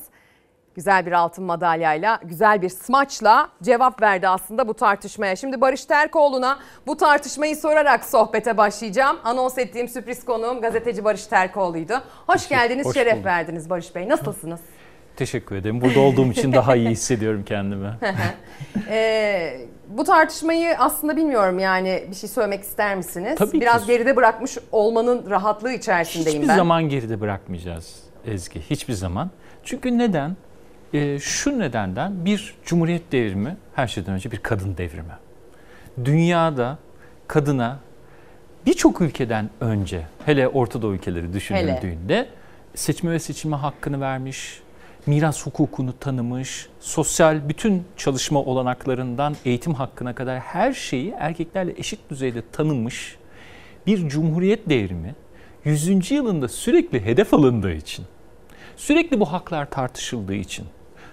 güzel 0.78 1.06
bir 1.06 1.12
altın 1.12 1.44
madalyayla, 1.44 2.20
güzel 2.24 2.62
bir 2.62 2.68
smaçla 2.68 3.48
cevap 3.62 4.02
verdi 4.02 4.28
aslında 4.28 4.68
bu 4.68 4.74
tartışmaya. 4.74 5.36
Şimdi 5.36 5.60
Barış 5.60 5.84
Terkoğlu'na 5.84 6.58
bu 6.86 6.96
tartışmayı 6.96 7.56
sorarak 7.56 8.04
sohbete 8.04 8.56
başlayacağım. 8.56 9.16
Anons 9.24 9.58
ettiğim 9.58 9.88
sürpriz 9.88 10.24
konuğum 10.24 10.60
gazeteci 10.60 11.04
Barış 11.04 11.26
Terkoğlu'ydu. 11.26 11.94
Hoş 12.26 12.48
geldiniz, 12.48 12.86
Hoş 12.86 12.94
şeref 12.94 13.12
bulduk. 13.14 13.24
verdiniz 13.26 13.70
Barış 13.70 13.94
Bey. 13.94 14.08
Nasılsınız? 14.08 14.60
Teşekkür 15.16 15.56
ederim. 15.56 15.80
Burada 15.80 16.00
olduğum 16.00 16.26
için 16.32 16.52
daha 16.52 16.76
iyi 16.76 16.88
hissediyorum 16.88 17.44
kendimi. 17.46 17.90
Ee, 18.90 19.60
bu 19.88 20.04
tartışmayı 20.04 20.78
aslında 20.78 21.16
bilmiyorum 21.16 21.58
yani 21.58 22.04
bir 22.10 22.14
şey 22.16 22.28
söylemek 22.30 22.62
ister 22.62 22.96
misiniz? 22.96 23.34
Tabii 23.38 23.60
Biraz 23.60 23.80
ki. 23.80 23.86
geride 23.92 24.16
bırakmış 24.16 24.58
olmanın 24.72 25.30
rahatlığı 25.30 25.72
içerisindeyim 25.72 26.38
Hiçbir 26.38 26.48
ben. 26.48 26.56
zaman 26.56 26.88
geride 26.88 27.20
bırakmayacağız 27.20 27.96
Ezgi. 28.26 28.60
Hiçbir 28.70 28.92
zaman. 28.94 29.30
Çünkü 29.64 29.98
neden? 29.98 30.36
Ee, 30.94 31.18
şu 31.18 31.58
nedenden 31.58 32.24
bir 32.24 32.54
cumhuriyet 32.64 33.12
devrimi 33.12 33.56
her 33.74 33.86
şeyden 33.86 34.14
önce 34.14 34.30
bir 34.30 34.38
kadın 34.38 34.76
devrimi. 34.76 35.12
Dünyada 36.04 36.78
kadına 37.26 37.78
birçok 38.66 39.00
ülkeden 39.00 39.50
önce 39.60 40.06
hele 40.26 40.48
Orta 40.48 40.82
Doğu 40.82 40.94
ülkeleri 40.94 41.32
düşünüldüğünde 41.32 42.28
seçme 42.74 43.10
ve 43.10 43.18
seçilme 43.18 43.56
hakkını 43.56 44.00
vermiş, 44.00 44.60
miras 45.06 45.46
hukukunu 45.46 45.98
tanımış, 45.98 46.66
sosyal 46.80 47.48
bütün 47.48 47.84
çalışma 47.96 48.40
olanaklarından 48.40 49.36
eğitim 49.44 49.74
hakkına 49.74 50.14
kadar 50.14 50.40
her 50.40 50.72
şeyi 50.72 51.10
erkeklerle 51.10 51.74
eşit 51.78 52.10
düzeyde 52.10 52.42
tanınmış 52.52 53.16
bir 53.86 54.08
cumhuriyet 54.08 54.68
devrimi 54.68 55.14
100. 55.64 56.10
yılında 56.10 56.48
sürekli 56.48 57.04
hedef 57.04 57.34
alındığı 57.34 57.72
için, 57.72 58.04
sürekli 58.76 59.20
bu 59.20 59.32
haklar 59.32 59.70
tartışıldığı 59.70 60.34
için, 60.34 60.66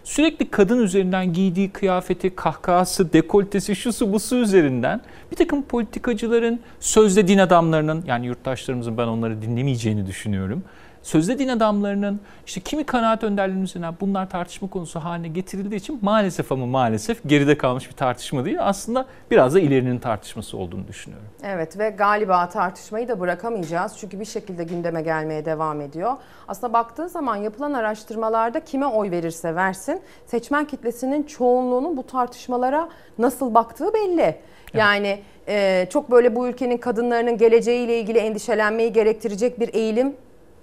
sürekli 0.05 0.49
kadın 0.49 0.79
üzerinden 0.79 1.33
giydiği 1.33 1.69
kıyafeti, 1.69 2.35
kahkahası, 2.35 3.13
dekoltesi, 3.13 3.75
şusu 3.75 4.13
busu 4.13 4.35
üzerinden 4.35 5.01
bir 5.31 5.35
takım 5.35 5.63
politikacıların, 5.63 6.59
sözde 6.79 7.27
din 7.27 7.37
adamlarının 7.37 8.03
yani 8.07 8.25
yurttaşlarımızın 8.25 8.97
ben 8.97 9.07
onları 9.07 9.41
dinlemeyeceğini 9.41 10.07
düşünüyorum. 10.07 10.63
Sözde 11.05 11.39
din 11.39 11.47
adamlarının 11.47 12.19
işte 12.45 12.61
kimi 12.61 12.83
kanaat 12.83 13.23
önderlerinin 13.23 13.63
üzerinden 13.63 13.93
bunlar 14.01 14.29
tartışma 14.29 14.69
konusu 14.69 14.99
haline 14.99 15.27
getirildiği 15.27 15.79
için 15.79 15.99
maalesef 16.01 16.51
ama 16.51 16.65
maalesef 16.65 17.23
geride 17.25 17.57
kalmış 17.57 17.89
bir 17.89 17.95
tartışma 17.95 18.45
değil. 18.45 18.57
Aslında 18.59 19.05
biraz 19.31 19.53
da 19.53 19.59
ilerinin 19.59 19.99
tartışması 19.99 20.57
olduğunu 20.57 20.87
düşünüyorum. 20.87 21.27
Evet 21.43 21.79
ve 21.79 21.89
galiba 21.89 22.49
tartışmayı 22.49 23.07
da 23.07 23.19
bırakamayacağız. 23.19 23.97
Çünkü 23.97 24.19
bir 24.19 24.25
şekilde 24.25 24.63
gündeme 24.63 25.01
gelmeye 25.01 25.45
devam 25.45 25.81
ediyor. 25.81 26.13
Aslında 26.47 26.73
baktığın 26.73 27.07
zaman 27.07 27.35
yapılan 27.35 27.73
araştırmalarda 27.73 28.59
kime 28.59 28.85
oy 28.85 29.11
verirse 29.11 29.55
versin 29.55 30.01
seçmen 30.25 30.65
kitlesinin 30.65 31.23
çoğunluğunun 31.23 31.97
bu 31.97 32.07
tartışmalara 32.07 32.89
nasıl 33.17 33.53
baktığı 33.53 33.93
belli. 33.93 34.35
Yani 34.73 35.19
e, 35.47 35.87
çok 35.89 36.11
böyle 36.11 36.35
bu 36.35 36.47
ülkenin 36.47 36.77
kadınlarının 36.77 37.37
geleceğiyle 37.37 37.99
ilgili 37.99 38.17
endişelenmeyi 38.17 38.93
gerektirecek 38.93 39.59
bir 39.59 39.73
eğilim 39.73 40.15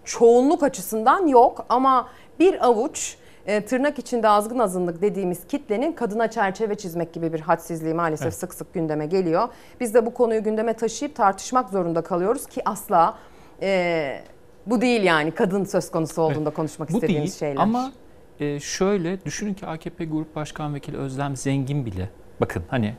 çoğunluk 0.05 0.62
açısından 0.62 1.26
yok 1.26 1.66
ama 1.68 2.09
bir 2.40 2.66
avuç 2.66 3.16
e, 3.46 3.64
tırnak 3.64 3.98
içinde 3.98 4.28
azgın 4.28 4.59
azınlık 4.59 5.03
dediğimiz 5.03 5.46
kitlenin 5.46 5.92
kadına 5.92 6.30
çerçeve 6.30 6.74
çizmek 6.74 7.12
gibi 7.12 7.32
bir 7.32 7.40
hadsizliği 7.40 7.94
maalesef 7.94 8.26
Evet. 8.26 8.34
sık 8.34 8.55
sık 8.55 8.74
gündeme 8.74 9.07
geliyor. 9.07 9.48
Biz 9.80 9.94
de 9.94 10.07
bu 10.07 10.14
konuyu 10.14 10.42
gündeme 10.44 10.72
taşıyıp 10.74 11.16
tartışmak 11.16 11.70
zorunda 11.70 12.03
kalıyoruz 12.03 12.46
ki 12.46 12.62
asla 12.64 13.18
e, 13.62 14.20
bu 14.66 14.80
değil 14.80 15.03
yani 15.03 15.30
kadın 15.30 15.64
söz 15.64 15.90
konusu 15.90 16.22
olduğunda 16.22 16.50
konuşmak 16.50 16.90
Bu 16.90 16.94
istediğimiz 16.94 17.30
değil 17.30 17.38
şeyler. 17.38 17.62
ama 17.62 17.92
e, 18.40 18.61
şöyle 18.61 19.24
düşünün 19.24 19.55
ki 19.55 19.66
AKP 19.66 20.05
Grup 20.05 20.36
Başkan 20.36 20.74
Vekili 20.74 20.96
Özlem 20.96 21.36
Zengin 21.36 21.86
bile 21.86 22.09
bakın 22.40 22.62
hani 22.68 22.94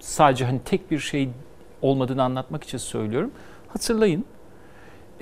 sadece 0.00 0.44
hani 0.44 0.60
tek 0.64 0.90
bir 0.90 0.98
şey 0.98 1.28
olmadığını 1.82 2.22
anlatmak 2.22 2.64
için 2.64 2.78
söylüyorum. 2.78 3.30
Hatırlayın 3.68 4.24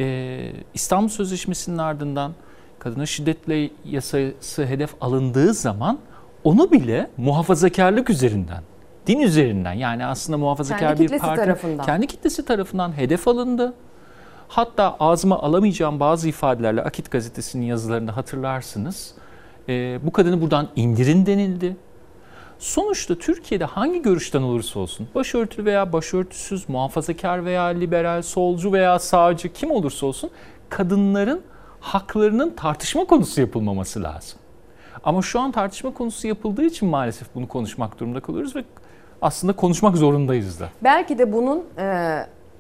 e, 0.01 0.53
İstanbul 0.75 1.09
Sözleşmesi'nin 1.09 1.79
ardından 1.79 2.33
kadına 2.79 3.07
şiddetle 3.07 3.71
yasası 3.85 4.67
hedef 4.67 4.91
alındığı 5.01 5.55
zaman 5.55 5.99
onu 6.45 6.71
bile 6.71 7.11
muhafazakarlık 7.17 8.11
üzerinden, 8.11 8.63
din 9.07 9.21
üzerinden 9.21 9.73
yani 9.73 10.07
aslında 10.07 10.39
muhafazakar 10.39 10.97
Kendi 10.97 11.13
bir 11.13 11.19
parti 11.19 11.43
tarafından. 11.43 11.87
kendi 11.87 12.07
kitlesi 12.07 12.45
tarafından 12.45 12.97
hedef 12.97 13.29
alındı. 13.29 13.73
Hatta 14.49 14.97
ağzıma 15.01 15.39
alamayacağım 15.39 16.01
bazı 16.01 16.29
ifadelerle 16.29 16.83
Akit 16.83 17.11
gazetesinin 17.11 17.67
yazılarında 17.67 18.17
hatırlarsınız. 18.17 19.15
e, 19.69 19.99
bu 20.03 20.13
kadını 20.13 20.41
buradan 20.41 20.69
indirin 20.77 21.27
denildi. 21.27 21.77
Sonuçta 22.61 23.15
Türkiye'de 23.15 23.65
hangi 23.65 24.03
görüşten 24.03 24.43
olursa 24.43 24.81
olsun, 24.81 25.09
başörtülü 25.15 25.65
veya 25.65 25.93
başörtüsüz, 25.93 26.69
muhafazakar 26.69 27.45
veya 27.45 27.65
liberal, 27.65 28.23
solcu 28.23 28.73
veya 28.73 28.99
sağcı 28.99 29.53
kim 29.53 29.71
olursa 29.71 30.07
olsun 30.07 30.31
kadınların 30.69 31.43
haklarının 31.81 32.51
tartışma 32.51 33.05
konusu 33.05 33.41
yapılmaması 33.41 34.03
lazım. 34.03 34.39
Ama 35.05 35.23
şu 35.23 35.41
an 35.41 35.53
tartışma 35.53 35.95
konusu 35.95 36.29
yapıldığı 36.29 36.65
için 36.65 36.89
maalesef 36.89 37.35
bunu 37.35 37.49
konuşmak 37.49 38.01
durumunda 38.01 38.21
kalıyoruz 38.21 38.57
ve 38.57 38.65
aslında 39.23 39.53
konuşmak 39.53 39.97
zorundayız 39.97 40.61
da. 40.61 40.69
Belki 40.85 41.19
de 41.19 41.33
bunun 41.33 41.65
e, 41.79 42.17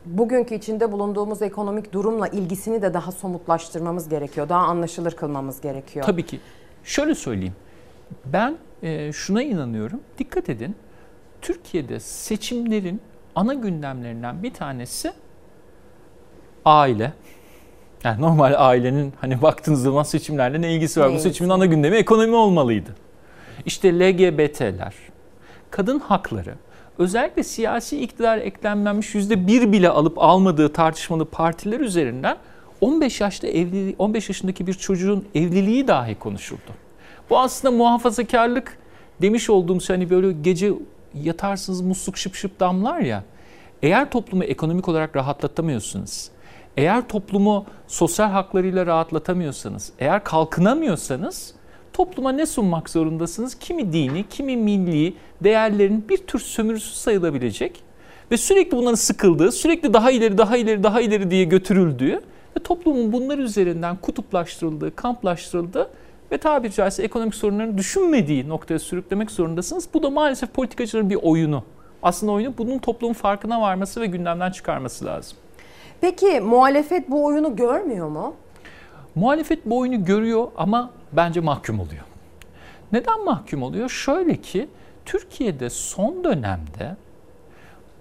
bugünkü 0.06 0.54
içinde 0.54 0.92
bulunduğumuz 0.92 1.42
ekonomik 1.42 1.92
durumla 1.92 2.28
ilgisini 2.28 2.82
de 2.82 2.94
daha 2.94 3.12
somutlaştırmamız 3.12 4.08
gerekiyor. 4.08 4.48
Daha 4.48 4.62
anlaşılır 4.66 5.12
kılmamız 5.12 5.60
gerekiyor. 5.60 6.06
Tabii 6.06 6.26
ki. 6.26 6.40
Şöyle 6.84 7.14
söyleyeyim. 7.14 7.54
Ben 8.24 8.56
e, 8.82 9.12
şuna 9.12 9.42
inanıyorum. 9.42 10.00
Dikkat 10.18 10.48
edin. 10.48 10.76
Türkiye'de 11.42 12.00
seçimlerin 12.00 13.00
ana 13.34 13.54
gündemlerinden 13.54 14.42
bir 14.42 14.54
tanesi 14.54 15.12
aile. 16.64 17.12
Yani 18.04 18.20
normal 18.20 18.54
ailenin 18.56 19.12
hani 19.20 19.42
baktığınız 19.42 19.82
zaman 19.82 20.02
seçimlerle 20.02 20.60
ne 20.60 20.74
ilgisi 20.74 21.00
var? 21.00 21.10
Ne 21.10 21.14
Bu 21.14 21.18
seçimin 21.18 21.50
ana 21.50 21.66
gündemi 21.66 21.96
ekonomi 21.96 22.34
olmalıydı. 22.34 22.90
İşte 23.66 23.98
LGBT'ler, 23.98 24.94
kadın 25.70 25.98
hakları, 25.98 26.54
özellikle 26.98 27.42
siyasi 27.42 28.02
iktidar 28.02 28.38
eklenmemiş 28.38 29.14
yüzde 29.14 29.46
bir 29.46 29.72
bile 29.72 29.88
alıp 29.88 30.18
almadığı 30.18 30.72
tartışmalı 30.72 31.24
partiler 31.24 31.80
üzerinden 31.80 32.36
15 32.80 33.20
yaşta 33.20 33.46
evli 33.46 33.94
15 33.98 34.28
yaşındaki 34.28 34.66
bir 34.66 34.74
çocuğun 34.74 35.28
evliliği 35.34 35.88
dahi 35.88 36.14
konuşuldu. 36.14 36.70
Bu 37.30 37.38
aslında 37.38 37.76
muhafazakarlık 37.76 38.78
demiş 39.22 39.50
olduğum 39.50 39.80
şey 39.80 39.96
hani 39.96 40.10
böyle 40.10 40.32
gece 40.32 40.72
yatarsınız 41.14 41.80
musluk 41.80 42.16
şıp 42.16 42.34
şıp 42.34 42.60
damlar 42.60 42.98
ya. 42.98 43.24
Eğer 43.82 44.10
toplumu 44.10 44.44
ekonomik 44.44 44.88
olarak 44.88 45.16
rahatlatamıyorsunuz, 45.16 46.28
eğer 46.76 47.08
toplumu 47.08 47.66
sosyal 47.88 48.30
haklarıyla 48.30 48.86
rahatlatamıyorsanız, 48.86 49.92
eğer 49.98 50.24
kalkınamıyorsanız 50.24 51.54
topluma 51.92 52.32
ne 52.32 52.46
sunmak 52.46 52.90
zorundasınız? 52.90 53.54
Kimi 53.54 53.92
dini, 53.92 54.28
kimi 54.28 54.56
milli 54.56 55.14
değerlerin 55.44 56.08
bir 56.08 56.16
tür 56.16 56.38
sömürüsü 56.38 56.94
sayılabilecek 56.94 57.82
ve 58.30 58.36
sürekli 58.36 58.76
bunların 58.76 58.94
sıkıldığı, 58.94 59.52
sürekli 59.52 59.94
daha 59.94 60.10
ileri, 60.10 60.38
daha 60.38 60.56
ileri, 60.56 60.82
daha 60.82 61.00
ileri 61.00 61.30
diye 61.30 61.44
götürüldüğü 61.44 62.20
ve 62.56 62.62
toplumun 62.64 63.12
bunlar 63.12 63.38
üzerinden 63.38 63.96
kutuplaştırıldığı, 63.96 64.96
kamplaştırıldığı 64.96 65.90
ve 66.32 66.38
tabiri 66.38 66.72
caizse 66.72 67.02
ekonomik 67.02 67.34
sorunlarını 67.34 67.78
düşünmediği 67.78 68.48
noktaya 68.48 68.78
sürüklemek 68.78 69.30
zorundasınız. 69.30 69.88
Bu 69.94 70.02
da 70.02 70.10
maalesef 70.10 70.54
politikacıların 70.54 71.10
bir 71.10 71.18
oyunu. 71.22 71.64
Aslında 72.02 72.32
oyunu 72.32 72.54
bunun 72.58 72.78
toplumun 72.78 73.14
farkına 73.14 73.60
varması 73.60 74.00
ve 74.00 74.06
gündemden 74.06 74.50
çıkarması 74.50 75.04
lazım. 75.04 75.38
Peki 76.00 76.40
muhalefet 76.40 77.10
bu 77.10 77.24
oyunu 77.24 77.56
görmüyor 77.56 78.08
mu? 78.08 78.34
Muhalefet 79.14 79.66
bu 79.66 79.78
oyunu 79.78 80.04
görüyor 80.04 80.48
ama 80.56 80.90
bence 81.12 81.40
mahkum 81.40 81.80
oluyor. 81.80 82.02
Neden 82.92 83.24
mahkum 83.24 83.62
oluyor? 83.62 83.88
Şöyle 83.88 84.36
ki 84.36 84.68
Türkiye'de 85.04 85.70
son 85.70 86.24
dönemde 86.24 86.96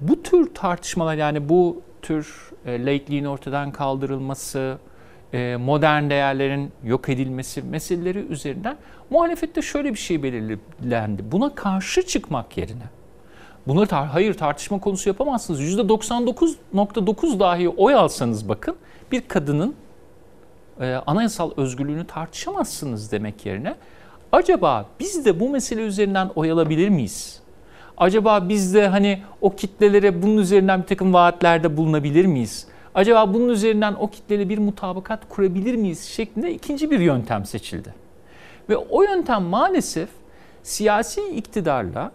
bu 0.02 0.24
tür 0.24 0.54
tartışmalar 0.54 1.16
yani 1.16 1.50
bu 1.50 1.82
tür 2.02 2.52
e, 2.66 2.86
laikliğin 2.86 3.26
ortadan 3.26 3.72
kaldırılması, 3.72 4.78
modern 5.58 6.10
değerlerin 6.10 6.72
yok 6.84 7.10
edilmesi 7.10 7.62
meseleleri 7.62 8.20
üzerinden 8.20 8.78
muhalefette 9.10 9.62
şöyle 9.62 9.94
bir 9.94 10.00
şey 10.00 10.24
belirlendi. 10.24 11.24
Buna 11.32 11.56
karşı 11.56 12.02
çıkmak 12.02 12.58
yerine 12.58 12.84
Bunları 13.68 13.86
tar- 13.86 14.06
hayır 14.06 14.34
tartışma 14.34 14.80
konusu 14.80 15.10
yapamazsınız. 15.10 15.62
%99.9 15.62 17.40
dahi 17.40 17.70
oy 17.70 17.96
alsanız 17.96 18.50
bakın 18.50 18.76
bir 19.12 19.22
kadının 19.22 19.76
e, 20.82 20.94
anayasal 21.08 21.52
özgürlüğünü 21.58 22.08
tartışamazsınız 22.08 23.12
demek 23.12 23.46
yerine 23.46 23.76
acaba 24.32 24.86
biz 25.00 25.26
de 25.26 25.40
bu 25.40 25.50
mesele 25.50 25.82
üzerinden 25.82 26.30
oy 26.36 26.52
alabilir 26.52 26.90
miyiz? 26.90 27.40
Acaba 27.98 28.50
biz 28.50 28.74
de 28.74 28.88
hani 28.88 29.22
o 29.42 29.56
kitlelere 29.56 30.22
bunun 30.22 30.38
üzerinden 30.38 30.82
bir 30.82 30.88
takım 30.88 31.14
vaatlerde 31.14 31.78
bulunabilir 31.78 32.26
miyiz? 32.26 32.68
Acaba 33.00 33.34
bunun 33.34 33.50
üzerinden 33.50 33.94
o 34.00 34.10
kitleyle 34.10 34.50
bir 34.50 34.58
mutabakat 34.58 35.30
kurabilir 35.30 35.76
miyiz 35.76 36.04
şeklinde 36.04 36.54
ikinci 36.54 36.92
bir 36.92 37.00
yöntem 37.00 37.46
seçildi. 37.46 37.94
Ve 38.70 38.78
o 38.78 39.04
yöntem 39.04 39.44
maalesef 39.44 40.10
siyasi 40.64 41.22
iktidarla 41.22 42.12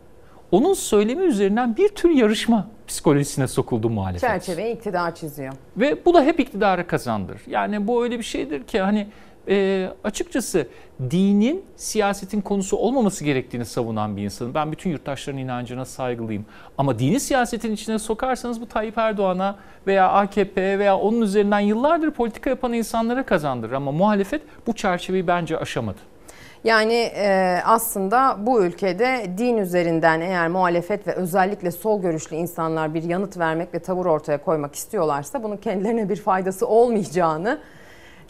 onun 0.50 0.74
söylemi 0.74 1.22
üzerinden 1.22 1.76
bir 1.76 1.88
tür 1.88 2.10
yarışma 2.10 2.68
psikolojisine 2.86 3.46
sokuldu 3.46 3.90
muhalefet. 3.90 4.20
Çerçeveyi 4.20 4.74
iktidar 4.74 5.14
çiziyor. 5.14 5.52
Ve 5.76 6.04
bu 6.04 6.14
da 6.14 6.22
hep 6.22 6.40
iktidarı 6.40 6.86
kazandır. 6.86 7.40
Yani 7.46 7.86
bu 7.86 8.04
öyle 8.04 8.18
bir 8.18 8.24
şeydir 8.24 8.64
ki 8.64 8.80
hani 8.80 9.06
e, 9.48 9.88
açıkçası 10.04 10.68
dinin 11.10 11.64
siyasetin 11.76 12.40
konusu 12.40 12.76
olmaması 12.76 13.24
gerektiğini 13.24 13.64
savunan 13.64 14.16
bir 14.16 14.22
insanım. 14.22 14.54
Ben 14.54 14.72
bütün 14.72 14.90
yurttaşların 14.90 15.38
inancına 15.38 15.84
saygılıyım. 15.84 16.46
Ama 16.78 16.98
dini 16.98 17.20
siyasetin 17.20 17.72
içine 17.72 17.98
sokarsanız 17.98 18.60
bu 18.60 18.68
Tayyip 18.68 18.98
Erdoğan'a 18.98 19.56
veya 19.86 20.08
AKP'ye 20.08 20.78
veya 20.78 20.98
onun 20.98 21.20
üzerinden 21.20 21.60
yıllardır 21.60 22.10
politika 22.10 22.50
yapan 22.50 22.72
insanlara 22.72 23.26
kazandırır. 23.26 23.72
Ama 23.72 23.92
muhalefet 23.92 24.42
bu 24.66 24.72
çerçeveyi 24.72 25.26
bence 25.26 25.58
aşamadı. 25.58 25.98
Yani 26.64 26.94
e, 26.94 27.58
aslında 27.64 28.36
bu 28.40 28.64
ülkede 28.64 29.26
din 29.38 29.56
üzerinden 29.56 30.20
eğer 30.20 30.48
muhalefet 30.48 31.06
ve 31.06 31.12
özellikle 31.12 31.70
sol 31.70 32.02
görüşlü 32.02 32.36
insanlar 32.36 32.94
bir 32.94 33.02
yanıt 33.02 33.38
vermek 33.38 33.74
ve 33.74 33.78
tavır 33.78 34.06
ortaya 34.06 34.38
koymak 34.38 34.74
istiyorlarsa 34.74 35.42
bunun 35.42 35.56
kendilerine 35.56 36.08
bir 36.08 36.16
faydası 36.16 36.66
olmayacağını 36.66 37.58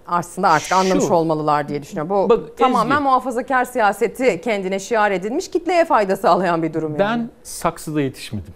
aslında 0.06 0.48
artık 0.50 0.68
Şu- 0.68 0.76
anlamış 0.76 1.04
olmalılar 1.04 1.68
diye 1.68 1.82
düşünüyorum. 1.82 2.10
Bu 2.10 2.28
Bak, 2.28 2.56
tamamen 2.58 2.94
Ezgi. 2.94 3.02
muhafazakar 3.04 3.64
siyaseti 3.64 4.40
kendine 4.40 4.78
şiar 4.78 5.10
edilmiş 5.10 5.50
kitleye 5.50 5.84
fayda 5.84 6.16
sağlayan 6.16 6.62
bir 6.62 6.74
durum 6.74 6.90
yani. 6.90 6.98
Ben 6.98 7.30
saksıda 7.42 8.00
yetişmedim. 8.00 8.54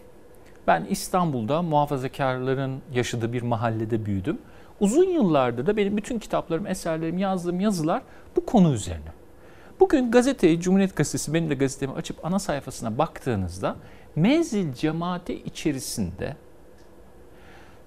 Ben 0.67 0.87
İstanbul'da 0.91 1.63
muhafazakarların 1.63 2.81
yaşadığı 2.93 3.33
bir 3.33 3.43
mahallede 3.43 4.07
büyüdüm. 4.07 4.39
Uzun 4.81 5.05
yıllardır 5.11 5.67
da 5.67 5.77
benim 5.77 5.97
bütün 5.97 6.19
kitaplarım, 6.19 6.67
eserlerim, 6.67 7.19
yazdığım 7.19 7.61
yazılar 7.61 8.03
bu 8.37 8.47
konu 8.47 8.73
üzerine. 8.73 9.09
Bugün 9.81 10.11
gazeteyi, 10.11 10.61
Cumhuriyet 10.61 10.97
Gazetesi, 10.97 11.35
benim 11.35 11.51
de 11.51 11.55
gazetemi 11.55 11.93
açıp 11.93 12.25
ana 12.25 12.39
sayfasına 12.39 12.99
baktığınızda 12.99 13.77
menzil 14.17 14.73
cemaati 14.73 15.35
içerisinde 15.35 16.37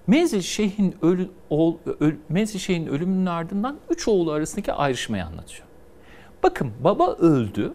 Menzil 0.06 0.40
Şeyh'in 0.40 0.94
ölü, 1.02 1.28
oğul, 1.50 1.74
öl, 2.00 2.12
Menzil 2.28 2.58
Şeyh'in 2.58 2.86
ölümünün 2.86 3.26
ardından 3.26 3.76
üç 3.90 4.08
oğlu 4.08 4.32
arasındaki 4.32 4.72
ayrışmayı 4.72 5.24
anlatıyor. 5.24 5.64
Bakın 6.42 6.70
baba 6.80 7.12
öldü. 7.12 7.72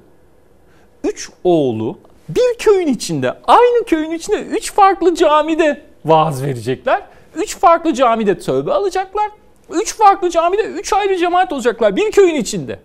Üç 1.03 1.29
oğlu 1.43 1.99
bir 2.29 2.57
köyün 2.59 2.87
içinde, 2.87 3.37
aynı 3.47 3.85
köyün 3.85 4.11
içinde 4.11 4.41
üç 4.41 4.73
farklı 4.73 5.15
camide 5.15 5.81
vaaz 6.05 6.43
verecekler. 6.43 7.01
Üç 7.35 7.57
farklı 7.57 7.93
camide 7.93 8.39
tövbe 8.39 8.71
alacaklar. 8.73 9.31
Üç 9.69 9.95
farklı 9.95 10.29
camide 10.29 10.61
üç 10.63 10.93
ayrı 10.93 11.17
cemaat 11.17 11.53
olacaklar 11.53 11.95
bir 11.95 12.11
köyün 12.11 12.35
içinde. 12.35 12.79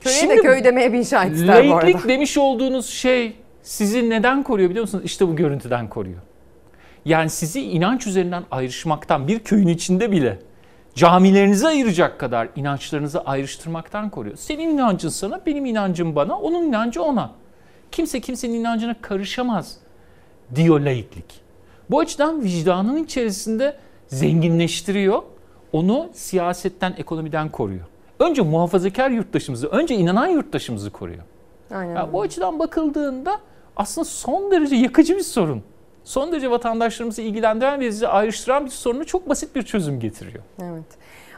Köye 0.00 0.28
de 0.28 0.36
köy 0.36 0.64
demeye 0.64 0.92
bir 0.92 0.98
inşa 0.98 1.24
ettiler 1.24 1.68
bu 1.68 1.74
arada. 1.76 2.08
Demiş 2.08 2.38
olduğunuz 2.38 2.86
şey 2.86 3.36
sizi 3.62 4.10
neden 4.10 4.42
koruyor 4.42 4.70
biliyor 4.70 4.82
musunuz? 4.82 5.04
İşte 5.04 5.28
bu 5.28 5.36
görüntüden 5.36 5.88
koruyor. 5.88 6.18
Yani 7.04 7.30
sizi 7.30 7.60
inanç 7.62 8.06
üzerinden 8.06 8.44
ayrışmaktan 8.50 9.28
bir 9.28 9.38
köyün 9.38 9.68
içinde 9.68 10.12
bile 10.12 10.38
camilerinizi 10.94 11.66
ayıracak 11.66 12.20
kadar 12.20 12.48
inançlarınızı 12.56 13.20
ayrıştırmaktan 13.20 14.10
koruyor. 14.10 14.36
Senin 14.36 14.68
inancın 14.68 15.08
sana, 15.08 15.40
benim 15.46 15.66
inancım 15.66 16.16
bana, 16.16 16.38
onun 16.38 16.62
inancı 16.62 17.02
ona. 17.02 17.32
Kimse 17.92 18.20
kimsenin 18.20 18.54
inancına 18.54 18.94
karışamaz 19.02 19.76
diyor 20.54 20.80
laiklik. 20.80 21.40
Bu 21.90 22.00
açıdan 22.00 22.42
vicdanın 22.42 23.04
içerisinde 23.04 23.76
zenginleştiriyor. 24.06 25.22
Onu 25.72 26.10
siyasetten, 26.12 26.94
ekonomiden 26.98 27.48
koruyor. 27.48 27.86
Önce 28.20 28.42
muhafazakar 28.42 29.10
yurttaşımızı, 29.10 29.66
önce 29.66 29.94
inanan 29.94 30.26
yurttaşımızı 30.26 30.90
koruyor. 30.90 31.22
Aynen. 31.74 31.94
Yani 31.94 32.12
bu 32.12 32.22
açıdan 32.22 32.58
bakıldığında 32.58 33.40
aslında 33.76 34.04
son 34.04 34.50
derece 34.50 34.76
yakıcı 34.76 35.16
bir 35.16 35.22
sorun. 35.22 35.62
Son 36.08 36.32
derece 36.32 36.50
vatandaşlarımızı 36.50 37.22
ilgilendiren 37.22 37.80
ve 37.80 37.86
bizi 37.86 38.08
ayrıştıran 38.08 38.64
bir 38.64 38.70
sorunu 38.70 39.06
çok 39.06 39.28
basit 39.28 39.54
bir 39.54 39.62
çözüm 39.62 40.00
getiriyor. 40.00 40.44
Evet. 40.62 40.84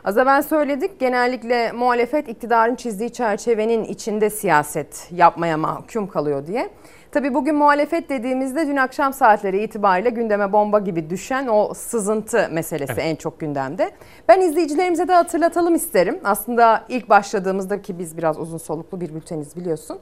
Az 0.05 0.19
evvel 0.19 0.43
söyledik 0.43 1.01
genellikle 1.01 1.73
muhalefet 1.73 2.29
iktidarın 2.29 2.75
çizdiği 2.75 3.13
çerçevenin 3.13 3.85
içinde 3.85 4.31
siyaset 4.31 5.09
yapmaya 5.11 5.57
mahkum 5.57 6.09
kalıyor 6.09 6.47
diye. 6.47 6.71
Tabii 7.13 7.35
bugün 7.35 7.55
muhalefet 7.55 8.09
dediğimizde 8.09 8.67
dün 8.67 8.77
akşam 8.77 9.13
saatleri 9.13 9.63
itibariyle 9.63 10.11
gündeme 10.11 10.53
bomba 10.53 10.79
gibi 10.79 11.11
düşen 11.11 11.47
o 11.47 11.75
sızıntı 11.75 12.49
meselesi 12.53 12.93
Evet. 12.93 13.05
en 13.05 13.17
çok 13.17 13.41
gündemde. 13.41 13.91
Ben 14.29 14.41
izleyicilerimize 14.41 15.09
de 15.09 15.13
hatırlatalım 15.13 15.75
isterim. 15.75 16.21
Aslında 16.25 16.85
ilk 16.89 17.09
başladığımızda 17.09 17.83
ki 17.83 17.99
biz 17.99 18.17
biraz 18.19 18.39
uzun 18.39 18.59
soluklu 18.59 19.01
bir 19.01 19.15
bülteniz 19.15 19.57
biliyorsun. 19.57 19.99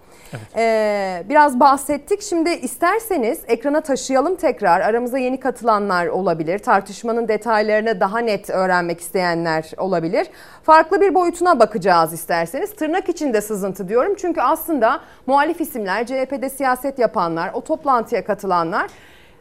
Ee, 0.57 1.23
biraz 1.29 1.61
bahsettik. 1.61 2.23
Şimdi 2.23 2.51
isterseniz 2.51 3.41
ekrana 3.47 3.81
taşıyalım 3.81 4.37
tekrar. 4.37 4.81
Aramıza 4.81 5.19
yeni 5.19 5.41
katılanlar 5.41 6.07
olabilir. 6.07 6.59
Tartışmanın 6.59 7.29
detaylarını 7.29 8.01
daha 8.01 8.19
net 8.19 8.51
öğrenmek 8.51 9.01
isteyenler 9.01 9.71
olabilir. 9.77 10.27
Farklı 10.69 11.01
bir 11.01 11.15
boyutuna 11.15 11.59
bakacağız 11.59 12.13
isterseniz. 12.13 12.77
Tırnak 12.77 13.09
içinde 13.09 13.41
sızıntı 13.41 13.89
diyorum. 13.89 14.15
Çünkü 14.19 14.41
aslında 14.41 15.01
muhalif 15.27 15.61
isimler, 15.61 16.07
CHP'de 16.07 16.51
siyaset 16.51 16.99
yapanlar, 16.99 17.51
o 17.55 17.61
toplantıya 17.61 18.25
katılanlar 18.25 18.87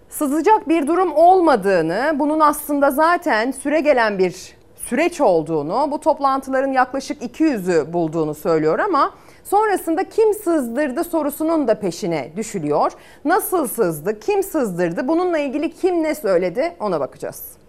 sızacak 0.10 0.70
bir 0.70 0.88
durum 0.88 1.14
olmadığını, 1.14 2.16
bunun 2.16 2.40
aslında 2.40 2.92
zaten 2.92 3.52
süre 3.52 3.80
gelen 3.80 4.20
bir 4.20 4.56
süreç 4.76 5.22
olduğunu, 5.22 5.88
bu 5.92 6.00
toplantıların 6.00 6.72
yaklaşık 6.72 7.22
200'ü 7.22 7.94
bulduğunu 7.94 8.36
söylüyor 8.36 8.80
ama 8.80 9.14
sonrasında 9.44 10.10
kim 10.10 10.34
sızdırdı 10.34 11.04
sorusunun 11.04 11.68
da 11.68 11.80
peşine 11.80 12.32
düşülüyor. 12.36 12.92
Nasıl 13.26 13.68
sızdı, 13.68 14.20
kim 14.20 14.44
sızdırdı, 14.44 15.08
bununla 15.08 15.38
ilgili 15.38 15.72
kim 15.72 16.04
ne 16.04 16.16
söyledi 16.16 16.76
ona 16.80 17.00
bakacağız. 17.00 17.67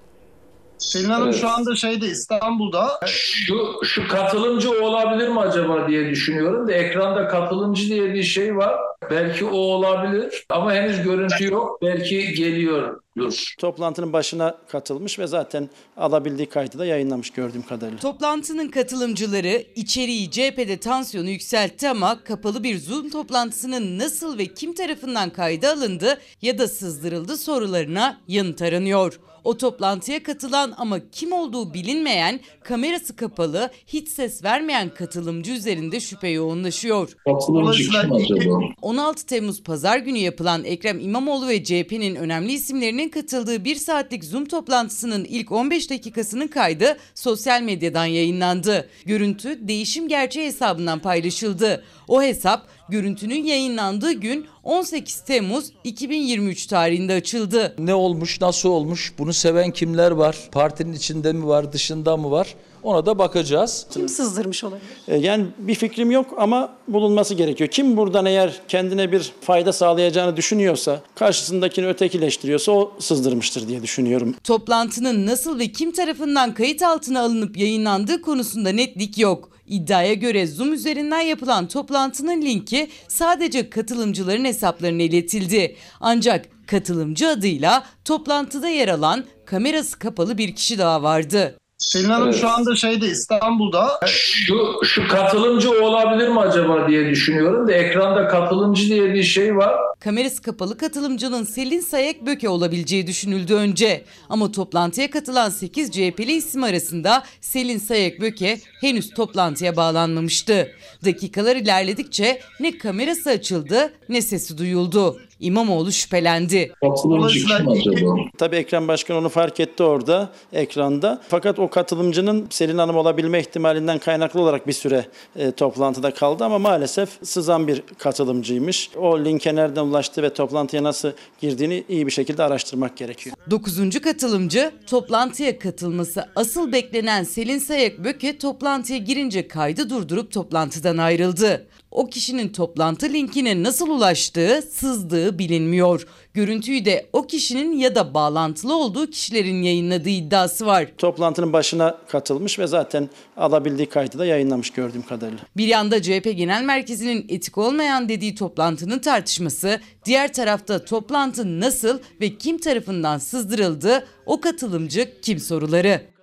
Selin 0.79 1.09
Hanım 1.09 1.29
Evet. 1.29 1.41
şu 1.41 1.49
anda 1.49 1.77
şeyde 1.77 2.07
İstanbul'da. 2.07 3.01
Şu, 3.07 3.81
şu 3.85 4.09
katılımcı 4.09 4.85
olabilir 4.85 5.29
mi 5.29 5.41
acaba 5.41 5.89
diye 5.89 6.11
düşünüyorum 6.11 6.69
da 6.69 6.73
ekranda 6.73 7.29
katılımcı 7.29 7.89
diye 7.89 8.15
bir 8.15 8.23
şey 8.23 8.57
var. 8.57 8.75
Belki 9.11 9.45
o 9.45 9.57
olabilir 9.57 10.47
ama 10.49 10.75
henüz 10.75 11.03
görüntü 11.03 11.45
yok. 11.45 11.83
Belki 11.83 12.33
geliyordur. 12.33 13.55
Toplantının 13.59 14.13
başına 14.13 14.59
katılmış 14.69 15.19
ve 15.19 15.27
zaten 15.27 15.69
alabildiği 15.97 16.49
kaydı 16.49 16.79
da 16.79 16.87
yayınlamış 16.87 17.31
gördüğüm 17.31 17.63
kadarıyla. 17.63 17.99
Toplantının 17.99 18.69
katılımcıları 18.69 19.63
içeriği 19.75 20.31
cephede 20.31 20.77
tansiyonu 20.77 21.29
yükseltti 21.31 21.89
ama 21.89 22.25
kapalı 22.25 22.65
bir 22.65 22.79
Zoom 22.79 23.11
toplantısının 23.11 23.99
nasıl 23.99 24.39
ve 24.39 24.47
kim 24.47 24.75
tarafından 24.75 25.31
kayda 25.31 25.73
alındı 25.73 26.19
ya 26.43 26.59
da 26.59 26.69
sızdırıldı 26.69 27.37
sorularına 27.37 28.21
yanıt 28.29 28.63
aranıyor. 28.63 29.21
O 29.45 29.57
toplantıya 29.57 30.23
katılan 30.23 30.75
ama 30.77 30.99
kim 31.13 31.33
olduğu 31.33 31.75
bilinmeyen, 31.75 32.41
kamerası 32.65 33.17
kapalı, 33.17 33.71
hiç 33.87 34.09
ses 34.09 34.45
vermeyen 34.45 34.95
katılımcı 34.95 35.53
üzerinde 35.53 36.01
şüphe 36.01 36.29
yoğunlaşıyor. 36.29 37.17
Katılımcı 37.25 37.91
kim 37.91 38.13
acaba? 38.13 38.59
16 38.83 39.27
Temmuz 39.27 39.63
Pazar 39.63 39.99
günü 39.99 40.19
yapılan 40.19 40.65
Ekrem 40.65 41.01
İmamoğlu 41.01 41.49
ve 41.49 41.65
CHP'nin 41.65 42.15
önemli 42.15 42.53
isimlerinin 42.53 43.09
katıldığı 43.09 43.65
bir 43.65 43.77
saatlik 43.77 44.25
Zoom 44.25 44.45
toplantısının 44.45 45.25
ilk 45.25 45.53
15 45.53 45.91
dakikasının 45.91 46.49
kaydı 46.49 46.97
sosyal 47.15 47.63
medyadan 47.63 48.07
yayınlandı. 48.07 48.89
Görüntü 49.07 49.69
değişim 49.69 50.09
gerçeği 50.09 50.47
hesabından 50.47 50.99
paylaşıldı. 50.99 51.85
O 52.09 52.23
hesap 52.23 52.69
görüntünün 52.89 53.45
yayınlandığı 53.45 54.13
gün 54.13 54.47
18 54.65 55.21
Temmuz 55.21 55.73
2023 55.85 56.67
tarihinde 56.67 57.15
açıldı. 57.15 57.75
Ne 57.79 57.95
olmuş, 57.95 58.41
nasıl 58.41 58.69
olmuş, 58.69 59.13
bunu 59.19 59.33
seven 59.33 59.71
kimler 59.71 60.11
var, 60.11 60.37
partinin 60.53 60.93
içinde 60.93 61.33
mi 61.33 61.47
var, 61.47 61.73
dışında 61.73 62.17
mı 62.17 62.31
var 62.31 62.55
ona 62.83 63.07
da 63.07 63.19
bakacağız. 63.19 63.87
Kim 63.91 64.09
sızdırmış 64.09 64.65
olabilir? 64.65 65.23
Yani 65.23 65.47
bir 65.59 65.75
fikrim 65.75 66.11
yok 66.11 66.27
ama 66.39 66.73
bulunması 66.89 67.35
gerekiyor. 67.35 67.71
Kim 67.71 67.97
buradan 67.97 68.27
eğer 68.27 68.61
kendine 68.69 69.13
bir 69.13 69.33
fayda 69.41 69.73
sağlayacağını 69.73 70.37
düşünüyorsa, 70.37 71.01
karşısındakini 71.15 71.87
ötekileştiriyorsa 71.87 72.73
o 72.73 72.93
sızdırmıştır 72.99 73.69
diye 73.69 73.83
düşünüyorum. 73.83 74.35
Toplantının 74.45 75.27
nasıl 75.27 75.59
ve 75.59 75.73
kim 75.73 75.93
tarafından 75.93 76.55
kayıt 76.55 76.83
altına 76.83 77.21
alınıp 77.21 77.57
yayınlandığı 77.57 78.23
konusunda 78.23 78.69
netlik 78.69 79.19
yok. 79.19 79.58
İddiaya 79.69 80.15
göre 80.15 80.47
Zoom 80.47 80.73
üzerinden 80.73 81.21
yapılan 81.21 81.69
toplantının 81.69 82.43
linki 82.43 82.89
sadece 83.09 83.71
katılımcıların 83.71 84.45
hesaplarına 84.45 85.03
iletildi. 85.03 85.77
Ancak 86.01 86.47
katılımcı 86.67 87.29
adıyla 87.29 87.87
toplantıda 88.05 88.69
yer 88.69 88.89
alan 88.89 89.25
kamerası 89.47 89.99
kapalı 89.99 90.39
bir 90.39 90.55
kişi 90.55 90.79
daha 90.79 91.03
vardı. 91.03 91.58
Selin 91.79 92.09
Hanım 92.09 92.29
Evet. 92.29 92.41
şu 92.41 92.49
anda 92.49 92.77
şeyde 92.77 93.07
İstanbul'da. 93.07 94.01
Şu, 94.07 94.81
şu 94.85 95.09
katılımcı 95.09 95.85
olabilir 95.85 96.29
mi 96.29 96.41
acaba 96.41 96.89
diye 96.89 97.11
düşünüyorum 97.11 97.69
da 97.69 97.73
ekranda 97.73 98.29
katılımcı 98.29 98.89
diye 98.89 99.15
bir 99.15 99.23
şey 99.23 99.57
var. 99.57 99.75
Kamerası 100.01 100.43
kapalı 100.43 100.79
katılımcının 100.79 101.45
Selin 101.45 101.81
Sayek 101.81 102.27
Böke 102.27 102.49
olabileceği 102.49 103.07
düşünüldü 103.07 103.55
önce. 103.55 104.05
Ama 104.29 104.53
toplantıya 104.53 105.11
katılan 105.11 105.51
8 105.51 105.91
CHP'li 105.91 106.33
isim 106.33 106.63
arasında 106.65 107.25
Selin 107.41 107.79
Sayek 107.79 108.21
Böke 108.21 108.59
henüz 108.81 109.11
toplantıya 109.11 109.77
bağlanmamıştı. 109.77 110.69
Dakikalar 111.05 111.57
ilerledikçe 111.57 112.41
ne 112.61 112.79
kamerası 112.79 113.31
açıldı 113.31 113.93
ne 114.09 114.23
sesi 114.23 114.59
duyuldu. 114.59 115.21
İmamoğlu 115.41 115.93
şüphelendi. 115.93 116.73
Katılımcı 116.81 117.47
kim 117.47 117.69
acaba? 117.69 118.15
Tabii 118.39 118.57
Ekrem 118.57 118.89
Başkan 118.89 119.17
onu 119.17 119.29
fark 119.29 119.61
etti 119.61 119.83
orada 119.83 120.31
ekranda. 120.53 121.23
Fakat 121.29 121.59
o 121.59 121.71
katılımcının 121.71 122.47
Selin 122.51 122.79
Hanım 122.79 122.97
olabilme 122.97 123.41
ihtimalinden 123.41 123.99
kaynaklı 123.99 124.41
olarak 124.41 124.67
bir 124.67 124.73
süre 124.73 125.07
e, 125.37 125.51
toplantıda 125.51 126.15
kaldı 126.15 126.45
ama 126.45 126.59
maalesef 126.59 127.09
sızan 127.23 127.69
bir 127.69 127.83
katılımcıymış. 127.99 128.91
O 128.97 129.25
linke 129.25 129.55
nereden 129.55 129.83
ulaştı 129.83 130.23
ve 130.23 130.35
toplantıya 130.35 130.83
nasıl 130.83 131.13
girdiğini 131.41 131.85
iyi 131.89 132.07
bir 132.07 132.13
şekilde 132.13 132.43
araştırmak 132.43 132.97
gerekiyor. 132.97 133.37
9. 133.51 134.01
katılımcı 134.01 134.73
toplantıya 134.87 135.59
katılması 135.59 136.29
asıl 136.37 136.73
beklenen 136.73 137.25
Selin 137.25 137.59
Sayek 137.59 138.05
Böke 138.05 138.39
toplantıya 138.39 138.99
girince 138.99 139.49
kaydı 139.49 139.91
durdurup 139.91 140.33
toplantıdan 140.33 140.97
ayrıldı. 140.97 141.67
O 141.91 142.07
kişinin 142.07 142.49
toplantı 142.49 143.09
linkine 143.13 143.63
nasıl 143.63 143.89
ulaştığı, 143.89 144.63
sızdığı 144.73 145.28
bilinmiyor. 145.39 146.07
Görüntüyü 146.35 146.85
de 146.85 147.07
o 147.13 147.27
kişinin 147.27 147.79
ya 147.79 147.95
da 147.95 148.15
bağlantılı 148.15 148.77
olduğu 148.77 149.11
kişilerin 149.11 149.63
yayınladığı 149.63 150.09
iddiası 150.09 150.67
var. 150.67 150.87
Toplantının 150.99 151.53
başına 151.53 151.99
katılmış 152.09 152.59
ve 152.59 152.67
zaten 152.67 153.09
alabildiği 153.37 153.89
kaydı 153.89 154.19
da 154.19 154.27
yayınlamış 154.27 154.71
gördüğüm 154.71 155.03
kadarıyla. 155.03 155.45
Bir 155.57 155.67
yanda 155.67 156.03
CHP 156.03 156.37
Genel 156.37 156.63
Merkezi'nin 156.63 157.27
etik 157.29 157.59
olmayan 157.59 158.09
dediği 158.09 158.35
toplantının 158.35 158.99
tartışması, 158.99 159.81
diğer 160.05 160.33
tarafta 160.33 160.85
toplantı 160.85 161.61
nasıl 161.61 161.99
ve 162.21 162.37
kim 162.37 162.59
tarafından 162.59 163.19
sızdırıldı, 163.19 164.07
o 164.27 164.41
katılımcı 164.41 165.21
kim 165.23 165.39
soruları. 165.39 166.18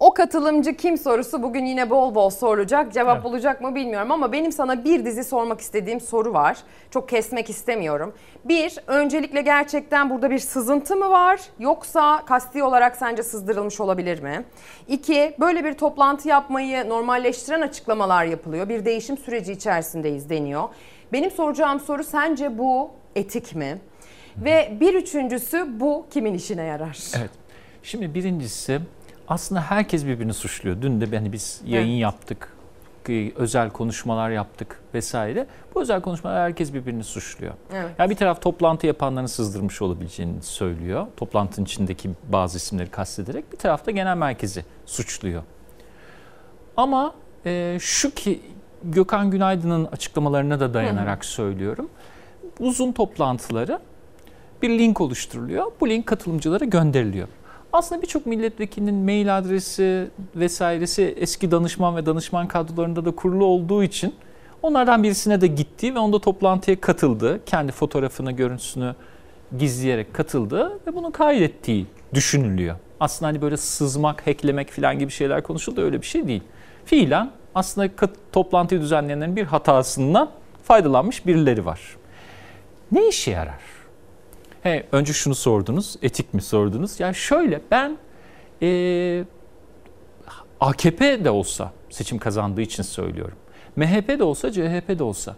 O 0.00 0.14
katılımcı 0.14 0.76
kim 0.76 0.98
sorusu 0.98 1.42
bugün 1.42 1.64
yine 1.66 1.90
bol 1.90 2.14
bol 2.14 2.30
sorulacak. 2.30 2.92
Cevap 2.92 3.14
Evet. 3.14 3.24
bulacak 3.24 3.60
mı 3.60 3.74
bilmiyorum 3.74 4.10
ama 4.10 4.32
benim 4.32 4.52
sana 4.52 4.84
bir 4.84 5.04
dizi 5.04 5.24
sormak 5.24 5.60
istediğim 5.60 6.00
soru 6.00 6.32
var. 6.32 6.58
Çok 6.90 7.08
kesmek 7.08 7.50
istemiyorum. 7.50 8.14
Bir, 8.44 8.76
öncelikle 8.86 9.42
gerçekten 9.42 10.10
burada 10.10 10.30
bir 10.30 10.38
sızıntı 10.38 10.96
mı 10.96 11.10
var 11.10 11.40
yoksa 11.58 12.24
kasti 12.26 12.62
olarak 12.62 12.96
sence 12.96 13.22
sızdırılmış 13.22 13.80
olabilir 13.80 14.22
mi? 14.22 14.44
İki, 14.88 15.34
böyle 15.40 15.64
bir 15.64 15.72
toplantı 15.72 16.28
yapmayı 16.28 16.88
normalleştiren 16.88 17.60
açıklamalar 17.60 18.24
yapılıyor. 18.24 18.68
Bir 18.68 18.84
değişim 18.84 19.18
süreci 19.18 19.52
içerisindeyiz 19.52 20.30
deniyor. 20.30 20.68
Benim 21.12 21.30
soracağım 21.30 21.80
soru 21.80 22.04
sence 22.04 22.58
bu 22.58 22.90
etik 23.16 23.54
mi? 23.54 23.78
Ve 24.36 24.76
bir 24.80 24.94
üçüncüsü 24.94 25.80
bu 25.80 26.06
kimin 26.10 26.34
işine 26.34 26.62
yarar? 26.64 26.98
Evet. 27.18 27.30
Şimdi 27.82 28.14
birincisi 28.14 28.80
aslında 29.28 29.60
herkes 29.60 30.06
birbirini 30.06 30.34
suçluyor. 30.34 30.82
Dün 30.82 31.00
de 31.00 31.16
hani 31.16 31.32
biz 31.32 31.60
yayın 31.66 31.88
Evet. 31.92 32.00
yaptık. 32.02 32.52
e, 33.08 33.32
Özel 33.36 33.70
konuşmalar 33.70 34.30
yaptık 34.30 34.80
vesaire. 34.94 35.46
Bu 35.74 35.80
özel 35.82 36.00
konuşmalar 36.00 36.38
herkes 36.42 36.74
birbirini 36.74 37.04
suçluyor. 37.04 37.54
Evet. 37.72 37.90
Yani 37.98 38.10
bir 38.10 38.16
taraf 38.16 38.42
toplantı 38.42 38.86
yapanların 38.86 39.26
sızdırmış 39.26 39.82
olabileceğini 39.82 40.42
söylüyor. 40.42 41.06
Toplantının 41.16 41.64
içindeki 41.64 42.10
bazı 42.32 42.56
isimleri 42.56 42.90
kastederek. 42.90 43.52
Bir 43.52 43.56
tarafta 43.56 43.90
genel 43.90 44.16
merkezi 44.16 44.64
suçluyor. 44.86 45.42
Ama 46.76 47.14
e, 47.46 47.78
şu 47.80 48.10
ki 48.14 48.40
Gökhan 48.84 49.30
Günaydın'ın 49.30 49.84
açıklamalarına 49.84 50.60
da 50.60 50.74
dayanarak 50.74 51.24
söylüyorum. 51.24 51.88
Uzun 52.60 52.92
toplantıları 52.92 53.78
bir 54.62 54.68
link 54.78 55.00
oluşturuluyor. 55.00 55.66
Bu 55.80 55.88
link 55.88 56.06
katılımcılara 56.06 56.64
gönderiliyor. 56.64 57.28
Aslında 57.72 58.02
birçok 58.02 58.26
milletvekilinin 58.26 58.94
mail 58.94 59.38
adresi 59.38 60.08
vesairesi 60.36 61.14
eski 61.18 61.50
danışman 61.50 61.96
ve 61.96 62.06
danışman 62.06 62.48
kadrolarında 62.48 63.04
da 63.04 63.10
kurulu 63.10 63.44
olduğu 63.44 63.82
için 63.82 64.14
onlardan 64.62 65.02
birisine 65.02 65.40
de 65.40 65.46
gitti 65.46 65.94
ve 65.94 65.98
onda 65.98 66.18
toplantıya 66.18 66.80
katıldı. 66.80 67.40
Kendi 67.46 67.72
fotoğrafını, 67.72 68.32
görüntüsünü 68.32 68.94
gizleyerek 69.58 70.14
katıldı 70.14 70.78
ve 70.86 70.94
bunu 70.94 71.12
kaydettiği 71.12 71.86
düşünülüyor. 72.14 72.76
Aslında 73.00 73.28
hani 73.28 73.42
böyle 73.42 73.56
sızmak, 73.56 74.26
hacklemek 74.26 74.70
falan 74.70 74.98
gibi 74.98 75.10
şeyler 75.10 75.42
konuşuldu 75.42 75.80
öyle 75.80 76.02
bir 76.02 76.06
şey 76.06 76.28
değil. 76.28 76.42
Fiilen 76.84 77.30
aslında 77.54 77.90
toplantıyı 78.32 78.80
düzenleyenlerin 78.80 79.36
bir 79.36 79.44
hatasından 79.44 80.30
faydalanmış 80.64 81.26
birileri 81.26 81.66
var. 81.66 81.96
Ne 82.92 83.08
işe 83.08 83.30
yarar? 83.30 83.77
He, 84.68 84.86
önce 84.92 85.12
şunu 85.12 85.34
sordunuz, 85.34 85.96
etik 86.02 86.34
mi 86.34 86.42
sordunuz? 86.42 87.00
Ya 87.00 87.12
şöyle 87.12 87.60
ben 87.70 87.98
eee 88.60 89.24
AKP 90.60 91.24
de 91.24 91.30
olsa 91.30 91.72
seçim 91.90 92.18
kazandığı 92.18 92.60
için 92.60 92.82
söylüyorum. 92.82 93.38
MHP 93.76 94.18
de 94.18 94.22
olsa, 94.22 94.52
CHP 94.52 94.98
de 94.98 95.02
olsa 95.02 95.36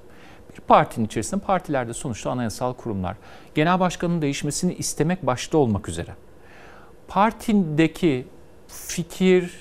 bir 0.57 0.61
partinin 0.61 1.07
içerisinde 1.07 1.41
partilerde 1.41 1.95
sonuçta 1.95 2.31
anayasal 2.31 2.73
kurumlar. 2.73 3.17
Genel 3.55 3.81
başkanın 3.81 4.23
değişmesini 4.23 4.75
istemek 4.75 5.27
başta 5.27 5.59
olmak 5.59 5.89
üzere. 5.89 6.15
Partindeki 7.09 8.27
fikir, 8.69 9.53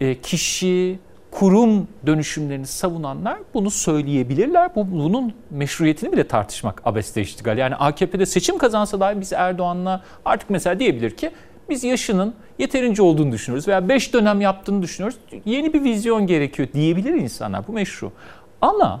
e, 0.00 0.20
kişi, 0.20 0.98
kurum 1.32 1.88
dönüşümlerini 2.06 2.66
savunanlar 2.66 3.38
bunu 3.54 3.70
söyleyebilirler. 3.70 4.74
Bu, 4.74 4.92
bunun 4.92 5.34
meşruiyetini 5.50 6.12
bile 6.12 6.28
tartışmak 6.28 6.82
abeste 6.84 7.20
iştigal. 7.20 7.58
Yani 7.58 7.74
AKP'de 7.74 8.26
seçim 8.26 8.58
kazansa 8.58 9.00
dahi 9.00 9.20
biz 9.20 9.32
Erdoğan'la 9.32 10.02
artık 10.24 10.50
mesela 10.50 10.78
diyebilir 10.78 11.10
ki 11.10 11.30
biz 11.68 11.84
yaşının 11.84 12.34
yeterince 12.58 13.02
olduğunu 13.02 13.32
düşünüyoruz 13.32 13.68
veya 13.68 13.88
5 13.88 14.12
dönem 14.14 14.40
yaptığını 14.40 14.82
düşünüyoruz. 14.82 15.18
Yeni 15.44 15.72
bir 15.72 15.84
vizyon 15.84 16.26
gerekiyor 16.26 16.68
diyebilir 16.74 17.14
insanlar. 17.14 17.66
Bu 17.68 17.72
meşru. 17.72 18.12
Ama 18.60 19.00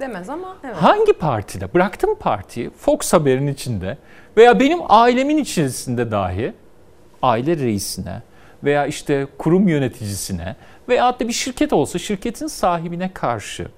Demez 0.00 0.30
ama 0.30 0.56
evet. 0.64 0.76
Hangi 0.76 1.12
partide? 1.12 1.74
Bıraktım 1.74 2.14
partiyi 2.20 2.70
Fox 2.70 3.12
Haber'in 3.12 3.46
içinde 3.46 3.98
veya 4.36 4.60
benim 4.60 4.78
ailemin 4.88 5.36
içerisinde 5.36 6.10
dahi 6.10 6.52
aile 7.22 7.56
reisine 7.56 8.22
veya 8.64 8.86
işte 8.86 9.26
kurum 9.38 9.68
yöneticisine 9.68 10.56
veya 10.88 11.20
da 11.20 11.28
bir 11.28 11.32
şirket 11.32 11.72
olsa 11.72 11.98
şirketin 11.98 12.46
sahibine 12.46 13.12
karşı. 13.12 13.68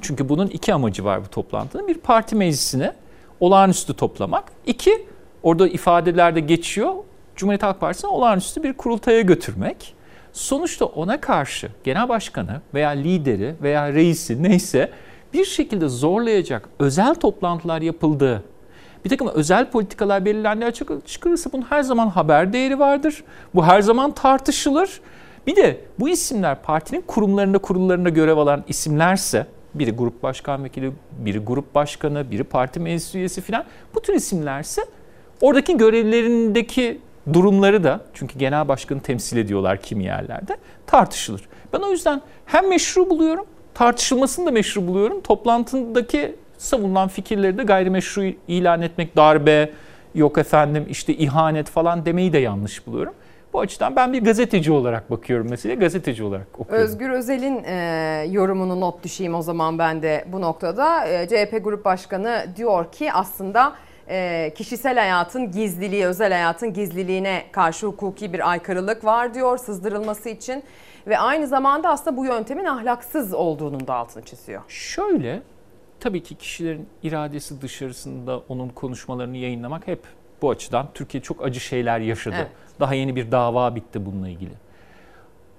Çünkü 0.00 0.28
bunun 0.28 0.46
iki 0.46 0.74
amacı 0.74 1.04
var 1.04 1.24
bu 1.24 1.28
toplantının. 1.28 1.88
Bir 1.88 1.94
parti 1.94 2.36
meclisine 2.36 2.92
olağanüstü 3.40 3.94
toplamak. 3.94 4.44
İki, 4.66 5.06
orada 5.42 5.68
ifadelerde 5.68 6.40
geçiyor. 6.40 6.94
Cumhuriyet 7.36 7.62
Halk 7.62 7.80
Partisi'ne 7.80 8.10
olağanüstü 8.10 8.62
bir 8.62 8.72
kurultaya 8.72 9.20
götürmek. 9.20 9.94
Sonuçta 10.32 10.84
ona 10.84 11.20
karşı 11.20 11.68
genel 11.84 12.08
başkanı 12.08 12.60
veya 12.74 12.90
lideri 12.90 13.54
veya 13.62 13.92
reisi 13.92 14.42
neyse 14.42 14.90
bir 15.32 15.44
şekilde 15.44 15.88
zorlayacak 15.88 16.68
özel 16.78 17.14
toplantılar 17.14 17.82
yapıldığı, 17.82 18.44
bir 19.04 19.10
takım 19.10 19.28
özel 19.28 19.70
politikalar 19.70 20.24
belirlendiği 20.24 20.68
açık 20.68 21.06
çıkarırsa 21.06 21.52
bunun 21.52 21.62
her 21.62 21.82
zaman 21.82 22.08
haber 22.08 22.52
değeri 22.52 22.78
vardır. 22.78 23.24
Bu 23.54 23.66
her 23.66 23.80
zaman 23.80 24.10
tartışılır. 24.10 25.00
Bir 25.46 25.56
de 25.56 25.80
bu 26.00 26.08
isimler 26.08 26.62
partinin 26.62 27.00
kurumlarında 27.00 27.58
kurullarında 27.58 28.08
görev 28.08 28.36
alan 28.36 28.64
isimlerse 28.68 29.46
biri 29.74 29.90
grup 29.90 30.22
başkan 30.22 30.64
vekili, 30.64 30.92
biri 31.18 31.38
grup 31.38 31.74
başkanı, 31.74 32.30
biri 32.30 32.44
parti 32.44 32.80
meclis 32.80 33.14
üyesi 33.14 33.40
filan 33.40 33.64
bu 33.94 34.02
tür 34.02 34.14
isimlerse 34.14 34.82
oradaki 35.40 35.76
görevlerindeki 35.76 37.00
durumları 37.32 37.84
da 37.84 38.00
çünkü 38.14 38.38
genel 38.38 38.68
başkanı 38.68 39.00
temsil 39.00 39.36
ediyorlar 39.36 39.80
kimi 39.82 40.04
yerlerde 40.04 40.56
tartışılır. 40.86 41.42
Ben 41.72 41.78
o 41.78 41.90
yüzden 41.90 42.22
hem 42.46 42.68
meşru 42.68 43.10
buluyorum 43.10 43.46
tartışılmasını 43.74 44.46
da 44.46 44.50
meşru 44.50 44.86
buluyorum. 44.86 45.20
Toplantındaki 45.20 46.36
savunulan 46.58 47.08
fikirleri 47.08 47.58
de 47.58 47.62
gayrimeşru 47.62 48.22
ilan 48.48 48.82
etmek, 48.82 49.16
darbe, 49.16 49.70
yok 50.14 50.38
efendim 50.38 50.86
işte 50.88 51.14
ihanet 51.14 51.68
falan 51.68 52.06
demeyi 52.06 52.32
de 52.32 52.38
yanlış 52.38 52.86
buluyorum. 52.86 53.14
Bu 53.52 53.60
açıdan 53.60 53.96
ben 53.96 54.12
bir 54.12 54.24
gazeteci 54.24 54.72
olarak 54.72 55.10
bakıyorum 55.10 55.50
meseleye, 55.50 55.78
gazeteci 55.78 56.24
olarak 56.24 56.46
okuyorum. 56.58 56.84
Özgür 56.84 57.10
Özel'in 57.10 57.64
e, 57.64 58.26
yorumunu 58.30 58.80
not 58.80 59.04
düşeyim 59.04 59.34
o 59.34 59.42
zaman 59.42 59.78
ben 59.78 60.02
de 60.02 60.24
bu 60.32 60.40
noktada. 60.40 61.06
E, 61.06 61.28
CHP 61.28 61.64
Grup 61.64 61.84
Başkanı 61.84 62.46
diyor 62.56 62.92
ki 62.92 63.12
aslında 63.12 63.72
e, 64.08 64.52
kişisel 64.54 64.98
hayatın 64.98 65.50
gizliliği, 65.50 66.06
özel 66.06 66.32
hayatın 66.32 66.72
gizliliğine 66.72 67.42
karşı 67.52 67.86
hukuki 67.86 68.32
bir 68.32 68.50
aykırılık 68.50 69.04
var 69.04 69.34
diyor 69.34 69.58
sızdırılması 69.58 70.28
için. 70.28 70.62
Ve 71.06 71.18
aynı 71.18 71.46
zamanda 71.46 71.88
aslında 71.88 72.16
bu 72.16 72.24
yöntemin 72.24 72.64
ahlaksız 72.64 73.34
olduğunun 73.34 73.86
da 73.86 73.94
altını 73.94 74.24
çiziyor. 74.24 74.62
Şöyle, 74.68 75.42
tabii 76.04 76.22
ki 76.22 76.34
kişilerin 76.34 76.88
iradesi 77.02 77.62
dışarısında 77.62 78.38
onun 78.48 78.68
konuşmalarını 78.68 79.36
yayınlamak 79.36 79.86
hep 79.86 80.00
bu 80.42 80.50
açıdan 80.50 80.88
Türkiye 80.94 81.22
çok 81.22 81.44
acı 81.44 81.60
şeyler 81.60 82.00
yaşadı. 82.00 82.34
Evet. 82.38 82.50
Daha 82.80 82.94
yeni 82.94 83.16
bir 83.16 83.32
dava 83.32 83.74
bitti 83.74 84.06
bununla 84.06 84.28
ilgili. 84.28 84.52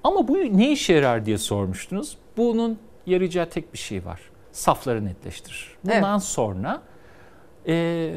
Ama 0.04 0.28
bu 0.28 0.34
ne 0.34 0.72
işe 0.72 0.94
yarar 0.94 1.26
diye 1.26 1.38
sormuştunuz. 1.38 2.18
Bunun 2.38 2.80
yarayacağı 3.06 3.50
tek 3.50 3.74
bir 3.74 3.78
şey 3.78 4.06
var. 4.06 4.22
Safları 4.52 5.06
netleştirir. 5.06 5.78
Bundan 5.84 6.12
Evet. 6.14 6.24
sonra 6.24 6.82
e, 7.68 8.16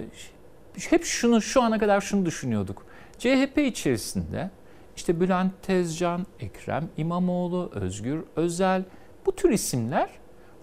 hep 0.91 1.05
şunu 1.05 1.43
şu 1.43 1.63
ana 1.63 1.79
kadar 1.79 2.01
şunu 2.01 2.27
düşünüyorduk. 2.27 2.87
CHP 3.19 3.59
içerisinde 3.59 4.51
işte 4.97 5.21
Bülent 5.21 5.53
Tezcan, 5.63 6.27
Ekrem 6.41 6.89
İmamoğlu, 6.97 7.71
Özgür 7.75 8.25
Özel 8.37 8.83
bu 9.27 9.37
tür 9.37 9.51
isimler 9.51 10.09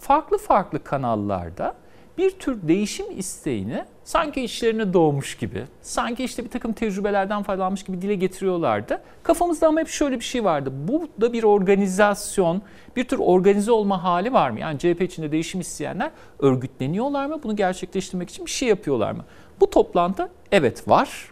farklı 0.08 0.38
farklı 0.38 0.84
kanallarda 0.84 1.76
bir 2.18 2.32
tür 2.32 2.68
değişim 2.68 3.06
isteğini 3.20 3.86
sanki 4.04 4.42
içlerine 4.42 4.94
doğmuş 4.94 5.38
gibi, 5.38 5.64
sanki 5.82 6.24
işte 6.24 6.44
bir 6.44 6.50
takım 6.50 6.74
tecrübelerden 6.74 7.44
faydalanmış 7.44 7.84
gibi 7.84 8.02
dile 8.02 8.16
getiriyorlardı. 8.16 9.02
Kafamızda 9.24 9.68
ama 9.68 9.80
hep 9.80 9.88
şöyle 9.88 10.20
bir 10.20 10.24
şey 10.24 10.44
vardı. 10.44 10.74
Bu 10.88 11.08
da 11.22 11.34
bir 11.34 11.44
organizasyon, 11.44 12.62
bir 12.96 13.04
tür 13.04 13.20
organize 13.20 13.72
olma 13.72 14.04
hali 14.04 14.34
var 14.34 14.50
mı? 14.50 14.60
Yani 14.60 14.80
CHP 14.80 15.02
içinde 15.02 15.32
değişim 15.32 15.62
isteyenler 15.62 16.12
örgütleniyorlar 16.40 17.26
mı? 17.26 17.40
Bunu 17.44 17.56
gerçekleştirmek 17.56 18.30
için 18.30 18.46
bir 18.46 18.52
şey 18.52 18.70
yapıyorlar 18.70 19.12
mı? 19.12 19.26
Bu 19.60 19.70
toplantı 19.70 20.30
evet 20.52 20.88
var. 20.88 21.32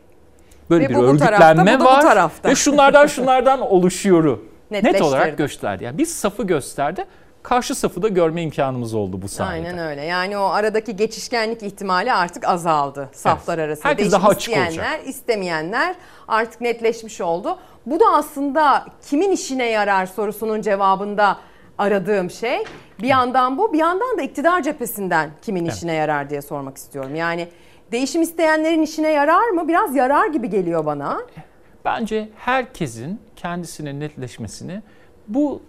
Böyle 0.70 0.86
Ve 0.86 0.90
bir 0.90 0.96
bu 0.96 1.00
bu 1.00 1.18
tarafta, 1.18 1.50
örgütlenme 1.50 1.76
bu 1.76 1.80
da 1.80 1.86
bu 1.86 1.90
var 1.90 2.02
tarafta. 2.02 2.50
ve 2.50 2.56
şunlardan 2.56 3.08
şunlardan 3.08 3.62
oluşuyor. 3.62 4.40
Net 4.72 5.02
olarak 5.02 5.38
gösterdi. 5.38 5.84
Yani 5.84 5.98
biz 5.98 6.16
safı 6.16 6.44
gösterdi. 6.44 7.06
Karşı 7.44 7.76
safı 7.76 8.02
da 8.02 8.08
görme 8.08 8.42
imkanımız 8.42 8.94
oldu 8.94 9.22
bu 9.22 9.28
sayede. 9.28 9.68
Aynen 9.68 9.78
öyle. 9.88 10.02
Yani 10.02 10.38
o 10.38 10.44
aradaki 10.44 10.96
geçişkenlik 10.96 11.64
ihtimali 11.64 12.14
artık 12.14 12.48
azaldı 12.48 13.10
saflar 13.14 13.58
arasında. 13.60 13.90
Herkes 13.90 14.04
Değişim 14.04 14.20
daha 14.22 14.30
açık 14.30 14.40
isteyenler, 14.58 15.00
istemeyenler 15.00 15.96
artık 16.28 16.62
netleşmiş 16.62 17.22
oldu. 17.22 17.58
Bu 17.86 18.00
da 18.00 18.06
aslında 18.14 18.86
kimin 19.10 19.32
işine 19.32 19.70
yarar 19.70 20.06
sorusunun 20.06 20.62
cevabında 20.62 21.38
aradığım 21.78 22.30
şey. 22.30 22.64
Bir 23.02 23.08
yandan 23.08 23.58
bu, 23.58 23.74
bir 23.74 23.80
yandan 23.80 24.18
da 24.18 24.22
iktidar 24.22 24.62
cephesinden 24.64 25.30
kimin 25.42 25.66
işine 25.66 25.94
yarar 25.94 26.30
diye 26.30 26.42
sormak 26.42 26.78
istiyorum. 26.78 27.16
Yani 27.16 27.48
değişim 27.92 28.22
isteyenlerin 28.22 28.82
işine 28.82 29.12
yarar 29.12 29.50
mı? 29.50 29.68
Biraz 29.68 29.96
yarar 29.96 30.28
gibi 30.28 30.50
geliyor 30.50 30.86
bana. 30.86 31.20
Bence 31.86 32.30
herkesin 32.38 33.20
kendisine 33.36 34.00
netleşmesini 34.00 34.82
bu 35.28 35.62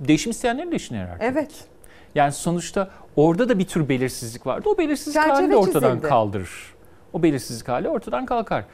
değişim 0.00 0.30
isteyenlerin 0.30 0.72
de 0.72 0.76
işine 0.76 0.98
yarar. 0.98 1.16
Evet. 1.20 1.50
Yani 2.14 2.32
sonuçta 2.32 2.90
orada 3.16 3.48
da 3.48 3.58
bir 3.58 3.66
tür 3.66 3.88
belirsizlik 3.88 4.46
vardı. 4.46 4.68
O 4.68 4.78
belirsizlik 4.78 5.14
Çerçeve 5.14 5.32
hali 5.32 5.50
de 5.50 5.56
ortadan 5.56 5.90
çizildi. 5.90 6.08
kaldırır. 6.08 6.74
O 7.12 7.22
belirsizlik 7.22 7.68
hali 7.68 7.88
ortadan 7.88 8.26
kalkar. 8.26 8.64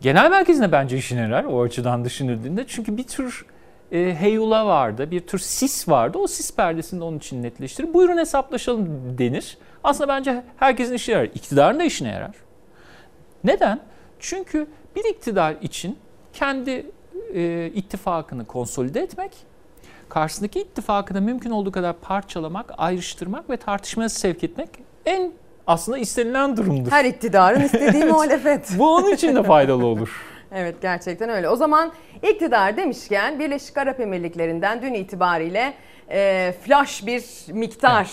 Genel 0.00 0.30
merkezine 0.30 0.72
bence 0.72 0.96
işine 0.96 1.20
yarar 1.20 1.44
o 1.44 1.62
açıdan 1.62 2.04
düşünüldüğünde. 2.04 2.64
Çünkü 2.66 2.96
bir 2.96 3.02
tür 3.04 3.46
e, 3.92 4.14
heyula 4.20 4.66
vardı, 4.66 5.10
bir 5.10 5.20
tür 5.20 5.38
sis 5.38 5.88
vardı. 5.88 6.18
O 6.18 6.26
sis 6.26 6.56
perdesini 6.56 7.00
de 7.00 7.04
onun 7.04 7.18
için 7.18 7.42
netleştirir. 7.42 7.94
Buyurun 7.94 8.18
hesaplaşalım 8.18 9.18
denir. 9.18 9.58
Aslında 9.84 10.08
bence 10.08 10.42
herkesin 10.56 10.94
işine 10.94 11.14
yarar. 11.14 11.24
İktidarın 11.24 11.78
da 11.80 11.84
işine 11.84 12.08
yarar. 12.08 12.34
Neden? 13.44 13.80
Çünkü 14.18 14.66
bir 14.96 15.04
iktidar 15.04 15.54
için 15.62 15.98
kendi 16.32 16.86
e, 17.34 17.70
ittifakını 17.74 18.46
konsolide 18.46 19.00
etmek, 19.00 19.32
karşısındaki 20.08 20.60
ittifakını 20.60 21.20
mümkün 21.20 21.50
olduğu 21.50 21.72
kadar 21.72 21.92
parçalamak, 21.92 22.74
ayrıştırmak 22.78 23.50
ve 23.50 23.56
tartışmaya 23.56 24.08
sevk 24.08 24.44
etmek 24.44 24.68
en 25.06 25.32
aslında 25.66 25.98
istenilen 25.98 26.56
durumdur. 26.56 26.90
Her 26.90 27.04
iktidarın 27.04 27.60
istediği 27.64 28.02
Evet. 28.02 28.12
muhalefet. 28.12 28.78
Bu 28.78 28.94
onun 28.94 29.12
için 29.12 29.36
de 29.36 29.42
faydalı 29.42 29.86
olur. 29.86 30.24
Evet 30.52 30.82
gerçekten 30.82 31.28
öyle. 31.28 31.48
O 31.48 31.56
zaman 31.56 31.92
iktidar 32.22 32.76
demişken 32.76 33.38
Birleşik 33.38 33.76
Arap 33.78 34.00
Emirlikleri'nden 34.00 34.82
dün 34.82 34.94
itibariyle 34.94 35.74
e, 36.10 36.54
flash 36.64 37.06
bir 37.06 37.24
miktar 37.52 38.10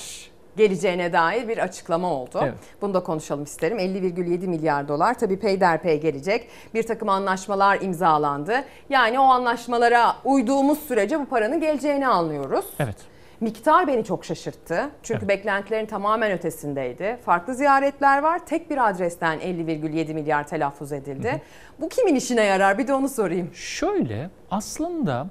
geleceğine 0.57 1.13
dair 1.13 1.47
bir 1.47 1.57
açıklama 1.57 2.13
oldu. 2.13 2.39
Evet. 2.43 2.53
Bunu 2.81 2.93
da 2.93 3.03
konuşalım 3.03 3.43
isterim. 3.43 3.79
50,7 3.79 4.47
milyar 4.47 4.87
dolar 4.87 5.19
tabii 5.19 5.39
peyderpey 5.39 6.01
gelecek. 6.01 6.47
Bir 6.73 6.83
takım 6.83 7.09
anlaşmalar 7.09 7.81
imzalandı. 7.81 8.63
Yani 8.89 9.19
o 9.19 9.23
anlaşmalara 9.23 10.15
uyduğumuz 10.23 10.79
sürece 10.79 11.19
bu 11.19 11.25
paranın 11.25 11.59
geleceğini 11.59 12.07
anlıyoruz. 12.07 12.65
Evet. 12.79 12.95
Miktar 13.41 13.87
beni 13.87 14.03
çok 14.03 14.25
şaşırttı. 14.25 14.89
Çünkü 15.03 15.27
beklentilerin 15.27 15.85
tamamen 15.85 16.31
ötesindeydi. 16.31 17.17
Farklı 17.25 17.55
ziyaretler 17.55 18.21
var. 18.23 18.45
Tek 18.45 18.69
bir 18.69 18.89
adresten 18.89 19.39
50,7 19.39 20.13
milyar 20.13 20.47
telaffuz 20.47 20.91
edildi. 20.91 21.41
Bu 21.81 21.89
kimin 21.89 22.15
işine 22.15 22.43
yarar? 22.43 22.77
Bir 22.77 22.87
de 22.87 22.93
onu 22.93 23.09
sorayım. 23.09 23.49
Şöyle 23.53 24.29
aslında 24.51 25.27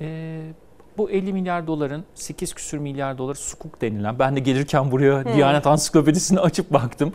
e, 0.00 0.40
bu 0.98 1.10
50 1.10 1.32
milyar 1.32 1.66
doların 1.66 2.04
8 2.14 2.54
küsür 2.54 2.78
milyar 2.78 3.18
doları 3.18 3.38
sukuk 3.38 3.80
denilen 3.80 4.18
ben 4.18 4.36
de 4.36 4.40
gelirken 4.40 4.90
buraya 4.90 5.24
Hmm. 5.24 5.34
Diyanet 5.34 5.66
Ansiklopedisini 5.66 6.40
açıp 6.48 6.72
baktım. 6.72 7.12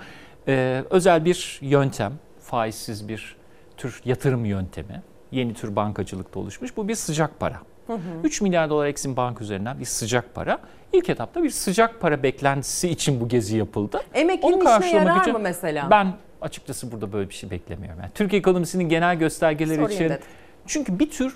E, 0.47 0.83
özel 0.89 1.25
bir 1.25 1.59
yöntem 1.61 2.13
faizsiz 2.41 3.07
bir 3.07 3.35
tür 3.77 4.01
yatırım 4.05 4.45
yöntemi 4.45 5.01
yeni 5.31 5.53
tür 5.53 5.75
bankacılıkta 5.75 6.39
oluşmuş. 6.39 6.77
Bu 6.77 6.87
bir 6.87 6.95
sıcak 6.95 7.39
para. 7.39 7.55
Hı 7.87 7.93
hı. 7.93 7.99
3 8.23 8.41
milyar 8.41 8.69
dolar 8.69 8.87
Exim 8.87 9.17
Bank 9.17 9.41
üzerinden 9.41 9.79
bir 9.79 9.85
sıcak 9.85 10.35
para. 10.35 10.59
İlk 10.93 11.09
etapta 11.09 11.43
bir 11.43 11.49
sıcak 11.49 12.01
para 12.01 12.23
beklentisi 12.23 12.89
için 12.89 13.21
bu 13.21 13.27
gezi 13.27 13.57
yapıldı. 13.57 14.01
Emeklinin 14.13 14.53
Onu 14.53 14.83
işine 14.83 14.97
yarar 14.97 15.21
için 15.21 15.33
mı 15.33 15.39
mesela? 15.39 15.87
Ben 15.91 16.13
açıkçası 16.41 16.91
burada 16.91 17.13
böyle 17.13 17.29
bir 17.29 17.33
şey 17.33 17.49
beklemiyorum. 17.51 17.99
Yani 17.99 18.11
Türkiye 18.15 18.39
ekonomisinin 18.39 18.89
genel 18.89 19.15
göstergeleri 19.15 19.75
Sorayım 19.75 19.91
için 20.01 20.09
dedim. 20.09 20.25
çünkü 20.67 20.99
bir 20.99 21.11
tür 21.11 21.35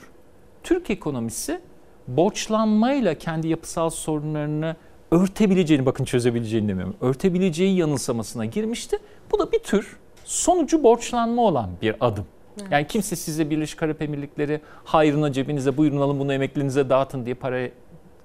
Türk 0.64 0.90
ekonomisi 0.90 1.62
borçlanmayla 2.08 3.16
kendi 3.16 3.48
yapısal 3.48 3.90
sorunlarını 3.90 4.76
örtebileceğini 5.12 5.86
bakın 5.86 6.06
çözebileceğini 6.06 6.68
demiyorum. 6.68 6.96
Örtebileceği 7.02 7.78
yanılsamasına 7.78 8.46
girmişti. 8.46 8.98
Bu 9.32 9.40
da 9.40 9.52
bir 9.52 9.60
tür 9.60 9.98
sonucu 10.26 10.84
borçlanma 10.84 11.42
olan 11.42 11.70
bir 11.82 11.96
adım. 12.00 12.26
Yani 12.72 12.88
kimse 12.88 13.16
size 13.16 13.50
Birleşik 13.50 13.84
Arap 13.84 14.02
Emirlikleri 14.02 14.62
hayrına 14.84 15.32
cebinize 15.32 15.78
buyurun 15.78 16.02
alın 16.02 16.20
bunu 16.20 16.34
emeklinize 16.34 16.90
dağıtın 16.90 17.26
diye 17.26 17.36
para 17.36 17.70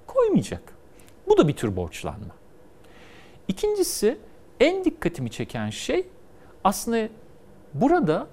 koymayacak. 0.07 0.61
Bu 1.27 1.37
da 1.37 1.47
bir 1.47 1.53
tür 1.53 1.75
borçlanma. 1.75 2.35
İkincisi 3.47 4.17
en 4.59 4.85
dikkatimi 4.85 5.31
çeken 5.31 5.69
şey 5.69 6.05
aslında 6.63 7.09
burada 7.73 8.27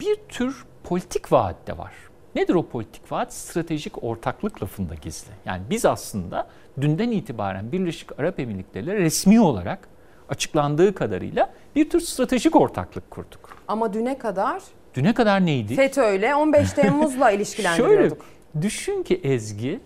bir 0.00 0.16
tür 0.28 0.64
politik 0.84 1.32
vaat 1.32 1.66
de 1.66 1.78
var. 1.78 1.92
Nedir 2.34 2.54
o 2.54 2.66
politik 2.66 3.12
vaat? 3.12 3.32
Stratejik 3.34 4.04
ortaklık 4.04 4.62
lafında 4.62 4.94
gizli. 4.94 5.30
Yani 5.46 5.62
biz 5.70 5.84
aslında 5.84 6.48
dünden 6.80 7.10
itibaren 7.10 7.72
Birleşik 7.72 8.18
Arap 8.20 8.40
Emirlikleri 8.40 8.84
ile 8.84 8.94
resmi 8.94 9.40
olarak 9.40 9.88
açıklandığı 10.28 10.94
kadarıyla 10.94 11.50
bir 11.76 11.90
tür 11.90 12.00
stratejik 12.00 12.56
ortaklık 12.56 13.10
kurduk. 13.10 13.58
Ama 13.68 13.92
düne 13.92 14.18
kadar 14.18 14.62
Düne 14.94 15.14
kadar 15.14 15.46
neydi? 15.46 15.74
FETÖ'yle 15.74 16.34
15 16.34 16.72
Temmuz'la 16.72 17.24
Şöyle 17.24 17.36
ilişkilendiriyorduk. 17.36 18.24
düşün 18.62 19.02
ki 19.02 19.20
Ezgi 19.24 19.80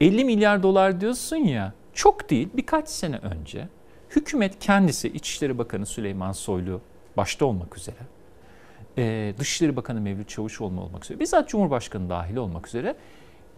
50 0.00 0.24
milyar 0.24 0.62
dolar 0.62 1.00
diyorsun 1.00 1.36
ya 1.36 1.72
çok 1.94 2.30
değil 2.30 2.48
birkaç 2.54 2.88
sene 2.88 3.16
önce 3.18 3.68
hükümet 4.10 4.58
kendisi 4.60 5.08
İçişleri 5.08 5.58
Bakanı 5.58 5.86
Süleyman 5.86 6.32
Soylu 6.32 6.80
başta 7.16 7.46
olmak 7.46 7.76
üzere 7.76 7.96
e, 8.98 9.34
Dışişleri 9.38 9.76
Bakanı 9.76 10.00
Mevlüt 10.00 10.28
Çavuşoğlu 10.28 10.80
olmak 10.80 11.04
üzere 11.04 11.20
bizzat 11.20 11.48
Cumhurbaşkanı 11.48 12.10
dahil 12.10 12.36
olmak 12.36 12.68
üzere 12.68 12.94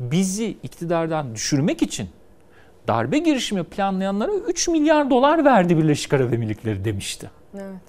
bizi 0.01 0.57
iktidardan 0.63 1.35
düşürmek 1.35 1.83
için 1.83 2.09
darbe 2.89 3.19
girişimi 3.19 3.65
planlayanlara 3.65 4.33
3 4.33 4.69
milyar 4.69 5.11
dolar 5.11 5.45
verdi 5.45 5.79
Birleşik 5.79 6.13
Arap 6.13 6.33
Emirlikleri 6.33 6.85
demişti. 6.85 7.31
Evet. 7.55 7.81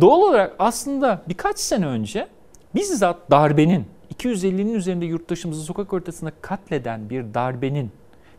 Doğal 0.00 0.20
olarak 0.20 0.56
aslında 0.58 1.22
birkaç 1.28 1.58
sene 1.58 1.86
önce 1.86 2.28
bizzat 2.74 3.30
darbenin 3.30 3.86
250'nin 4.14 4.74
üzerinde 4.74 5.04
yurttaşımızı 5.04 5.62
sokak 5.62 5.92
ortasında 5.92 6.32
katleden 6.40 7.10
bir 7.10 7.34
darbenin 7.34 7.90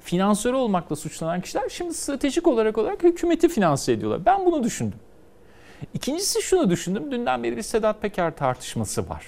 finansörü 0.01 0.55
olmakla 0.55 0.95
suçlanan 0.95 1.41
kişiler 1.41 1.69
şimdi 1.69 1.93
stratejik 1.93 2.47
olarak 2.47 2.77
olarak 2.77 3.03
hükümeti 3.03 3.49
finanse 3.49 3.91
ediyorlar. 3.93 4.25
Ben 4.25 4.45
bunu 4.45 4.63
düşündüm. 4.63 4.99
İkincisi 5.93 6.41
şunu 6.41 6.69
düşündüm. 6.69 7.11
Dünden 7.11 7.43
beri 7.43 7.57
bir 7.57 7.61
Sedat 7.61 8.01
Peker 8.01 8.35
tartışması 8.35 9.09
var. 9.09 9.25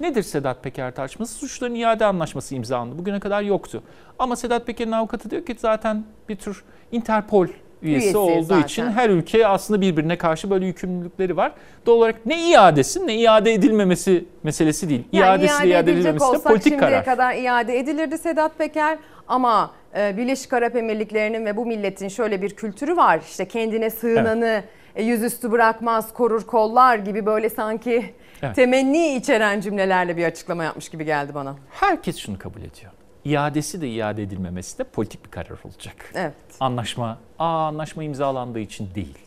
Nedir 0.00 0.22
Sedat 0.22 0.62
Peker 0.62 0.94
tartışması? 0.94 1.34
Suçların 1.34 1.74
iade 1.74 2.04
anlaşması 2.04 2.54
imzalandı. 2.54 2.98
Bugüne 2.98 3.20
kadar 3.20 3.42
yoktu. 3.42 3.82
Ama 4.18 4.36
Sedat 4.36 4.66
Peker'in 4.66 4.92
avukatı 4.92 5.30
diyor 5.30 5.46
ki 5.46 5.56
zaten 5.58 6.04
bir 6.28 6.36
tür 6.36 6.64
Interpol 6.92 7.46
üyesi, 7.82 8.04
Üyesi 8.04 8.16
olduğu 8.18 8.42
zaten. 8.42 8.62
için 8.62 8.86
her 8.90 9.10
ülke 9.10 9.46
aslında 9.46 9.80
birbirine 9.80 10.18
karşı 10.18 10.50
böyle 10.50 10.66
yükümlülükleri 10.66 11.36
var. 11.36 11.52
Doğal 11.86 11.96
olarak 11.96 12.26
ne 12.26 12.50
iadesi 12.50 13.06
ne 13.06 13.14
iade 13.16 13.52
edilmemesi 13.54 14.24
meselesi 14.42 14.88
değil. 14.88 15.04
Yani 15.12 15.26
İadesi 15.26 15.54
iade 15.54 15.64
de 15.64 15.68
iade 15.70 15.90
edilecek 15.90 16.12
edilmemesi 16.14 16.38
de 16.44 16.48
politik 16.48 16.80
karar. 16.80 17.04
kadar 17.04 17.34
iade 17.34 17.78
edilirdi 17.78 18.18
Sedat 18.18 18.58
Peker 18.58 18.98
ama 19.28 19.70
e, 19.96 20.16
Birleşik 20.16 20.52
Arap 20.52 20.76
Emirlikleri'nin 20.76 21.46
ve 21.46 21.56
bu 21.56 21.66
milletin 21.66 22.08
şöyle 22.08 22.42
bir 22.42 22.50
kültürü 22.50 22.96
var. 22.96 23.20
İşte 23.30 23.48
kendine 23.48 23.90
sığınanı 23.90 24.46
e, 24.46 24.62
yüzüstü 25.02 25.50
bırakmaz, 25.52 26.12
korur 26.14 26.46
kollar 26.46 26.96
gibi 26.96 27.26
böyle 27.26 27.50
sanki 27.50 28.14
Evet. 28.42 28.56
temenni 28.56 29.16
içeren 29.16 29.60
cümlelerle 29.60 30.16
bir 30.16 30.24
açıklama 30.24 30.64
yapmış 30.64 30.88
gibi 30.88 31.04
geldi 31.04 31.34
bana. 31.34 31.56
Herkes 31.70 32.16
şunu 32.16 32.38
kabul 32.38 32.60
ediyor. 32.60 32.92
İadesi 33.24 33.80
de 33.80 33.88
iade 33.88 34.22
edilmemesi 34.22 34.78
de 34.78 34.84
politik 34.84 35.24
bir 35.24 35.30
karar 35.30 35.58
olacak. 35.64 36.12
Evet. 36.14 36.34
Anlaşma, 36.60 37.18
aa, 37.38 37.66
anlaşma 37.66 38.04
imzalandığı 38.04 38.58
için 38.58 38.88
değil. 38.94 39.18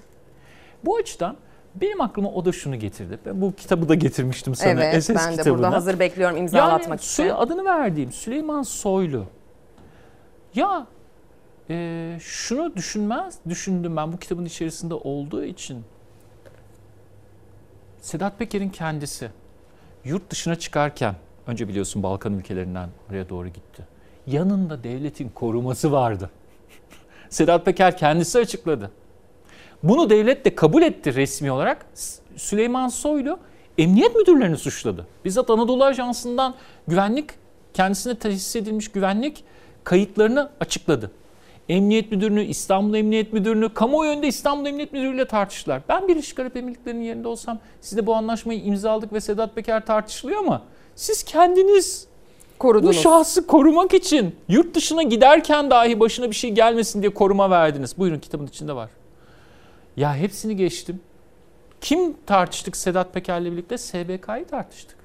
Bu 0.86 0.96
açıdan 0.96 1.36
benim 1.76 2.02
aklıma 2.02 2.30
o 2.30 2.46
da 2.46 2.52
şunu 2.52 2.76
getirdi. 2.76 3.20
Ben 3.26 3.42
bu 3.42 3.56
kitabı 3.56 3.90
da 3.90 3.96
getirmiştim 3.96 4.56
sana. 4.56 4.84
Evet, 4.84 5.04
SS 5.04 5.10
ben 5.10 5.16
de 5.16 5.32
kitabını. 5.32 5.54
burada 5.54 5.72
hazır 5.72 6.00
bekliyorum 6.00 6.38
imzalatmak 6.38 6.88
yani, 6.88 7.00
için. 7.00 7.30
Adını 7.30 7.66
verdiğim 7.66 8.12
Süleyman 8.12 8.64
Soylu. 8.64 9.26
Ya 10.56 10.88
e, 11.70 12.18
şunu 12.20 12.76
düşünmez, 12.76 13.40
düşündüm 13.50 13.96
ben 13.98 14.14
bu 14.14 14.18
kitabın 14.18 14.46
içerisinde 14.46 14.94
olduğu 14.94 15.44
için. 15.44 15.84
Sedat 18.02 18.40
Peker'in 18.40 18.70
kendisi 18.70 19.30
yurt 20.06 20.30
dışına 20.30 20.56
çıkarken 20.56 21.16
önce 21.48 21.68
biliyorsun 21.68 22.04
Balkan 22.04 22.34
ülkelerinden 22.34 22.90
oraya 23.10 23.30
doğru 23.30 23.48
gitti. 23.48 23.88
Yanında 24.28 24.84
devletin 24.84 25.30
koruması 25.30 25.92
vardı. 25.92 26.30
Sedat 27.30 27.66
Peker 27.66 27.98
kendisi 27.98 28.40
açıkladı. 28.40 28.92
Bunu 29.84 30.10
devlet 30.10 30.46
de 30.46 30.56
kabul 30.56 30.82
etti 30.82 31.16
resmi 31.16 31.52
olarak. 31.52 31.86
Süleyman 32.36 32.88
Soylu 32.88 33.40
emniyet 33.78 34.16
müdürlerini 34.16 34.58
suçladı. 34.58 35.08
Bizzat 35.26 35.50
Anadolu 35.50 35.84
Ajansı'ndan 35.84 36.56
güvenlik 36.88 37.30
kendisine 37.74 38.16
tesis 38.16 38.56
edilmiş 38.56 38.92
güvenlik 38.92 39.44
kayıtlarını 39.84 40.50
açıkladı. 40.60 41.12
Emniyet 41.70 42.12
Müdürünü, 42.12 42.44
İstanbul 42.44 42.96
Emniyet 42.96 43.34
Müdürünü, 43.34 43.74
kamuoyu 43.74 44.12
önünde 44.12 44.28
İstanbul 44.28 44.66
Emniyet 44.66 44.94
Müdürü 44.94 45.16
ile 45.16 45.26
tartıştılar. 45.26 45.82
Ben 45.90 46.08
Birleşik 46.08 46.40
Arap 46.40 46.58
Emirlikleri'nin 46.58 47.04
yerinde 47.04 47.28
olsam 47.28 47.60
siz 47.82 47.98
de 47.98 48.06
bu 48.06 48.16
anlaşmayı 48.16 48.64
imzaladık 48.64 49.14
ve 49.14 49.22
Sedat 49.22 49.56
Peker 49.56 49.86
tartışılıyor 49.86 50.40
ama 50.40 50.62
siz 50.96 51.24
kendiniz 51.24 52.08
Korudunuz. 52.60 52.98
bu 52.98 53.02
şahsı 53.02 53.48
korumak 53.48 53.94
için 53.94 54.36
yurt 54.48 54.76
dışına 54.76 55.04
giderken 55.04 55.70
dahi 55.70 56.00
başına 56.00 56.30
bir 56.30 56.36
şey 56.36 56.52
gelmesin 56.52 57.02
diye 57.02 57.14
koruma 57.14 57.50
verdiniz. 57.50 57.98
Buyurun 57.98 58.20
kitabın 58.20 58.48
içinde 58.48 58.74
var. 58.74 58.90
Ya 59.98 60.16
hepsini 60.16 60.56
geçtim. 60.56 61.00
Kim 61.82 62.16
tartıştık 62.26 62.78
Sedat 62.78 63.14
Peker'le 63.14 63.46
birlikte? 63.46 63.78
SBK'yı 63.78 64.46
tartıştık. 64.50 64.98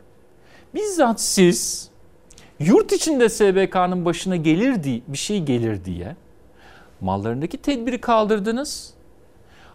Bizzat 0.75 1.21
siz 1.21 1.91
yurt 2.61 2.93
içinde 2.93 3.29
SBK'nın 3.29 4.05
başına 4.05 4.37
gelir 4.37 4.83
diye, 4.83 5.01
bir 5.09 5.19
şey 5.19 5.43
gelir 5.43 5.85
diye 5.85 6.17
mallarındaki 7.05 7.57
tedbiri 7.59 8.01
kaldırdınız. 8.01 8.95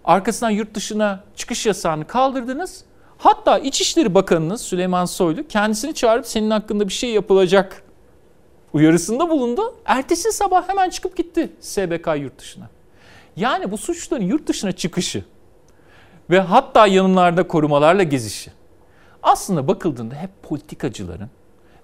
Arkasından 0.06 0.49
yurt 0.49 0.73
dışına 0.73 1.23
çıkış 1.35 1.65
yasağını 1.65 2.07
kaldırdınız. 2.07 2.84
Hatta 3.18 3.60
İçişleri 3.60 4.15
Bakanınız 4.15 4.61
Süleyman 4.61 5.06
Soylu 5.06 5.47
kendisini 5.47 5.93
çağırıp 5.93 6.27
senin 6.27 6.49
hakkında 6.49 6.88
bir 6.88 6.93
şey 6.93 7.10
yapılacak 7.10 7.84
uyarısında 8.73 9.30
bulundu. 9.30 9.76
Ertesi 9.85 10.31
sabah 10.31 10.69
hemen 10.69 10.89
çıkıp 10.89 11.18
gitti 11.18 11.49
SBK 11.60 12.07
yurt 12.18 12.39
dışına. 12.39 12.69
Yani 13.35 13.72
bu 13.72 13.77
suçların 13.77 14.23
yurt 14.23 14.47
dışına 14.47 14.72
çıkışı 14.72 15.23
ve 16.30 16.39
hatta 16.39 16.88
yanımlarda 16.88 17.47
korumalarla 17.47 18.03
gezişi 18.03 18.51
aslında 19.23 19.68
bakıldığında 19.68 20.15
hep 20.15 20.43
politikacıların 20.43 21.30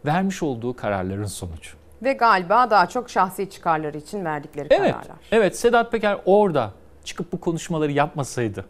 vermiş 0.05 0.43
olduğu 0.43 0.75
kararların 0.75 1.25
sonucu. 1.25 1.84
Ve 2.05 2.13
galiba 2.13 2.69
daha 2.69 2.89
çok 2.89 3.09
şahsi 3.09 3.49
çıkarları 3.49 3.97
için 3.97 4.25
verdikleri 4.25 4.67
Evet, 4.69 4.91
kararlar. 4.91 5.17
evet 5.31 5.59
Sedat 5.59 5.91
Peker 5.91 6.17
orada 6.25 6.71
çıkıp 7.03 7.31
bu 7.31 7.39
konuşmaları 7.39 7.91
yapmasaydı 7.91 8.65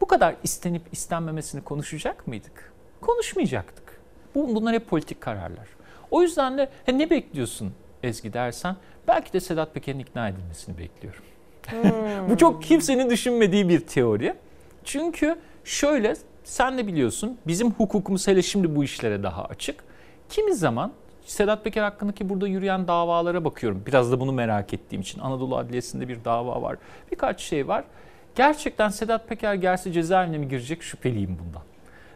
bu 0.00 0.06
kadar 0.06 0.34
istenip 0.42 0.82
istenmemesini 0.92 1.64
konuşacak 1.64 2.26
mıydık? 2.26 2.72
Konuşmayacaktık. 3.00 4.00
Bu, 4.34 4.54
bunlar 4.54 4.74
hep 4.74 4.88
politik 4.88 5.20
kararlar. 5.20 5.68
O 6.10 6.22
yüzden 6.22 6.58
de 6.58 6.68
he, 6.84 6.98
ne 6.98 7.10
bekliyorsun 7.10 7.72
Ezgi 8.02 8.32
dersen 8.32 8.76
belki 9.08 9.32
de 9.32 9.40
Sedat 9.40 9.74
Peker'in 9.74 9.98
ikna 9.98 10.28
edilmesini 10.28 10.78
bekliyorum. 10.78 11.22
bu 12.30 12.36
çok 12.36 12.62
kimsenin 12.62 13.10
düşünmediği 13.10 13.68
bir 13.68 13.80
teori. 13.80 14.34
Çünkü 14.84 15.36
şöyle 15.64 16.16
sen 16.44 16.78
de 16.78 16.86
biliyorsun 16.86 17.38
bizim 17.46 17.70
hukukumuz 17.70 18.28
hele 18.28 18.42
şimdi 18.42 18.76
bu 18.76 18.84
işlere 18.84 19.22
daha 19.22 19.44
açık. 19.44 19.84
Kimi 20.28 20.54
zaman 20.54 20.92
Sedat 21.30 21.64
Peker 21.64 21.82
hakkındaki 21.82 22.28
burada 22.28 22.48
yürüyen 22.48 22.88
davalara 22.88 23.44
bakıyorum. 23.44 23.82
Biraz 23.86 24.12
da 24.12 24.20
bunu 24.20 24.32
merak 24.32 24.74
ettiğim 24.74 25.02
için. 25.02 25.20
Anadolu 25.20 25.56
Adliyesi'nde 25.56 26.08
bir 26.08 26.24
dava 26.24 26.62
var. 26.62 26.76
Birkaç 27.12 27.40
şey 27.40 27.68
var. 27.68 27.84
Gerçekten 28.34 28.88
Sedat 28.88 29.28
Peker 29.28 29.54
gelse 29.54 29.92
cezaevine 29.92 30.38
mi 30.38 30.48
girecek 30.48 30.82
şüpheliyim 30.82 31.38
bundan. 31.44 31.62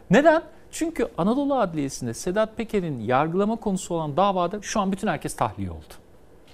Neden? 0.09 0.41
Çünkü 0.71 1.07
Anadolu 1.17 1.55
Adliyesi'nde 1.55 2.13
Sedat 2.13 2.57
Peker'in 2.57 2.99
yargılama 2.99 3.55
konusu 3.55 3.95
olan 3.95 4.17
davada 4.17 4.61
şu 4.61 4.79
an 4.79 4.91
bütün 4.91 5.07
herkes 5.07 5.35
tahliye 5.35 5.71
oldu. 5.71 5.93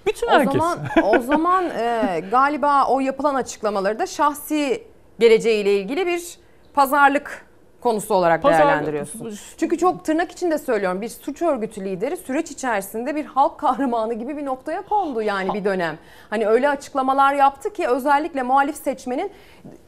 Bütün 0.06 0.26
O 0.26 0.30
herkes. 0.30 0.52
zaman 0.52 0.78
o 1.04 1.18
zaman 1.18 1.64
e, 1.64 2.22
galiba 2.30 2.86
o 2.86 3.00
yapılan 3.00 3.34
açıklamaları 3.34 3.98
da 3.98 4.06
şahsi 4.06 4.86
geleceğiyle 5.20 5.78
ilgili 5.80 6.06
bir 6.06 6.38
pazarlık 6.74 7.46
konusu 7.82 8.14
olarak 8.14 8.42
Pazarlık- 8.42 8.58
değerlendiriyorsun. 8.68 9.38
Çünkü 9.58 9.78
çok 9.78 10.04
tırnak 10.04 10.32
içinde 10.32 10.58
söylüyorum 10.58 11.00
bir 11.00 11.08
suç 11.08 11.42
örgütü 11.42 11.84
lideri 11.84 12.16
süreç 12.16 12.50
içerisinde 12.50 13.16
bir 13.16 13.24
halk 13.24 13.58
kahramanı 13.58 14.14
gibi 14.14 14.36
bir 14.36 14.44
noktaya 14.44 14.82
kondu 14.82 15.22
yani 15.22 15.54
bir 15.54 15.64
dönem. 15.64 15.98
Hani 16.30 16.46
öyle 16.46 16.68
açıklamalar 16.68 17.34
yaptı 17.34 17.72
ki 17.72 17.88
özellikle 17.88 18.42
muhalif 18.42 18.76
seçmenin 18.76 19.30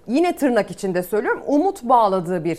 yine 0.07 0.37
tırnak 0.37 0.71
içinde 0.71 1.03
söylüyorum 1.03 1.43
umut 1.47 1.83
bağladığı 1.83 2.45
bir 2.45 2.59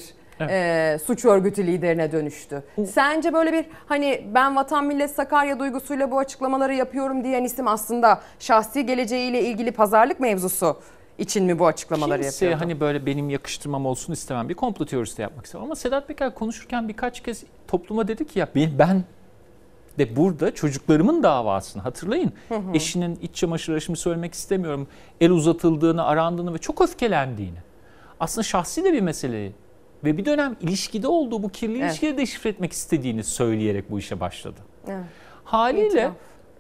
e, 0.50 0.98
suç 1.06 1.26
örgütü 1.26 1.68
liderine 1.68 2.12
dönüştü. 2.12 2.64
Sence 2.94 3.34
böyle 3.34 3.54
bir 3.54 3.66
hani 3.86 4.28
ben 4.36 4.56
vatan 4.56 4.86
millet 4.86 5.12
Sakarya 5.12 5.60
duygusuyla 5.60 6.12
bu 6.12 6.20
açıklamaları 6.20 6.74
yapıyorum 6.74 7.24
diyen 7.24 7.44
isim 7.44 7.68
aslında 7.68 8.22
şahsi 8.40 8.86
geleceğiyle 8.86 9.42
ilgili 9.42 9.72
pazarlık 9.72 10.20
mevzusu 10.20 10.78
için 11.18 11.46
mi 11.46 11.60
bu 11.60 11.68
açıklamaları 11.68 12.22
Kimseye 12.22 12.46
yapıyordu? 12.46 12.64
hani 12.72 12.80
böyle 12.80 13.06
benim 13.06 13.30
yakıştırmam 13.30 13.86
olsun 13.86 14.14
istemem. 14.14 14.50
Bir 14.50 14.54
komplo 14.54 14.86
teorisi 14.86 15.18
de 15.18 15.22
yapmak 15.22 15.46
istemem. 15.46 15.66
Ama 15.66 15.76
Sedat 15.76 16.08
Peker 16.08 16.36
konuşurken 16.36 16.88
birkaç 16.88 17.24
kez 17.24 17.44
topluma 17.68 18.08
dedi 18.08 18.28
ki 18.28 18.40
ya 18.40 18.48
ben, 18.56 19.04
de 19.98 20.16
burada 20.16 20.56
çocuklarımın 20.56 21.24
davasını 21.24 21.82
hatırlayın. 21.82 22.34
Hı 22.50 22.56
hı. 22.56 22.74
Eşinin 22.74 23.20
iç 23.22 23.36
çamaşır 23.36 23.74
aşımı 23.74 23.98
söylemek 23.98 24.34
istemiyorum. 24.34 24.88
El 25.22 25.32
uzatıldığını, 25.32 26.04
arandığını 26.06 26.54
ve 26.54 26.58
çok 26.58 26.82
öfkelendiğini. 26.82 27.58
Aslında 28.20 28.44
şahsi 28.44 28.84
de 28.84 28.94
bir 28.94 29.02
meseleyi 29.02 29.52
ve 30.04 30.18
bir 30.18 30.26
dönem 30.26 30.56
ilişkide 30.62 31.08
olduğu 31.08 31.44
bu 31.44 31.50
kirli 31.50 31.78
Evet. 31.78 31.90
ilişkiyi 31.90 32.18
deşifre 32.18 32.50
etmek 32.50 32.72
istediğini 32.72 33.24
söyleyerek 33.24 33.92
bu 33.92 34.00
işe 34.00 34.20
başladı. 34.20 34.60
Evet. 34.88 35.06
Haliyle 35.44 36.12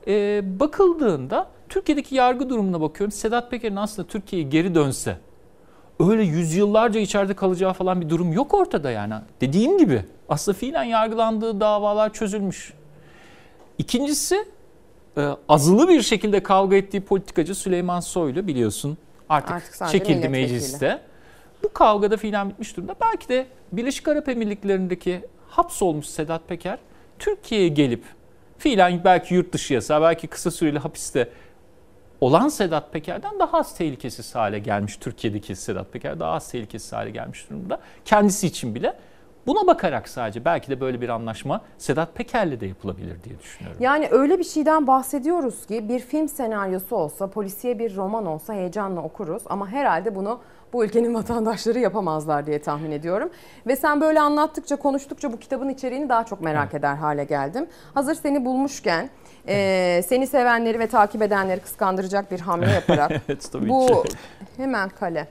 e, 0.07 0.41
bakıldığında 0.59 1.47
Türkiye'deki 1.69 2.15
yargı 2.15 2.49
durumuna 2.49 2.81
bakıyorum. 2.81 3.11
Sedat 3.11 3.51
Peker'in 3.51 3.75
aslında 3.75 4.07
Türkiye'ye 4.07 4.49
geri 4.49 4.75
dönse 4.75 5.17
öyle 5.99 6.23
yüzyıllarca 6.23 6.99
içeride 6.99 7.33
kalacağı 7.33 7.73
falan 7.73 8.01
bir 8.01 8.09
durum 8.09 8.33
yok 8.33 8.53
ortada 8.53 8.91
yani. 8.91 9.13
Dediğim 9.41 9.77
gibi 9.77 10.05
aslında 10.29 10.57
fiilen 10.57 10.83
yargılandığı 10.83 11.59
davalar 11.59 12.13
çözülmüş. 12.13 12.73
İkincisi 13.77 14.45
e, 15.17 15.29
azılı 15.49 15.89
bir 15.89 16.01
şekilde 16.01 16.43
kavga 16.43 16.75
ettiği 16.75 17.01
politikacı 17.01 17.55
Süleyman 17.55 17.99
Soylu 17.99 18.47
biliyorsun 18.47 18.97
artık, 19.29 19.51
Artık 19.51 19.87
çekildi 19.87 20.29
mecliste. 20.29 21.01
Bu 21.63 21.73
kavgada 21.73 22.17
fiilen 22.17 22.49
bitmiş 22.49 22.77
durumda. 22.77 22.95
Belki 23.01 23.29
de 23.29 23.45
Birleşik 23.71 24.07
Arap 24.07 24.29
Emirlikleri'ndeki 24.29 25.21
hapsolmuş 25.49 26.05
Sedat 26.05 26.47
Peker 26.47 26.79
Türkiye'ye 27.19 27.67
gelip 27.67 28.03
fiilen 28.57 29.01
belki 29.03 29.33
yurt 29.33 29.53
dışı 29.53 29.73
yasağı, 29.73 30.01
belki 30.01 30.27
kısa 30.27 30.51
süreli 30.51 30.79
hapiste 30.79 31.29
olan 32.21 32.47
Sedat 32.47 32.93
Peker'den 32.93 33.39
daha 33.39 33.57
az 33.57 33.77
tehlikesiz 33.77 34.35
hale 34.35 34.59
gelmiş. 34.59 34.97
Türkiye'deki 34.97 35.55
Sedat 35.55 35.93
Peker 35.93 36.19
daha 36.19 36.31
az 36.31 36.51
tehlikesiz 36.51 36.93
hale 36.93 37.09
gelmiş 37.09 37.49
durumda. 37.49 37.79
Kendisi 38.05 38.47
için 38.47 38.75
bile. 38.75 38.95
Buna 39.47 39.67
bakarak 39.67 40.09
sadece 40.09 40.45
belki 40.45 40.69
de 40.69 40.81
böyle 40.81 41.01
bir 41.01 41.09
anlaşma 41.09 41.61
Sedat 41.77 42.15
Peker'le 42.15 42.59
de 42.59 42.65
yapılabilir 42.65 43.23
diye 43.23 43.39
düşünüyorum. 43.39 43.77
Yani 43.81 44.07
öyle 44.11 44.39
bir 44.39 44.43
şeyden 44.43 44.87
bahsediyoruz 44.87 45.65
ki 45.65 45.89
bir 45.89 45.99
film 45.99 46.27
senaryosu 46.27 46.95
olsa, 46.95 47.27
polisiye 47.27 47.79
bir 47.79 47.95
roman 47.95 48.25
olsa 48.25 48.53
heyecanla 48.53 49.01
okuruz 49.01 49.43
ama 49.45 49.69
herhalde 49.69 50.15
bunu 50.15 50.39
bu 50.73 50.85
ülkenin 50.85 51.13
vatandaşları 51.15 51.79
yapamazlar 51.79 52.45
diye 52.45 52.61
tahmin 52.61 52.91
ediyorum. 52.91 53.29
Ve 53.67 53.75
sen 53.75 54.01
böyle 54.01 54.21
anlattıkça, 54.21 54.75
konuştukça 54.75 55.33
bu 55.33 55.39
kitabın 55.39 55.69
içeriğini 55.69 56.09
daha 56.09 56.25
çok 56.25 56.41
merak 56.41 56.73
eder 56.73 56.95
hale 56.95 57.23
geldim. 57.23 57.67
Hazır 57.93 58.15
seni 58.15 58.45
bulmuşken 58.45 59.09
e, 59.47 60.01
seni 60.07 60.27
sevenleri 60.27 60.79
ve 60.79 60.87
takip 60.87 61.21
edenleri 61.21 61.59
kıskandıracak 61.59 62.31
bir 62.31 62.39
hamle 62.39 62.71
yaparak 62.71 63.11
Evet, 63.11 63.49
tabii 63.51 63.69
bu 63.69 64.03
ki. 64.03 64.09
hemen 64.57 64.89
kale. 64.89 65.27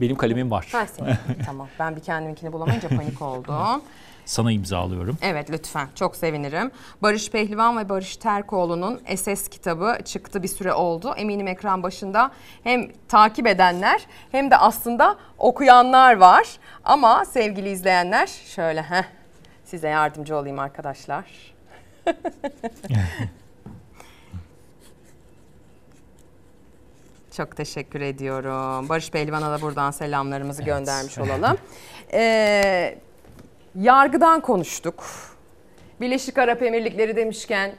Benim 0.00 0.16
kalemim 0.16 0.50
var. 0.50 0.68
Ha, 0.72 0.86
senin. 0.86 1.14
tamam 1.46 1.68
ben 1.78 1.96
bir 1.96 2.00
kendiminkini 2.00 2.52
bulamayınca 2.52 2.88
panik 2.88 3.22
oldum. 3.22 3.54
Sana 4.24 4.52
imzalıyorum. 4.52 5.18
Evet 5.22 5.50
lütfen 5.50 5.88
çok 5.94 6.16
sevinirim. 6.16 6.70
Barış 7.02 7.30
Pehlivan 7.30 7.78
ve 7.78 7.88
Barış 7.88 8.16
Terkoğlu'nun 8.16 9.00
SS 9.16 9.48
kitabı 9.48 9.98
çıktı 10.04 10.42
bir 10.42 10.48
süre 10.48 10.72
oldu. 10.72 11.14
Eminim 11.16 11.46
ekran 11.48 11.82
başında 11.82 12.30
hem 12.62 12.88
takip 13.08 13.46
edenler 13.46 14.06
hem 14.32 14.50
de 14.50 14.56
aslında 14.56 15.16
okuyanlar 15.38 16.16
var. 16.16 16.46
Ama 16.84 17.24
sevgili 17.24 17.68
izleyenler 17.70 18.26
şöyle 18.26 18.82
heh, 18.82 19.04
size 19.64 19.88
yardımcı 19.88 20.36
olayım 20.36 20.58
arkadaşlar. 20.58 21.53
Çok 27.36 27.56
teşekkür 27.56 28.00
ediyorum. 28.00 28.88
Barış 28.88 29.10
Pehlivan'a 29.10 29.58
da 29.58 29.62
buradan 29.62 29.90
selamlarımızı 29.90 30.62
göndermiş 30.62 31.18
olalım. 31.18 31.56
Ee, 32.12 32.98
yargıdan 33.74 34.40
konuştuk. 34.40 35.04
Birleşik 36.00 36.38
Arap 36.38 36.62
Emirlikleri 36.62 37.16
demişken 37.16 37.72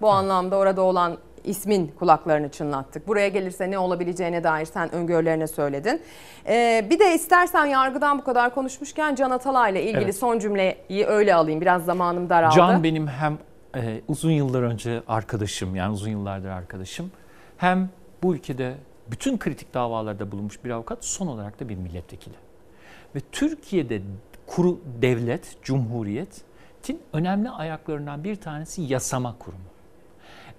bu 0.00 0.10
anlamda 0.10 0.56
orada 0.56 0.82
olan 0.82 1.18
ismin 1.44 1.92
kulaklarını 1.98 2.48
çınlattık. 2.48 3.08
Buraya 3.08 3.28
gelirse 3.28 3.70
ne 3.70 3.78
olabileceğine 3.78 4.44
dair 4.44 4.64
sen 4.66 4.94
öngörülerini 4.94 5.48
söyledin. 5.48 6.02
Ee, 6.46 6.86
bir 6.90 6.98
de 6.98 7.14
istersen 7.14 7.66
yargıdan 7.66 8.18
bu 8.18 8.24
kadar 8.24 8.54
konuşmuşken 8.54 9.14
Can 9.14 9.30
Atalay'la 9.30 9.80
ilgili 9.80 10.04
Evet. 10.04 10.16
son 10.16 10.38
cümleyi 10.38 11.06
öyle 11.06 11.34
alayım. 11.34 11.60
Biraz 11.60 11.84
zamanım 11.84 12.30
daraldı. 12.30 12.54
Can 12.56 12.84
benim 12.84 13.06
hem 13.06 13.38
e, 13.76 14.00
uzun 14.08 14.30
yıllar 14.30 14.62
önce 14.62 15.02
arkadaşım 15.08 15.76
yani 15.76 15.92
uzun 15.92 16.10
yıllardır 16.10 16.48
arkadaşım 16.48 17.10
hem 17.56 17.90
bu 18.22 18.34
ülkede 18.34 18.74
bütün 19.10 19.38
kritik 19.38 19.74
davalarda 19.74 20.32
bulunmuş 20.32 20.64
bir 20.64 20.70
avukat 20.70 21.04
son 21.04 21.26
olarak 21.26 21.60
da 21.60 21.68
bir 21.68 21.76
milletvekili. 21.76 22.34
Ve 23.14 23.20
Türkiye'de 23.32 24.02
kuru 24.46 24.80
devlet, 25.02 25.56
cumhuriyetin 25.62 27.00
önemli 27.12 27.50
ayaklarından 27.50 28.24
bir 28.24 28.36
tanesi 28.36 28.82
yasama 28.82 29.38
kurumu. 29.38 29.64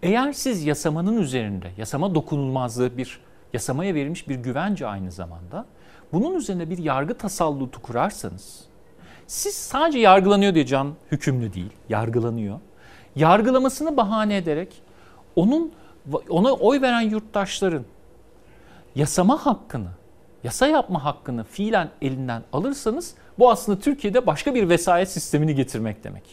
Eğer 0.03 0.33
siz 0.33 0.65
yasamanın 0.65 1.17
üzerinde, 1.17 1.71
yasama 1.77 2.15
dokunulmazlığı 2.15 2.97
bir 2.97 3.19
yasamaya 3.53 3.95
verilmiş 3.95 4.29
bir 4.29 4.35
güvence 4.35 4.87
aynı 4.87 5.11
zamanda, 5.11 5.65
bunun 6.13 6.35
üzerine 6.35 6.69
bir 6.69 6.77
yargı 6.77 7.17
tasallutu 7.17 7.81
kurarsanız, 7.81 8.65
siz 9.27 9.55
sadece 9.55 9.99
yargılanıyor 9.99 10.53
diye 10.53 10.65
can 10.65 10.93
hükümlü 11.11 11.53
değil, 11.53 11.71
yargılanıyor. 11.89 12.59
Yargılamasını 13.15 13.97
bahane 13.97 14.37
ederek 14.37 14.81
onun 15.35 15.71
ona 16.29 16.53
oy 16.53 16.81
veren 16.81 17.01
yurttaşların 17.01 17.85
yasama 18.95 19.45
hakkını, 19.45 19.89
yasa 20.43 20.67
yapma 20.67 21.03
hakkını 21.03 21.43
fiilen 21.43 21.89
elinden 22.01 22.43
alırsanız 22.53 23.15
bu 23.39 23.51
aslında 23.51 23.79
Türkiye'de 23.79 24.27
başka 24.27 24.55
bir 24.55 24.69
vesayet 24.69 25.09
sistemini 25.09 25.55
getirmek 25.55 26.03
demek. 26.03 26.23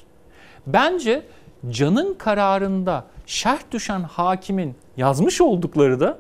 Bence 0.67 1.23
canın 1.71 2.15
kararında 2.15 3.05
şerh 3.27 3.61
düşen 3.71 4.03
hakimin 4.03 4.75
yazmış 4.97 5.41
oldukları 5.41 6.01
da 6.01 6.19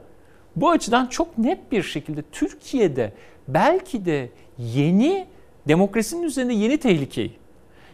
bu 0.57 0.71
açıdan 0.71 1.07
çok 1.07 1.39
net 1.39 1.73
bir 1.73 1.83
şekilde 1.83 2.23
Türkiye'de 2.33 3.13
belki 3.49 4.05
de 4.05 4.31
yeni 4.59 5.27
demokrasinin 5.69 6.23
üzerinde 6.23 6.53
yeni 6.53 6.79
tehlikeyi 6.79 7.42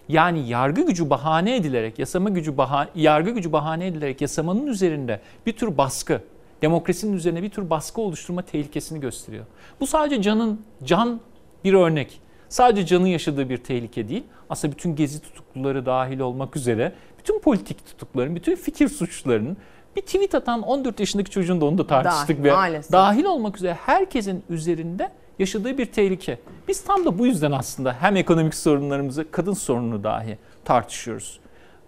yani 0.08 0.48
yargı 0.48 0.86
gücü 0.86 1.10
bahane 1.10 1.56
edilerek, 1.56 1.98
yasama 1.98 2.30
gücü 2.30 2.56
bahane, 2.56 2.88
yargı 2.94 3.30
gücü 3.30 3.52
bahane 3.52 3.86
edilerek 3.86 4.20
yasamanın 4.20 4.66
üzerinde 4.66 5.20
bir 5.46 5.52
tür 5.52 5.78
baskı, 5.78 6.20
demokrasinin 6.62 7.12
üzerine 7.12 7.42
bir 7.42 7.50
tür 7.50 7.70
baskı 7.70 8.00
oluşturma 8.00 8.42
tehlikesini 8.42 9.00
gösteriyor. 9.00 9.44
Bu 9.80 9.86
sadece 9.86 10.22
canın 10.22 10.60
can 10.84 11.20
bir 11.64 11.72
örnek. 11.72 12.20
Sadece 12.48 12.86
canın 12.86 13.06
yaşadığı 13.06 13.48
bir 13.48 13.56
tehlike 13.56 14.08
değil. 14.08 14.24
Aslında 14.50 14.74
bütün 14.74 14.96
gezi 14.96 15.22
tutukluları 15.22 15.86
dahil 15.86 16.20
olmak 16.20 16.56
üzere 16.56 16.92
bütün 17.18 17.40
politik 17.40 17.86
tutukların, 17.86 18.36
bütün 18.36 18.56
fikir 18.56 18.88
suçlarının 18.88 19.56
bir 19.96 20.02
tweet 20.02 20.34
atan 20.34 20.62
14 20.62 21.00
yaşındaki 21.00 21.30
çocuğun 21.30 21.60
da 21.60 21.64
onu 21.64 21.78
da 21.78 21.86
tartıştık 21.86 22.36
Dahil, 22.38 22.44
ve 22.44 22.52
maalesef. 22.52 22.92
dahil 22.92 23.24
olmak 23.24 23.56
üzere 23.56 23.74
herkesin 23.74 24.44
üzerinde 24.48 25.10
yaşadığı 25.38 25.78
bir 25.78 25.86
tehlike. 25.86 26.38
Biz 26.68 26.84
tam 26.84 27.04
da 27.04 27.18
bu 27.18 27.26
yüzden 27.26 27.52
aslında 27.52 27.96
hem 28.00 28.16
ekonomik 28.16 28.54
sorunlarımızı, 28.54 29.30
kadın 29.30 29.52
sorununu 29.52 30.04
dahi 30.04 30.38
tartışıyoruz. 30.64 31.40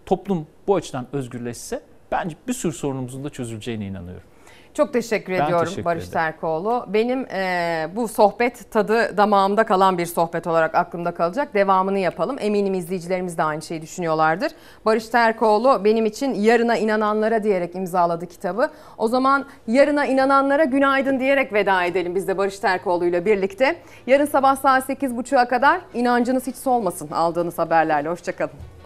Toplum 0.06 0.46
bu 0.66 0.74
açıdan 0.74 1.06
özgürleşse 1.12 1.82
bence 2.12 2.36
bir 2.48 2.52
sürü 2.52 2.72
sorunumuzun 2.72 3.24
da 3.24 3.30
çözüleceğine 3.30 3.86
inanıyorum. 3.86 4.29
Çok 4.74 4.92
teşekkür 4.92 5.32
Ben 5.32 5.44
ediyorum 5.44 5.64
teşekkür 5.64 5.84
Barış 5.84 6.02
ederim. 6.02 6.12
Terkoğlu. 6.12 6.84
Benim 6.88 7.26
e, 7.32 7.88
bu 7.96 8.08
sohbet 8.08 8.70
tadı 8.70 9.16
damağımda 9.16 9.64
kalan 9.64 9.98
bir 9.98 10.06
sohbet 10.06 10.46
olarak 10.46 10.74
aklımda 10.74 11.14
kalacak. 11.14 11.54
Devamını 11.54 11.98
yapalım. 11.98 12.36
Eminim 12.40 12.74
izleyicilerimiz 12.74 13.38
de 13.38 13.42
aynı 13.42 13.62
şeyi 13.62 13.82
düşünüyorlardır. 13.82 14.52
Barış 14.84 15.08
Terkoğlu 15.08 15.84
benim 15.84 16.06
için 16.06 16.34
yarına 16.34 16.76
inananlara 16.76 17.42
diyerek 17.42 17.74
imzaladı 17.74 18.26
kitabı. 18.26 18.70
O 18.98 19.08
zaman 19.08 19.46
yarına 19.66 20.06
inananlara 20.06 20.64
günaydın 20.64 21.20
diyerek 21.20 21.52
veda 21.52 21.84
edelim 21.84 22.14
biz 22.14 22.28
de 22.28 22.38
Barış 22.38 22.58
Terkoğlu 22.58 23.04
ile 23.04 23.24
birlikte. 23.24 23.76
Yarın 24.06 24.26
sabah 24.26 24.56
saat 24.56 24.88
8.30'a 24.88 25.48
kadar 25.48 25.80
inancınız 25.94 26.46
hiç 26.46 26.56
solmasın 26.56 27.10
aldığınız 27.10 27.58
haberlerle. 27.58 28.08
Hoşçakalın. 28.08 28.79